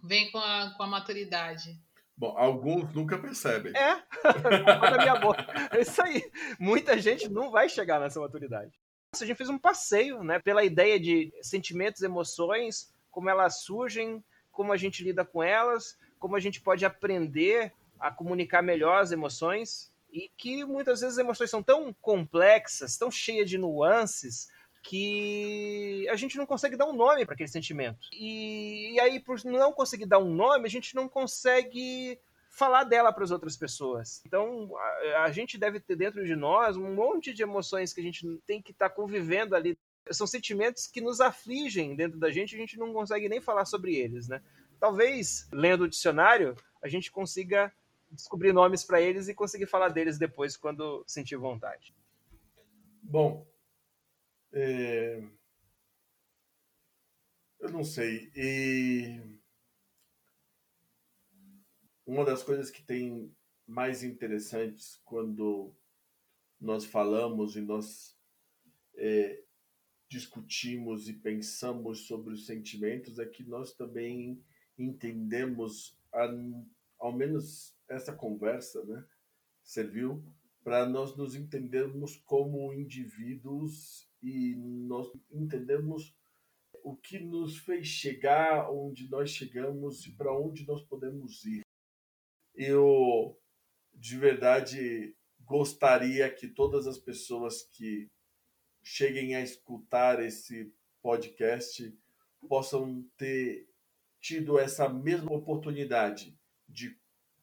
vem 0.00 0.30
com 0.30 0.38
a, 0.38 0.72
com 0.76 0.84
a 0.84 0.86
maturidade. 0.86 1.76
Bom, 2.16 2.34
alguns 2.36 2.92
nunca 2.94 3.18
percebem. 3.18 3.72
É, 3.76 4.02
da 4.90 4.98
minha 4.98 5.16
boca. 5.16 5.44
É 5.70 5.82
isso 5.82 6.02
aí. 6.02 6.22
Muita 6.58 6.98
gente 6.98 7.28
não 7.28 7.50
vai 7.50 7.68
chegar 7.68 8.00
nessa 8.00 8.18
maturidade. 8.18 8.72
A 9.12 9.24
gente 9.24 9.36
fez 9.36 9.50
um 9.50 9.58
passeio, 9.58 10.22
né, 10.22 10.38
pela 10.38 10.64
ideia 10.64 10.98
de 10.98 11.32
sentimentos, 11.42 12.02
emoções, 12.02 12.92
como 13.10 13.28
elas 13.28 13.60
surgem, 13.60 14.22
como 14.50 14.72
a 14.72 14.76
gente 14.76 15.04
lida 15.04 15.24
com 15.24 15.42
elas, 15.42 15.98
como 16.18 16.36
a 16.36 16.40
gente 16.40 16.60
pode 16.60 16.84
aprender 16.84 17.72
a 18.00 18.10
comunicar 18.10 18.62
melhor 18.62 19.00
as 19.00 19.12
emoções 19.12 19.92
e 20.10 20.30
que 20.36 20.64
muitas 20.64 21.00
vezes 21.00 21.18
as 21.18 21.24
emoções 21.24 21.50
são 21.50 21.62
tão 21.62 21.94
complexas, 22.00 22.96
tão 22.96 23.10
cheias 23.10 23.48
de 23.48 23.58
nuances 23.58 24.48
que 24.88 26.06
a 26.08 26.14
gente 26.14 26.38
não 26.38 26.46
consegue 26.46 26.76
dar 26.76 26.86
um 26.86 26.94
nome 26.94 27.24
para 27.24 27.34
aquele 27.34 27.48
sentimento. 27.48 28.08
E, 28.12 28.92
e 28.94 29.00
aí, 29.00 29.18
por 29.18 29.44
não 29.44 29.72
conseguir 29.72 30.06
dar 30.06 30.20
um 30.20 30.32
nome, 30.32 30.66
a 30.66 30.70
gente 30.70 30.94
não 30.94 31.08
consegue 31.08 32.20
falar 32.48 32.84
dela 32.84 33.12
para 33.12 33.24
as 33.24 33.32
outras 33.32 33.56
pessoas. 33.56 34.22
Então, 34.24 34.70
a, 34.76 35.24
a 35.24 35.32
gente 35.32 35.58
deve 35.58 35.80
ter 35.80 35.96
dentro 35.96 36.24
de 36.24 36.36
nós 36.36 36.76
um 36.76 36.94
monte 36.94 37.34
de 37.34 37.42
emoções 37.42 37.92
que 37.92 38.00
a 38.00 38.04
gente 38.04 38.24
tem 38.46 38.62
que 38.62 38.70
estar 38.70 38.90
convivendo 38.90 39.56
ali. 39.56 39.76
São 40.12 40.26
sentimentos 40.26 40.86
que 40.86 41.00
nos 41.00 41.20
afligem 41.20 41.96
dentro 41.96 42.16
da 42.16 42.30
gente, 42.30 42.54
a 42.54 42.58
gente 42.58 42.78
não 42.78 42.92
consegue 42.92 43.28
nem 43.28 43.40
falar 43.40 43.64
sobre 43.64 43.96
eles, 43.96 44.28
né? 44.28 44.40
Talvez, 44.78 45.48
lendo 45.52 45.82
o 45.82 45.88
dicionário, 45.88 46.54
a 46.80 46.86
gente 46.86 47.10
consiga 47.10 47.72
descobrir 48.08 48.52
nomes 48.52 48.84
para 48.84 49.00
eles 49.00 49.26
e 49.26 49.34
conseguir 49.34 49.66
falar 49.66 49.88
deles 49.88 50.16
depois 50.16 50.56
quando 50.56 51.02
sentir 51.08 51.36
vontade. 51.36 51.92
Bom, 53.02 53.44
é, 54.52 55.22
eu 57.60 57.70
não 57.70 57.84
sei. 57.84 58.30
E 58.34 59.20
uma 62.06 62.24
das 62.24 62.42
coisas 62.42 62.70
que 62.70 62.82
tem 62.82 63.34
mais 63.66 64.02
interessantes 64.02 65.00
quando 65.04 65.74
nós 66.60 66.84
falamos 66.84 67.56
e 67.56 67.60
nós 67.60 68.16
é, 68.96 69.42
discutimos 70.08 71.08
e 71.08 71.14
pensamos 71.14 72.06
sobre 72.06 72.34
os 72.34 72.46
sentimentos 72.46 73.18
é 73.18 73.26
que 73.26 73.44
nós 73.44 73.74
também 73.74 74.42
entendemos, 74.78 75.98
a- 76.12 76.32
ao 76.98 77.12
menos 77.12 77.76
essa 77.88 78.12
conversa, 78.14 78.84
né, 78.84 79.04
serviu 79.62 80.24
para 80.64 80.86
nós 80.88 81.16
nos 81.16 81.34
entendermos 81.34 82.16
como 82.24 82.72
indivíduos 82.72 84.05
e 84.22 84.54
nós 84.56 85.08
entendermos 85.30 86.14
o 86.82 86.96
que 86.96 87.18
nos 87.18 87.58
fez 87.58 87.86
chegar 87.86 88.70
onde 88.70 89.08
nós 89.08 89.30
chegamos 89.30 90.06
e 90.06 90.12
para 90.12 90.36
onde 90.36 90.66
nós 90.66 90.82
podemos 90.82 91.44
ir. 91.44 91.62
Eu, 92.54 93.38
de 93.92 94.16
verdade, 94.16 95.16
gostaria 95.40 96.32
que 96.32 96.48
todas 96.48 96.86
as 96.86 96.98
pessoas 96.98 97.62
que 97.62 98.08
cheguem 98.82 99.34
a 99.34 99.40
escutar 99.40 100.22
esse 100.22 100.72
podcast 101.02 101.92
possam 102.48 103.04
ter 103.16 103.68
tido 104.20 104.58
essa 104.58 104.88
mesma 104.88 105.32
oportunidade 105.32 106.38
de 106.68 106.96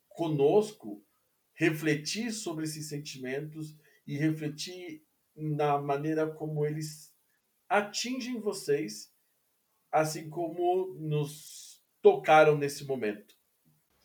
conosco 0.07 1.05
refletir 1.53 2.31
sobre 2.31 2.65
esses 2.65 2.87
sentimentos 2.89 3.77
e 4.05 4.17
refletir 4.17 5.05
na 5.35 5.81
maneira 5.81 6.27
como 6.27 6.65
eles 6.65 7.13
atingem 7.67 8.39
vocês, 8.39 9.11
assim 9.91 10.29
como 10.29 10.93
nos 10.99 11.81
tocaram 12.01 12.57
nesse 12.57 12.85
momento. 12.85 13.35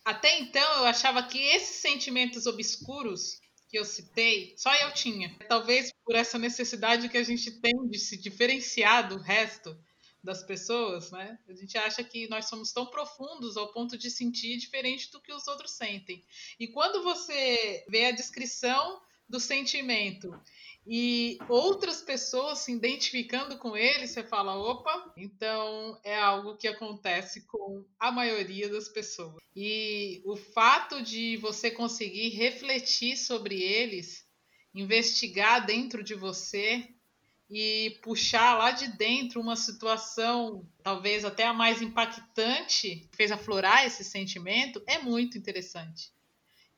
Até 0.05 0.39
então 0.39 0.79
eu 0.79 0.85
achava 0.87 1.23
que 1.23 1.39
esses 1.39 1.77
sentimentos 1.77 2.47
obscuros 2.47 3.41
que 3.69 3.79
eu 3.79 3.85
citei, 3.85 4.55
só 4.57 4.75
eu 4.75 4.93
tinha. 4.95 5.37
Talvez 5.49 5.93
por 6.03 6.15
essa 6.15 6.39
necessidade 6.39 7.09
que 7.09 7.19
a 7.19 7.23
gente 7.23 7.51
tem 7.61 7.75
de 7.89 7.99
se 7.99 8.17
diferenciar 8.17 9.09
do 9.09 9.19
resto 9.19 9.79
das 10.25 10.43
pessoas, 10.43 11.11
né? 11.11 11.39
A 11.47 11.55
gente 11.55 11.77
acha 11.77 12.03
que 12.03 12.29
nós 12.29 12.47
somos 12.47 12.73
tão 12.73 12.87
profundos 12.87 13.57
ao 13.57 13.73
ponto 13.73 13.97
de 13.97 14.11
sentir 14.11 14.57
diferente 14.57 15.11
do 15.13 15.21
que 15.21 15.33
os 15.33 15.47
outros 15.47 15.73
sentem. 15.73 16.25
E 16.59 16.69
quando 16.69 17.03
você 17.03 17.85
vê 17.89 18.07
a 18.07 18.13
descrição 18.13 19.01
do 19.29 19.39
sentimento 19.39 20.33
e 20.91 21.39
outras 21.51 22.01
pessoas 22.01 22.61
se 22.61 22.73
identificando 22.73 23.59
com 23.59 23.77
ele, 23.77 24.07
você 24.07 24.23
fala: 24.23 24.57
opa, 24.57 25.13
então 25.19 26.01
é 26.03 26.19
algo 26.19 26.57
que 26.57 26.67
acontece 26.67 27.43
com 27.47 27.85
a 28.01 28.11
maioria 28.11 28.71
das 28.71 28.89
pessoas. 28.89 29.37
E 29.55 30.23
o 30.25 30.35
fato 30.35 31.03
de 31.03 31.37
você 31.37 31.71
conseguir 31.71 32.31
refletir 32.31 33.19
sobre 33.19 33.63
eles, 33.63 34.27
investigar 34.75 35.67
dentro 35.67 36.03
de 36.03 36.15
você 36.15 36.89
e 37.51 37.99
puxar 38.03 38.57
lá 38.57 38.71
de 38.71 38.89
dentro 38.89 39.43
uma 39.43 39.57
situação, 39.57 40.67
talvez 40.83 41.23
até 41.23 41.45
a 41.45 41.53
mais 41.53 41.83
impactante, 41.83 43.07
que 43.11 43.17
fez 43.17 43.31
aflorar 43.31 43.87
esse 43.87 44.03
sentimento, 44.03 44.83
é 44.87 44.99
muito 44.99 45.37
interessante. 45.37 46.11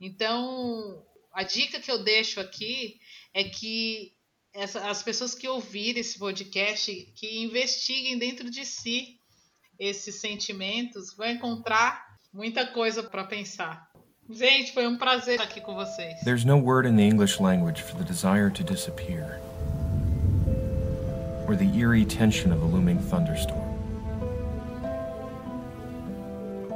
Então, 0.01 1.07
a 1.33 1.43
dica 1.43 1.81
que 1.81 1.91
eu 1.91 2.03
deixo 2.03 2.41
aqui 2.41 2.99
é 3.33 3.45
que 3.45 4.13
essa, 4.53 4.91
as 4.91 5.03
pessoas 5.03 5.35
que 5.35 5.49
ouvirem 5.49 6.01
esse 6.01 6.19
podcast, 6.19 6.93
que 7.15 7.43
investiguem 7.43 8.19
dentro 8.19 8.51
de 8.51 8.65
si 8.65 9.19
esses 9.79 10.17
sentimentos, 10.17 11.15
vão 11.17 11.29
encontrar 11.29 12.05
muita 12.33 12.67
coisa 12.67 13.03
para 13.03 13.25
pensar. 13.25 13.89
Gente, 14.29 14.73
foi 14.73 14.87
um 14.87 14.97
prazer 14.97 15.35
estar 15.35 15.45
aqui 15.45 15.61
com 15.61 15.75
vocês. 15.75 16.21
There's 16.21 16.45
no 16.45 16.59
word 16.59 16.87
in 16.87 16.97
the 16.97 17.03
English 17.03 17.41
language 17.41 17.83
for 17.83 17.97
the 17.97 18.05
desire 18.05 18.51
to 18.51 18.63
disappear, 18.63 19.41
or 21.49 21.57
the 21.57 21.67
eerie 21.77 22.05
tension 22.05 22.53
of 22.53 22.63
a 22.63 22.67
looming 22.67 22.99
thunderstorm, 22.99 23.59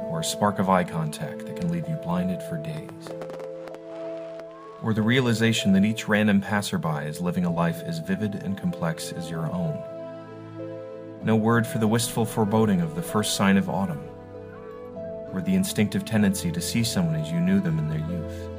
or 0.09 0.19
a 0.19 0.23
spark 0.23 0.59
of 0.59 0.69
eye 0.69 0.83
contact 0.83 1.45
that 1.45 1.55
can 1.55 1.71
leave 1.71 1.87
you 1.87 1.95
blinded 2.03 2.41
for 2.43 2.57
days. 2.57 3.24
Or 4.85 4.93
the 4.93 5.01
realization 5.01 5.73
that 5.73 5.83
each 5.83 6.07
random 6.07 6.39
passerby 6.39 7.07
is 7.07 7.19
living 7.19 7.43
a 7.43 7.51
life 7.51 7.81
as 7.87 7.97
vivid 7.97 8.35
and 8.43 8.55
complex 8.55 9.11
as 9.13 9.31
your 9.31 9.51
own. 9.51 9.75
No 11.23 11.35
word 11.35 11.65
for 11.65 11.79
the 11.79 11.87
wistful 11.87 12.23
foreboding 12.23 12.81
of 12.81 12.93
the 12.93 13.01
first 13.01 13.35
sign 13.35 13.57
of 13.57 13.67
autumn, 13.67 14.07
or 15.33 15.41
the 15.41 15.55
instinctive 15.55 16.05
tendency 16.05 16.51
to 16.51 16.61
see 16.61 16.83
someone 16.83 17.15
as 17.15 17.31
you 17.31 17.39
knew 17.39 17.59
them 17.59 17.79
in 17.79 17.89
their 17.89 17.97
youth. 17.97 18.49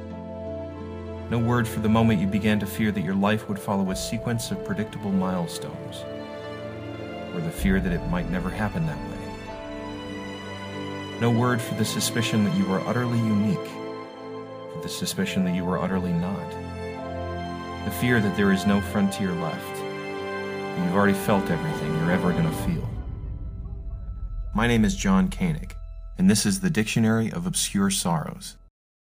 No 1.31 1.39
word 1.39 1.65
for 1.65 1.79
the 1.79 1.87
moment 1.87 2.19
you 2.19 2.27
began 2.27 2.59
to 2.59 2.65
fear 2.65 2.91
that 2.91 3.05
your 3.05 3.15
life 3.15 3.47
would 3.47 3.57
follow 3.57 3.89
a 3.91 3.95
sequence 3.95 4.51
of 4.51 4.65
predictable 4.65 5.13
milestones, 5.13 6.03
or 7.33 7.39
the 7.39 7.49
fear 7.49 7.79
that 7.79 7.93
it 7.93 8.05
might 8.09 8.29
never 8.29 8.49
happen 8.49 8.85
that 8.85 8.97
way. 8.97 9.17
No 11.21 11.31
word 11.31 11.61
for 11.61 11.75
the 11.75 11.85
suspicion 11.85 12.43
that 12.43 12.57
you 12.57 12.65
were 12.65 12.81
utterly 12.81 13.17
unique 13.17 13.86
the 14.81 14.89
suspicion 14.89 15.43
that 15.45 15.55
you 15.55 15.65
were 15.65 15.79
utterly 15.79 16.13
not, 16.13 16.49
the 17.85 17.91
fear 17.91 18.19
that 18.19 18.35
there 18.37 18.51
is 18.51 18.65
no 18.65 18.81
frontier 18.81 19.31
left, 19.33 19.75
that 19.75 20.85
you've 20.85 20.95
already 20.95 21.13
felt 21.13 21.49
everything 21.49 21.93
you're 21.97 22.11
ever 22.11 22.31
going 22.31 22.43
to 22.43 22.51
feel. 22.51 22.87
My 24.53 24.67
name 24.67 24.85
is 24.85 24.95
John 24.95 25.29
Koenig, 25.29 25.75
and 26.17 26.29
this 26.29 26.45
is 26.45 26.59
the 26.59 26.69
Dictionary 26.69 27.31
of 27.31 27.45
Obscure 27.45 27.89
Sorrows. 27.89 28.57